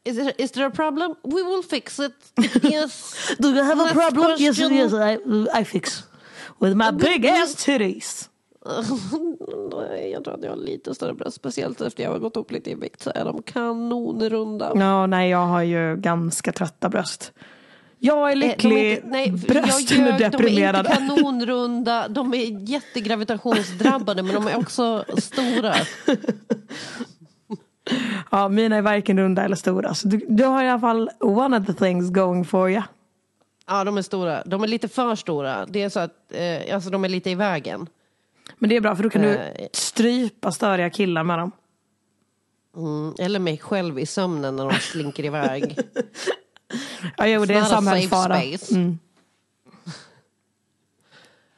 Is, 0.05 0.17
there, 0.17 0.33
is 0.39 0.51
there 0.53 0.67
a 0.67 0.71
problem? 0.75 1.15
We 1.25 1.43
will 1.43 1.63
fix 1.71 1.99
it. 1.99 2.13
Yes. 2.73 3.15
Do 3.39 3.49
you 3.49 3.63
have 3.65 3.81
a 3.83 3.85
Next 3.85 3.95
problem? 3.95 4.31
Yes, 4.39 4.59
question. 4.59 4.73
yes, 4.73 4.93
I, 4.93 5.61
I 5.61 5.65
fix. 5.65 6.03
With 6.61 6.75
my 6.77 6.91
big 6.93 7.27
ass 7.27 7.55
titties. 7.65 8.28
Jag 10.13 10.25
tror 10.25 10.35
att 10.35 10.43
jag 10.43 10.51
har 10.51 10.57
lite 10.57 10.95
större 10.95 11.15
bröst. 11.15 11.37
Speciellt 11.37 11.81
efter 11.81 12.03
jag 12.03 12.11
har 12.11 12.19
gått 12.19 12.37
upp 12.37 12.51
lite 12.51 12.71
i 12.71 12.75
vikt 12.75 13.03
så 13.03 13.13
är 13.15 13.25
de 13.25 13.43
kanonrunda. 13.43 14.73
Ja, 14.75 15.07
nej, 15.07 15.31
jag 15.31 15.47
har 15.47 15.63
ju 15.63 15.97
ganska 15.97 16.53
trötta 16.53 16.89
bröst. 16.89 17.33
Jag 17.99 18.29
är 18.33 18.33
Eh, 18.33 18.39
lycklig, 18.39 18.91
inte- 18.95 19.07
nej, 19.09 19.31
brösten 19.31 19.99
jag 20.01 20.09
är 20.15 20.19
ljög, 20.19 20.33
deprimerade. 20.33 20.83
De 20.89 20.93
är 20.95 21.01
inte 21.03 21.15
kanonrunda, 21.17 22.09
de 22.09 22.35
är 22.35 22.69
jättegravitationsdrabbade 22.71 24.23
men 24.23 24.35
de 24.35 24.47
är 24.47 24.59
också 24.59 25.05
stora. 25.19 25.75
Ja, 28.31 28.49
mina 28.49 28.77
är 28.77 28.83
varken 28.83 29.19
runda 29.19 29.43
eller 29.45 29.57
stora. 29.57 29.95
Så 29.95 30.09
du, 30.09 30.21
du 30.29 30.45
har 30.45 30.63
i 30.65 30.69
alla 30.69 30.81
fall 30.81 31.11
one 31.21 31.59
of 31.59 31.67
the 31.67 31.73
things 31.73 32.11
going 32.11 32.45
for 32.45 32.71
you. 32.71 32.83
Ja, 33.67 33.85
de 33.85 33.99
är 33.99 34.03
stora. 34.03 34.43
De 34.47 34.63
är 34.63 34.67
lite 34.69 34.89
för 34.89 35.15
stora. 35.15 35.67
Det 35.67 35.83
är 35.83 35.89
så 35.89 36.01
att 36.01 36.33
eh, 36.33 36.75
alltså, 36.75 36.91
de 36.91 37.05
är 37.05 37.09
lite 37.09 37.31
i 37.31 37.35
vägen. 37.35 37.87
Men 38.59 38.71
det 38.71 38.77
är 38.77 38.81
bra 38.81 38.97
för 38.97 39.03
då 39.03 39.11
kan 39.11 39.23
du 39.23 39.29
Eh. 39.37 39.67
strypa 39.73 40.53
störiga 40.53 40.91
killar 40.91 41.23
med 41.25 41.39
dem. 41.39 41.53
Mm, 42.77 43.15
eller 43.19 43.39
mig 43.39 43.59
själv 43.59 43.99
i 43.99 44.07
sömnen 44.07 44.57
när 44.57 44.69
de 44.71 44.75
slinker 44.75 45.25
iväg. 45.25 45.79
Ja, 47.17 47.27
jo, 47.27 47.45
det 47.45 47.55
är 47.55 47.59
en 47.59 47.67
samhällsfara. 47.67 48.43
Mm. 48.43 48.99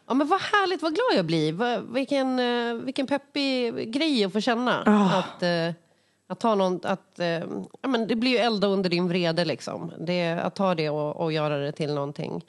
Ja 0.07 0.15
men 0.15 0.27
vad 0.29 0.41
härligt, 0.41 0.83
vad 0.83 0.95
glad 0.95 1.13
jag 1.17 1.25
blir. 1.27 1.81
Vilken, 1.93 2.39
eh, 2.39 2.75
vilken 2.75 3.07
peppig 3.07 3.93
grej 3.93 4.25
att 4.25 4.33
få 4.33 4.41
känna. 4.41 4.83
Ah. 4.87 5.19
Att, 5.19 5.43
eh, 5.43 5.75
att 6.27 6.41
ta 6.41 6.55
någon, 6.55 6.81
att, 6.83 7.21
ja, 7.83 7.89
men 7.89 8.07
det 8.07 8.17
blir 8.17 8.31
ju 8.31 8.37
elda 8.37 8.67
under 8.67 8.91
din 8.91 9.09
vrede 9.09 9.45
liksom. 9.45 9.93
Det, 9.99 10.31
att 10.33 10.55
ta 10.55 10.75
det 10.75 10.91
och, 10.91 11.17
och 11.17 11.33
göra 11.33 11.59
det 11.59 11.73
till 11.73 11.95
någonting 11.95 12.45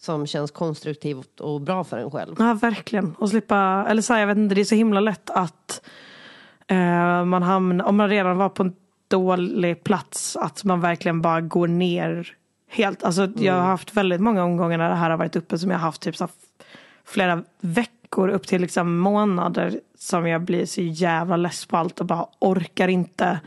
som 0.00 0.26
känns 0.26 0.50
konstruktivt 0.50 1.40
och 1.40 1.60
bra 1.60 1.84
för 1.84 1.98
en 1.98 2.10
själv. 2.10 2.36
Ja, 2.38 2.54
verkligen. 2.54 3.14
Och 3.18 3.28
slippa, 3.28 3.86
eller 3.88 4.02
så 4.02 4.12
här, 4.12 4.20
jag 4.20 4.26
vet 4.26 4.36
inte, 4.36 4.54
det 4.54 4.60
är 4.60 4.64
så 4.64 4.74
himla 4.74 5.00
lätt 5.00 5.30
att 5.30 5.82
eh, 6.66 7.24
man 7.24 7.42
hamnar, 7.42 7.84
om 7.84 7.96
man 7.96 8.08
redan 8.08 8.36
var 8.36 8.48
på 8.48 8.62
en 8.62 8.74
dålig 9.08 9.84
plats, 9.84 10.36
att 10.36 10.64
man 10.64 10.80
verkligen 10.80 11.22
bara 11.22 11.40
går 11.40 11.68
ner 11.68 12.36
helt. 12.68 13.04
Alltså 13.04 13.28
jag 13.36 13.54
har 13.54 13.62
haft 13.62 13.96
väldigt 13.96 14.20
många 14.20 14.44
omgångar 14.44 14.78
när 14.78 14.88
det 14.88 14.96
här 14.96 15.10
har 15.10 15.16
varit 15.16 15.36
uppe 15.36 15.58
som 15.58 15.70
jag 15.70 15.78
har 15.78 15.86
haft 15.86 16.02
typ 16.02 16.16
så 16.16 16.28
flera 17.04 17.42
veckor 17.60 18.28
upp 18.28 18.46
till 18.46 18.60
liksom 18.60 18.98
månader 18.98 19.80
som 19.98 20.26
jag 20.26 20.42
blir 20.42 20.66
så 20.66 20.80
jävla 20.80 21.36
less 21.36 21.66
på 21.66 21.76
allt 21.76 22.00
och 22.00 22.06
bara 22.06 22.26
orkar 22.38 22.88
inte. 22.88 23.40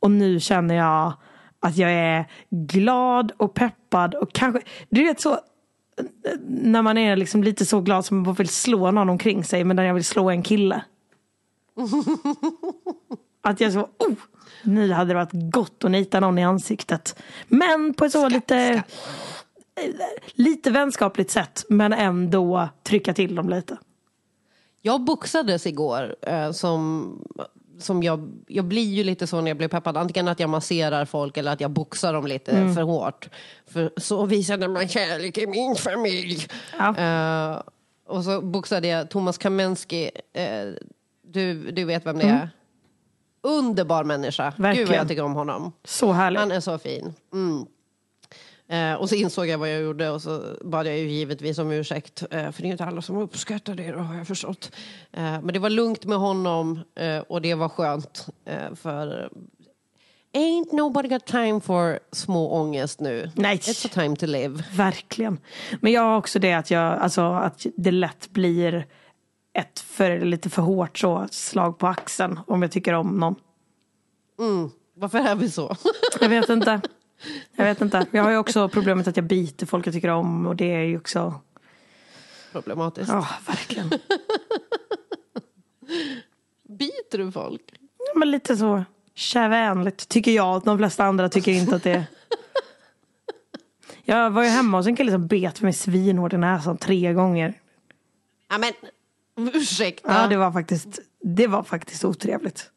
Och 0.00 0.10
nu 0.10 0.40
känner 0.40 0.74
jag 0.74 1.12
att 1.60 1.76
jag 1.76 1.92
är 1.92 2.24
glad 2.50 3.32
och 3.36 3.54
peppad 3.54 4.14
och 4.14 4.32
kanske, 4.32 4.60
du 4.88 5.04
vet 5.04 5.20
så 5.20 5.38
när 6.48 6.82
man 6.82 6.98
är 6.98 7.16
liksom 7.16 7.42
lite 7.42 7.66
så 7.66 7.80
glad 7.80 8.04
som 8.04 8.22
man 8.22 8.34
vill 8.34 8.48
slå 8.48 8.90
någon 8.90 9.10
omkring 9.10 9.44
sig 9.44 9.64
men 9.64 9.76
där 9.76 9.84
jag 9.84 9.94
vill 9.94 10.04
slå 10.04 10.30
en 10.30 10.42
kille. 10.42 10.84
Att 13.42 13.60
jag 13.60 13.72
så, 13.72 13.80
oh, 13.80 14.14
nu 14.62 14.92
hade 14.92 15.10
det 15.10 15.14
varit 15.14 15.52
gott 15.52 15.84
att 15.84 15.90
nita 15.90 16.20
någon 16.20 16.38
i 16.38 16.44
ansiktet. 16.44 17.22
Men 17.48 17.94
på 17.94 18.04
ett 18.04 18.12
så 18.12 18.28
lite, 18.28 18.82
lite 20.32 20.70
vänskapligt 20.70 21.30
sätt 21.30 21.64
men 21.68 21.92
ändå 21.92 22.68
trycka 22.82 23.14
till 23.14 23.34
dem 23.34 23.48
lite. 23.48 23.78
Jag 24.82 25.04
boxades 25.04 25.66
igår 25.66 26.16
eh, 26.22 26.52
som, 26.52 27.12
som 27.78 28.02
jag, 28.02 28.32
jag 28.46 28.64
blir 28.64 28.92
ju 28.94 29.04
lite 29.04 29.26
så 29.26 29.40
när 29.40 29.48
jag 29.50 29.56
blir 29.56 29.68
peppad. 29.68 29.96
Antingen 29.96 30.28
att 30.28 30.40
jag 30.40 30.50
masserar 30.50 31.04
folk 31.04 31.36
eller 31.36 31.52
att 31.52 31.60
jag 31.60 31.70
boxar 31.70 32.12
dem 32.12 32.26
lite 32.26 32.50
Mm. 32.52 32.74
för 32.74 32.82
hårt. 32.82 33.28
För 33.66 33.92
så 33.96 34.26
visade 34.26 34.68
man 34.68 34.88
kärlek 34.88 35.38
i 35.38 35.46
min 35.46 35.74
familj. 35.76 36.46
Eh, 36.98 37.62
och 38.06 38.24
så 38.24 38.40
boxade 38.40 38.88
jag 38.88 39.10
Thomas 39.10 39.38
Kamensky. 39.38 40.10
Eh, 40.32 40.44
du, 41.26 41.70
du 41.70 41.84
vet 41.84 42.06
vem 42.06 42.18
det 42.18 42.24
Mm. 42.24 42.36
är? 42.36 42.50
Underbar 43.42 44.04
människa. 44.04 44.44
Gud 44.44 44.54
vad 44.58 44.62
Verkligen. 44.68 44.92
jag 44.94 45.08
tycker 45.08 45.22
om 45.24 45.34
honom. 45.34 45.72
Så 45.84 46.12
härligt. 46.12 46.40
Han 46.40 46.52
är 46.52 46.60
så 46.60 46.78
fin. 46.78 47.14
Mm. 47.32 47.66
Eh, 48.72 48.94
och 48.94 49.08
så 49.08 49.14
insåg 49.14 49.46
jag 49.46 49.58
vad 49.58 49.72
jag 49.72 49.82
gjorde 49.82 50.10
och 50.10 50.22
så 50.22 50.56
bad 50.60 50.86
jag 50.86 50.98
ju 50.98 51.10
givetvis 51.10 51.58
om 51.58 51.70
ursäkt. 51.70 52.22
Eh, 52.30 52.50
för 52.50 52.62
det 52.62 52.68
är 52.68 52.72
inte 52.72 52.84
alla 52.84 53.02
som 53.02 53.16
uppskattar 53.16 53.74
det, 53.74 53.92
då 53.92 53.98
har 53.98 54.14
jag 54.14 54.26
förstått. 54.26 54.72
Eh, 55.12 55.22
men 55.22 55.46
det 55.46 55.58
var 55.58 55.70
lugnt 55.70 56.04
med 56.04 56.18
honom 56.18 56.80
eh, 56.94 57.18
och 57.18 57.42
det 57.42 57.54
var 57.54 57.68
skönt. 57.68 58.26
Eh, 58.44 58.74
för 58.74 59.30
ain't 60.34 60.72
nobody 60.72 61.08
got 61.08 61.26
time 61.26 61.60
for 61.60 61.98
små 62.12 62.52
ångest 62.52 63.00
nu. 63.00 63.30
Nej. 63.34 63.56
It's 63.56 63.86
a 63.86 63.90
time 63.92 64.16
to 64.16 64.26
live. 64.26 64.64
Verkligen. 64.72 65.38
Men 65.80 65.92
jag 65.92 66.02
har 66.02 66.16
också 66.16 66.38
det 66.38 66.52
att, 66.52 66.70
jag, 66.70 66.98
alltså, 66.98 67.22
att 67.22 67.66
det 67.76 67.90
lätt 67.90 68.30
blir 68.30 68.86
ett 69.58 69.80
för, 69.80 70.20
lite 70.20 70.50
för 70.50 70.62
hårt 70.62 70.98
så, 70.98 71.26
slag 71.30 71.78
på 71.78 71.86
axeln 71.86 72.40
om 72.46 72.62
jag 72.62 72.72
tycker 72.72 72.92
om 72.92 73.20
någon. 73.20 73.34
Mm. 74.38 74.70
Varför 74.94 75.18
är 75.18 75.34
vi 75.34 75.50
så? 75.50 75.76
Jag 76.20 76.28
vet 76.28 76.48
inte. 76.48 76.80
Jag 77.56 77.64
vet 77.64 77.80
inte. 77.80 78.06
Jag 78.10 78.22
har 78.22 78.30
ju 78.30 78.36
också 78.36 78.68
problemet 78.68 79.08
att 79.08 79.16
jag 79.16 79.26
biter 79.26 79.66
folk 79.66 79.86
jag 79.86 79.94
tycker 79.94 80.08
om 80.08 80.46
och 80.46 80.56
det 80.56 80.74
är 80.74 80.84
ju 80.84 80.96
också... 80.96 81.40
Problematiskt. 82.52 83.08
Ja, 83.08 83.28
verkligen. 83.46 83.90
Biter 86.68 87.18
du 87.18 87.32
folk? 87.32 87.62
Ja, 87.98 88.18
Men 88.18 88.30
lite 88.30 88.56
så 88.56 88.84
kärvänligt 89.14 90.08
tycker 90.08 90.30
jag. 90.30 90.62
De 90.64 90.78
flesta 90.78 91.04
andra 91.04 91.28
tycker 91.28 91.52
inte 91.52 91.76
att 91.76 91.82
det 91.82 91.90
är... 91.90 92.04
Jag 94.04 94.30
var 94.30 94.42
ju 94.42 94.48
hemma 94.48 94.76
hos 94.76 94.86
en 94.86 94.96
kille 94.96 95.12
som 95.12 95.26
bet 95.26 95.60
mig 95.60 95.72
svinhårt 95.72 96.32
i 96.32 96.36
näsan 96.36 96.76
tre 96.76 97.12
gånger. 97.12 97.60
Ja, 98.48 98.58
men 98.58 98.72
ursäkta. 99.54 100.12
Ja, 100.12 100.26
det 100.28 100.36
var 100.36 100.52
faktiskt, 100.52 101.00
det 101.20 101.46
var 101.46 101.62
faktiskt 101.62 102.04
otrevligt. 102.04 102.70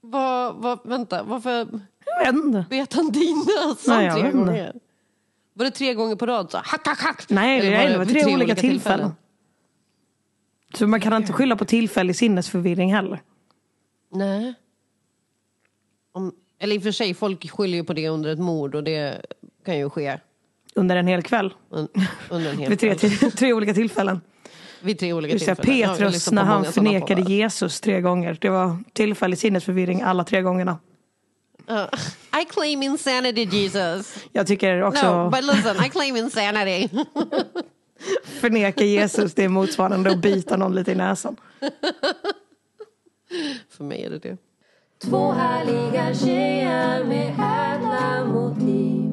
Vad, 0.00 0.54
vad, 0.54 0.80
vänta, 0.84 1.22
varför 1.22 1.80
Jag 2.24 2.32
vet 2.32 2.44
inte. 2.44 2.64
bet 2.70 2.92
han 2.92 3.10
din 3.10 3.36
näsa 3.46 3.96
Nej, 3.96 4.06
jag 4.06 4.20
tre 4.20 4.30
gånger? 4.32 4.72
Var 5.54 5.64
det 5.64 5.70
tre 5.70 5.94
gånger 5.94 6.16
på 6.16 6.26
rad? 6.26 6.50
Så, 6.50 6.58
hack, 6.58 6.86
hack, 6.86 7.00
hack. 7.00 7.24
Nej, 7.28 7.60
det, 7.60 7.70
det 7.70 7.98
var 7.98 8.04
vid 8.04 8.24
tre, 8.24 8.34
olika 8.34 8.54
tillfällen. 8.54 9.12
Så 10.74 10.86
man 10.86 11.00
kan 11.00 11.12
inte 11.12 11.32
skylla 11.32 11.56
på 11.56 11.64
tillfällig 11.64 12.16
sinnesförvirring 12.16 12.94
heller. 12.94 13.22
Nej. 14.12 14.54
Om, 16.12 16.32
eller 16.58 16.76
i 16.76 16.78
och 16.78 16.82
för 16.82 16.90
sig, 16.90 17.14
folk 17.14 17.50
skyller 17.50 17.78
ju 17.78 17.84
på 17.84 17.92
det 17.92 18.08
under 18.08 18.30
ett 18.30 18.38
mord 18.38 18.74
och 18.74 18.84
det 18.84 19.26
kan 19.64 19.78
ju 19.78 19.90
ske 19.90 20.18
Under 20.74 20.96
en 20.96 21.06
hel 21.06 21.22
kväll. 21.22 21.54
un, 21.70 21.88
under 22.30 22.50
en 22.50 22.58
hel 22.58 22.68
Vid 22.70 22.80
tre, 22.80 22.94
till, 22.94 23.32
tre 23.32 23.52
olika 23.52 23.74
tillfällen. 23.74 24.20
Vid 24.80 24.98
tre 24.98 25.12
olika 25.12 25.38
tillfällen. 25.38 25.78
Ja, 25.78 25.94
Petrus 25.94 26.30
när 26.30 26.44
han 26.44 26.64
förnekade. 26.64 27.20
Jesus 27.22 27.80
tre 27.80 28.00
gånger. 28.00 28.38
Det 28.40 28.48
var 28.48 28.76
tillfällig 28.92 29.38
sinnesförvirring 29.38 30.02
alla 30.02 30.24
tre 30.24 30.42
gångerna. 30.42 30.78
Uh, 31.70 31.86
I 32.42 32.44
claim 32.44 32.82
insanity 32.82 33.44
Jesus. 33.44 34.24
Jag 34.32 34.46
tycker 34.46 34.82
också 34.82 35.24
No, 35.24 35.30
but 35.30 35.44
listen, 35.44 35.84
I 35.84 35.88
claim 35.88 36.16
insanity. 36.16 36.88
förneka 38.24 38.84
Jesus 38.84 39.34
det 39.34 39.44
är 39.44 39.48
motsvarande 39.48 40.10
att 40.10 40.18
bita 40.18 40.56
någon 40.56 40.74
lite 40.74 40.92
i 40.92 40.94
näsan. 40.94 41.36
För 43.70 43.84
mig 43.84 44.04
är 44.04 44.10
det 44.10 44.18
det. 44.18 44.36
Två 44.98 45.32
härliga 45.32 46.14
tjejer 46.14 47.04
med 47.04 47.28
ädla 47.28 48.24
motiv. 48.24 49.10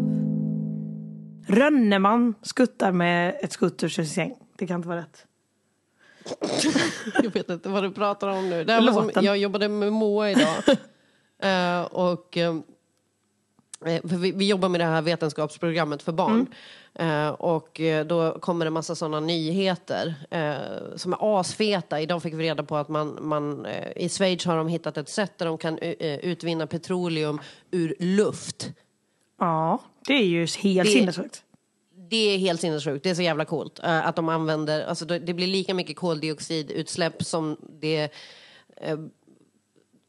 Rönneman 1.48 2.36
skuttar 2.42 2.92
med 2.92 3.36
ett 3.42 3.52
skuttersgäng. 3.52 4.36
Det 4.58 4.68
kan 4.68 4.76
inte 4.76 4.88
vara 4.88 5.00
rätt. 5.00 5.26
Jag 7.24 7.34
vet 7.34 7.50
inte 7.50 7.70
vad 7.70 7.84
du 7.84 7.92
pratar 7.92 8.28
om 8.28 8.50
nu. 8.50 8.64
Det 8.64 8.74
här 8.74 8.92
var 8.92 9.12
som, 9.12 9.24
jag 9.24 9.38
jobbade 9.38 9.68
med 9.68 9.94
Moa 9.94 10.32
idag. 10.32 10.64
Eh, 11.44 11.82
och, 11.84 12.38
eh, 12.38 12.56
för 13.82 14.18
vi, 14.18 14.32
vi 14.32 14.48
jobbar 14.48 14.70
med 14.70 14.80
det 14.82 14.86
här 14.86 15.02
vetenskapsprogrammet 15.02 16.04
för 16.04 16.12
barn. 16.12 16.48
Eh, 16.96 17.28
och 17.30 17.80
eh, 17.80 18.06
då 18.06 18.40
kommer 18.40 18.66
det 18.66 18.72
massa 18.72 18.96
sådana 18.96 19.20
nyheter 19.20 20.16
eh, 20.32 20.96
som 20.96 21.14
är 21.14 21.40
asfeta. 21.40 22.02
Idag 22.02 22.24
fick 22.24 22.34
vi 22.34 22.44
reda 22.44 22.64
på 22.64 22.78
att 22.78 22.90
man, 22.90 23.18
man, 23.22 23.66
eh, 23.66 23.92
i 24.04 24.10
Schweiz 24.10 24.46
har 24.46 24.58
de 24.58 24.68
hittat 24.68 24.98
ett 24.98 25.10
sätt 25.10 25.38
där 25.38 25.46
de 25.46 25.58
kan 25.58 25.78
eh, 25.78 26.16
utvinna 26.20 26.68
petroleum 26.68 27.40
ur 27.72 27.96
luft. 28.00 28.70
Ja, 29.40 29.80
det 30.08 30.14
är 30.14 30.26
ju 30.26 30.40
helt 30.40 30.88
Det- 30.88 30.92
sinnessjukt. 30.94 31.44
Det 32.10 32.34
är 32.34 32.38
helt 32.38 32.62
sinnessjukt. 32.62 33.04
Det 33.04 33.10
är 33.10 33.16
så 33.16 33.22
jävla 33.22 33.46
coolt 33.46 33.80
eh, 33.84 34.08
att 34.08 34.16
de 34.16 34.30
använder... 34.30 34.86
Alltså 34.86 35.06
det 35.06 35.34
blir 35.34 35.48
lika 35.48 35.74
mycket 35.74 35.96
koldioxidutsläpp 35.96 37.24
som 37.24 37.58
det... 37.82 38.10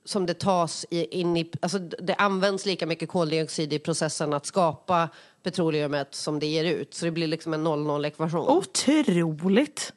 som 0.05 0.27
det 0.27 0.35
tas 0.35 0.87
i, 0.91 1.21
in 1.21 1.37
i... 1.37 1.51
Alltså 1.61 1.79
det 1.79 2.15
används 2.15 2.67
lika 2.67 2.87
mycket 2.87 3.09
koldioxid 3.09 3.73
i 3.73 3.79
processen 3.79 4.33
att 4.33 4.47
skapa 4.47 5.09
petroleumet 5.43 6.15
som 6.15 6.39
det 6.39 6.47
ger 6.47 6.65
ut. 6.65 6.95
Så 6.95 7.05
det 7.05 7.11
blir 7.11 7.27
liksom 7.27 7.55
en 7.55 7.67
0-0-ekvation. 7.67 8.49
Otroligt! 8.49 9.93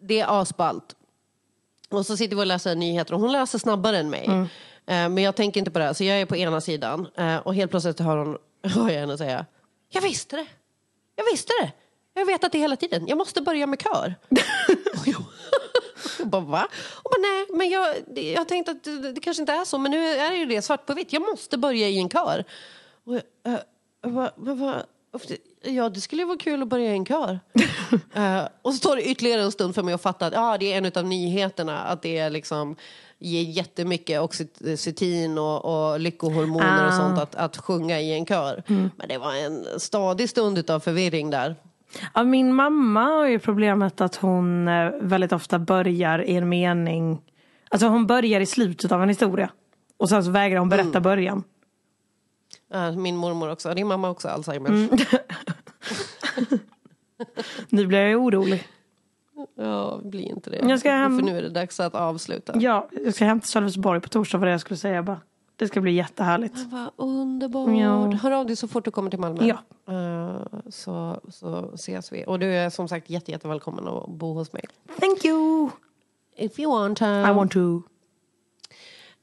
Det 0.00 0.20
är 0.20 0.40
asballt. 0.42 0.94
Och 1.88 2.06
så 2.06 2.16
sitter 2.16 2.36
vi 2.36 2.42
och 2.42 2.46
läser 2.46 2.74
nyheter 2.74 3.14
och 3.14 3.20
hon 3.20 3.32
läser 3.32 3.58
snabbare 3.58 3.98
än 3.98 4.10
mig. 4.10 4.24
Mm. 4.26 4.42
Eh, 4.86 5.08
Men 5.14 5.18
jag 5.18 5.36
tänker 5.36 5.58
inte 5.60 5.70
på 5.70 5.78
det. 5.78 5.94
Så 5.94 6.04
jag 6.04 6.20
är 6.20 6.26
på 6.26 6.36
ena 6.36 6.60
sidan 6.60 7.06
eh, 7.16 7.36
och 7.36 7.54
helt 7.54 7.70
plötsligt 7.70 8.00
hör, 8.00 8.16
hon, 8.16 8.38
hör 8.62 8.90
jag 8.90 9.00
henne 9.00 9.18
säga 9.18 9.46
Jag 9.88 10.02
visste 10.02 10.36
det! 10.36 10.46
Jag 11.16 11.24
visste 11.32 11.52
det! 11.62 11.72
Jag 12.14 12.20
har 12.20 12.26
vetat 12.32 12.52
det 12.52 12.58
hela 12.58 12.76
tiden. 12.76 13.06
Jag 13.08 13.18
måste 13.18 13.42
börja 13.42 13.66
med 13.66 13.82
kör. 13.82 14.14
Jag 15.06 15.06
bara, 16.24 16.42
va? 16.42 16.68
Och 17.02 17.10
bara, 17.10 17.20
nej, 17.20 17.46
men 17.54 17.70
jag, 17.70 17.94
jag 18.34 18.48
tänkte 18.48 18.72
att 18.72 18.84
det, 18.84 19.12
det 19.12 19.20
kanske 19.20 19.42
inte 19.42 19.52
är 19.52 19.64
så, 19.64 19.78
men 19.78 19.90
nu 19.90 20.06
är 20.06 20.30
det 20.30 20.36
ju 20.36 20.46
det 20.46 20.62
svart 20.62 20.86
på 20.86 20.94
vitt. 20.94 21.12
Jag 21.12 21.22
måste 21.22 21.58
börja 21.58 21.88
i 21.88 21.98
en 21.98 22.08
kör. 22.10 22.44
Och 23.04 23.14
jag, 23.14 23.22
eh, 23.54 23.58
jag 24.02 24.12
bara, 24.12 24.30
men 24.36 24.58
vad- 24.58 24.82
Ja, 25.62 25.88
det 25.88 26.00
skulle 26.00 26.22
ju 26.22 26.26
vara 26.28 26.38
kul 26.38 26.62
att 26.62 26.68
börja 26.68 26.90
i 26.92 26.96
en 26.96 27.06
kör. 27.06 27.40
Eh, 28.14 28.42
och 28.62 28.74
så 28.74 28.88
tar 28.88 28.96
det 28.96 29.02
ytterligare 29.02 29.42
en 29.42 29.52
stund 29.52 29.74
för 29.74 29.82
mig 29.82 29.94
att 29.94 30.02
fatta 30.02 30.26
att 30.26 30.32
ah, 30.36 30.58
det 30.58 30.72
är 30.72 30.78
en 30.78 30.92
av 30.96 31.04
nyheterna. 31.04 31.78
Att 31.78 32.02
det 32.02 32.18
är 32.18 32.30
liksom 32.30 32.76
ger 33.18 33.42
jättemycket 33.42 34.20
oxytocin 34.20 35.38
och, 35.38 35.64
och 35.92 36.00
lyckohormoner 36.00 36.86
och 36.86 36.92
Ah. 36.92 36.96
sånt 36.96 37.18
att, 37.18 37.34
att 37.34 37.56
sjunga 37.56 38.00
i 38.00 38.12
en 38.12 38.26
kör. 38.26 38.62
Mm. 38.68 38.90
Men 38.96 39.08
det 39.08 39.18
var 39.18 39.34
en 39.34 39.66
stadig 39.80 40.30
stund 40.30 40.70
av 40.70 40.80
förvirring 40.80 41.30
där. 41.30 41.56
Ja, 42.14 42.24
min 42.24 42.54
mamma 42.54 43.00
har 43.04 43.26
ju 43.26 43.38
problemet 43.38 44.00
att 44.00 44.16
hon 44.16 44.68
eh, 44.68 44.90
väldigt 45.00 45.32
ofta 45.32 45.58
börjar 45.58 46.18
i 46.18 46.36
en 46.36 46.48
mening. 46.48 47.20
Alltså 47.70 47.86
hon 47.88 48.06
börjar 48.06 48.40
i 48.40 48.46
slutet 48.46 48.92
av 48.92 49.02
en 49.02 49.08
historia. 49.08 49.50
Och 49.96 50.08
sen 50.08 50.24
så 50.24 50.30
vägrar 50.30 50.58
hon 50.58 50.68
berätta 50.68 51.00
början. 51.00 51.44
Eh, 52.74 52.96
min 52.96 53.16
mormor 53.16 53.50
också. 53.50 53.74
Din 53.74 53.86
mamma 53.86 54.10
också 54.10 54.28
Alzheimers. 54.28 54.70
Mm. 54.70 54.88
Nu 57.68 57.86
blir 57.86 57.98
jag 57.98 58.20
orolig. 58.22 58.66
Ja, 59.56 60.00
bli 60.04 60.22
inte 60.22 60.50
det. 60.50 60.56
Jag 60.68 60.80
ska 60.80 60.90
hem- 60.90 61.18
För 61.18 61.24
nu 61.26 61.38
är 61.38 61.42
det 61.42 61.48
dags 61.50 61.80
att 61.80 61.94
avsluta. 61.94 62.52
Ja, 62.56 62.88
jag 63.04 63.14
ska 63.14 63.24
hem 63.24 63.40
till 63.40 63.48
Sölvesborg 63.50 64.00
på 64.00 64.08
torsdag 64.08 64.38
var 64.38 64.46
det 64.46 64.52
jag 64.52 64.60
skulle 64.60 64.76
säga 64.78 65.02
bara. 65.02 65.20
Det 65.58 65.68
ska 65.68 65.80
bli 65.80 65.92
jättehärligt. 65.92 66.56
Vad 66.56 66.90
underbart. 66.96 67.70
Ja. 67.70 68.10
Hör 68.10 68.30
av 68.30 68.46
dig 68.46 68.56
så 68.56 68.68
fort 68.68 68.84
du 68.84 68.90
kommer 68.90 69.10
till 69.10 69.18
Malmö. 69.18 69.44
Ja. 69.44 69.58
Eh, 69.94 70.60
så, 70.70 71.20
så 71.28 71.70
ses 71.74 72.12
vi. 72.12 72.24
Och 72.26 72.38
du 72.38 72.54
är 72.54 72.70
som 72.70 72.88
sagt 72.88 73.10
jätte, 73.10 73.30
jättevälkommen 73.30 73.88
att 73.88 74.08
bo 74.08 74.34
hos 74.34 74.52
mig. 74.52 74.64
Thank 75.00 75.24
you! 75.24 75.70
If 76.36 76.58
you 76.58 76.72
want 76.72 76.98
to. 76.98 77.04
I 77.04 77.32
want 77.32 77.52
to. 77.52 77.82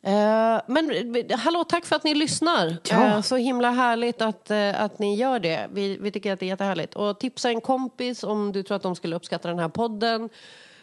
Eh, 0.02 0.62
men 0.68 1.16
eh, 1.16 1.38
hallå, 1.38 1.64
tack 1.64 1.86
för 1.86 1.96
att 1.96 2.04
ni 2.04 2.16
lyssnar. 2.16 2.78
Ja. 2.90 3.06
Eh, 3.06 3.22
så 3.22 3.36
himla 3.36 3.72
härligt 3.72 4.22
att, 4.22 4.52
eh, 4.52 4.82
att 4.82 5.00
ni 5.00 5.16
gör 5.16 5.40
det. 5.40 5.70
Vi, 5.72 5.98
vi 5.98 6.12
tycker 6.12 6.34
att 6.34 6.40
det 6.40 6.46
är 6.46 6.48
jättehärligt. 6.48 6.96
Och 6.96 7.20
tipsa 7.20 7.50
en 7.50 7.62
kompis 7.62 8.24
om 8.24 8.52
du 8.52 8.64
tror 8.64 8.76
att 8.76 8.84
de 8.84 8.96
skulle 8.96 9.16
uppskatta 9.16 9.48
den 9.48 9.60
här 9.60 9.70
podden. 9.70 10.30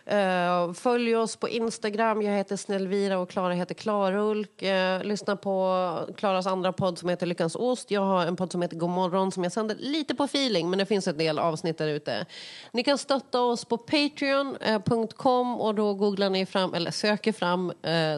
Eh, 0.07 0.72
följ 0.72 1.16
oss 1.16 1.36
på 1.36 1.48
Instagram. 1.48 2.22
Jag 2.22 2.32
heter 2.32 2.57
Snällvira 2.57 3.18
och 3.18 3.30
Klara 3.30 3.53
heter 3.53 3.74
Klarulk. 3.74 4.62
Uh, 4.62 5.05
lyssna 5.05 5.36
på 5.36 6.09
Klaras 6.16 6.46
andra 6.46 6.72
podd 6.72 6.98
som 6.98 7.09
heter 7.09 7.26
Lyckans 7.26 7.57
Ost. 7.57 7.90
Jag 7.90 8.00
har 8.00 8.26
en 8.26 8.36
podd 8.36 8.53
som 8.53 8.62
heter 8.62 8.76
Godmorgon 8.76 9.32
som 9.32 9.42
jag 9.42 9.53
sänder 9.53 9.76
lite 9.78 10.14
på 10.14 10.24
feeling 10.24 10.70
men 10.70 10.78
det 10.78 10.86
finns 10.86 11.09
en 11.09 11.18
del 11.18 11.38
avsnitt 11.38 11.78
där 11.78 11.88
ute. 11.88 12.26
Ni 12.72 12.82
kan 12.84 12.98
stötta 12.98 13.40
oss 13.40 13.64
på 13.64 13.78
patreon.com 13.78 15.50
eh, 15.50 15.61
och 15.61 15.74
då 15.74 15.94
googlar 15.94 16.30
ni 16.30 16.46
fram, 16.46 16.74
eller 16.74 16.90
söker 16.90 17.32
fram 17.32 17.72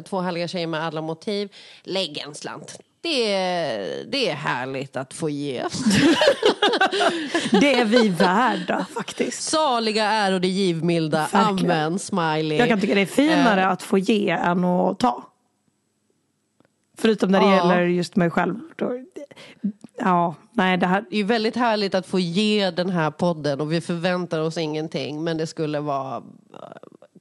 två 0.04 0.20
härliga 0.20 0.48
tjejer 0.48 0.66
med 0.66 0.84
alla 0.84 1.00
motiv. 1.00 1.52
Lägg 1.82 2.18
en 2.18 2.34
slant. 2.34 2.78
Det 3.04 3.32
är, 3.32 4.04
det 4.04 4.28
är 4.30 4.34
härligt 4.34 4.96
att 4.96 5.14
få 5.14 5.30
ge. 5.30 5.62
Det 7.60 7.74
är 7.74 7.84
vi 7.84 8.08
värda 8.08 8.86
faktiskt. 8.94 9.42
Saliga 9.42 10.04
är 10.04 10.38
det 10.38 10.48
givmilda. 10.48 11.28
Verkligen. 11.32 11.70
Amen, 11.70 11.98
smiley. 11.98 12.58
Jag 12.58 12.68
kan 12.68 12.80
tycka 12.80 12.94
det 12.94 13.00
är 13.00 13.06
finare 13.06 13.60
Eh, 13.60 13.68
att 13.68 13.82
få 13.82 13.98
ge 13.98 14.30
än 14.30 14.64
att 14.64 14.98
ta. 14.98 15.22
Förutom 16.98 17.30
när 17.30 17.40
det 17.40 17.46
Ja. 17.46 17.56
gäller 17.56 17.80
just 17.82 18.16
mig 18.16 18.30
själv. 18.30 18.54
Ja, 19.98 20.34
nej 20.52 20.76
det 20.76 20.86
här. 20.86 21.04
Det 21.10 21.16
är 21.16 21.24
väldigt 21.24 21.56
härligt 21.56 21.94
att 21.94 22.06
få 22.06 22.18
ge 22.18 22.70
den 22.70 22.90
här 22.90 23.10
podden 23.10 23.60
och 23.60 23.72
vi 23.72 23.80
förväntar 23.80 24.40
oss 24.40 24.58
ingenting 24.58 25.24
men 25.24 25.36
det 25.36 25.46
skulle 25.46 25.80
vara 25.80 26.16
eh, 26.16 26.60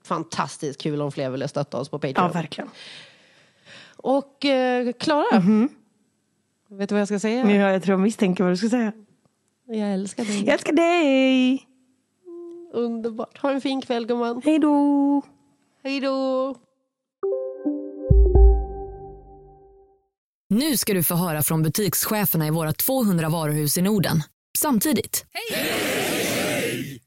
fantastiskt 0.04 0.82
kul 0.82 1.02
om 1.02 1.12
fler 1.12 1.30
ville 1.30 1.48
stötta 1.48 1.78
oss 1.78 1.90
på 1.90 2.00
Patreon. 2.00 2.16
Ja, 2.28 2.28
verkligen. 2.28 2.70
Och 4.04 4.46
eh, 4.46 4.94
Klara, 4.94 5.40
vet 6.70 6.90
du 6.90 6.96
vad 6.96 7.02
jag 7.02 7.08
ska 7.08 7.20
säga? 7.20 7.52
Ja, 7.52 7.72
jag 7.72 7.84
tror 7.84 7.94
jag 7.94 8.00
misstänker 8.00 8.44
vad 8.44 8.54
du 8.54 8.58
ska 8.58 8.70
säga. 8.70 8.92
Jag 9.68 9.94
älskar 9.94 10.26
dig. 10.26 10.46
Jag 10.46 10.54
älskar 10.54 10.74
dig! 10.74 11.68
Underbart. 12.74 13.38
Ha 13.38 13.52
en 13.52 13.62
fin 13.62 13.82
kväll 13.82 14.06
gumman. 14.06 14.42
Hej 14.46 14.60
då! 14.60 15.22
Hej 15.84 16.00
då! 16.00 16.56
Nu 20.50 20.78
ska 20.78 20.94
du 20.94 21.04
få 21.04 21.16
höra 21.16 21.44
från 21.44 21.64
butikscheferna 21.64 22.48
i 22.48 22.50
våra 22.50 22.74
200 22.74 23.30
varuhus 23.30 23.78
i 23.78 23.82
Norden. 23.82 24.24
Samtidigt. 24.58 25.26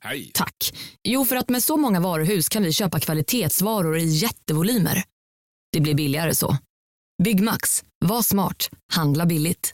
Hej! 0.00 0.30
Tack. 0.34 0.56
Jo, 1.02 1.24
för 1.24 1.36
att 1.36 1.48
med 1.48 1.62
så 1.62 1.76
många 1.76 2.00
varuhus 2.00 2.48
kan 2.48 2.62
vi 2.62 2.72
köpa 2.72 3.00
kvalitetsvaror 3.00 3.98
i 3.98 4.04
jättevolymer. 4.04 5.02
Det 5.72 5.80
blir 5.80 5.94
billigare 5.94 6.34
så. 6.34 6.56
Byggmax. 7.22 7.82
Var 8.04 8.22
smart. 8.22 8.70
Handla 8.92 9.26
billigt. 9.26 9.72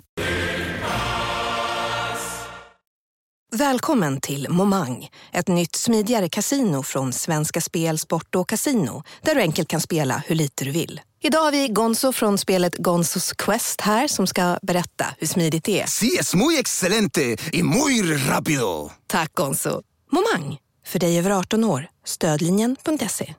Välkommen 3.55 4.21
till 4.21 4.47
Momang, 4.51 5.09
ett 5.33 5.49
nytt 5.49 5.77
smidigare 5.77 6.29
kasino 6.29 6.83
från 6.83 7.13
Svenska 7.13 7.61
Spel, 7.61 7.99
Sport 7.99 8.35
och 8.35 8.49
Casino 8.49 9.03
där 9.23 9.35
du 9.35 9.41
enkelt 9.41 9.69
kan 9.69 9.81
spela 9.81 10.23
hur 10.27 10.35
lite 10.35 10.65
du 10.65 10.71
vill. 10.71 11.01
Idag 11.23 11.41
har 11.41 11.53
vi 11.53 11.69
Gonzo 11.69 12.13
från 12.13 12.39
spelet 12.39 12.77
Gonzos 12.77 13.33
Quest 13.33 13.81
här 13.81 14.09
som 14.09 14.27
ska 14.27 14.59
berätta 14.63 15.07
hur 15.19 15.27
smidigt 15.27 15.65
det 15.65 15.81
är. 15.81 15.87
Sí, 15.87 16.17
es 16.21 16.35
muy 16.35 16.59
excelente 16.59 17.37
y 17.53 17.63
muy 17.63 18.03
rápido. 18.17 18.91
Tack 19.07 19.33
Gonzo. 19.35 19.83
Momang, 20.11 20.59
för 20.87 20.99
dig 20.99 21.19
över 21.19 21.31
18 21.31 21.65
år. 21.65 21.89
Stödlinjen.se. 22.05 23.35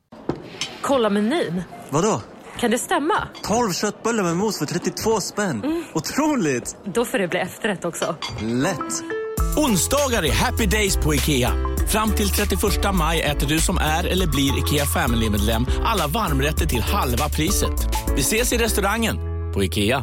Kolla 0.81 1.09
menyn. 1.09 1.63
Vadå? 1.89 2.21
Kan 2.59 2.71
det 2.71 2.77
stämma? 2.77 3.27
12 3.43 3.73
köttbullar 3.73 4.23
med 4.23 4.37
mos 4.37 4.59
för 4.59 4.65
32 4.65 5.21
spänn. 5.21 5.83
Otroligt! 5.93 6.77
Då 6.85 7.05
får 7.05 7.17
det 7.17 7.27
bli 7.27 7.39
efterrätt 7.39 7.85
också. 7.85 8.15
Lätt! 8.41 9.03
Onsdagar 9.57 10.25
är 10.25 10.31
happy 10.31 10.65
days 10.65 10.97
på 10.97 11.13
IKEA. 11.15 11.51
Fram 11.87 12.11
till 12.11 12.29
31 12.29 12.61
maj 12.93 13.21
äter 13.21 13.47
du 13.47 13.59
som 13.59 13.77
är 13.77 14.03
eller 14.03 14.27
blir 14.27 14.59
IKEA 14.59 14.85
Family-medlem 14.85 15.65
alla 15.85 16.07
varmrätter 16.07 16.65
till 16.65 16.81
halva 16.81 17.29
priset. 17.29 17.87
Vi 18.15 18.21
ses 18.21 18.53
i 18.53 18.57
restaurangen 18.57 19.17
på 19.53 19.63
IKEA. 19.63 20.01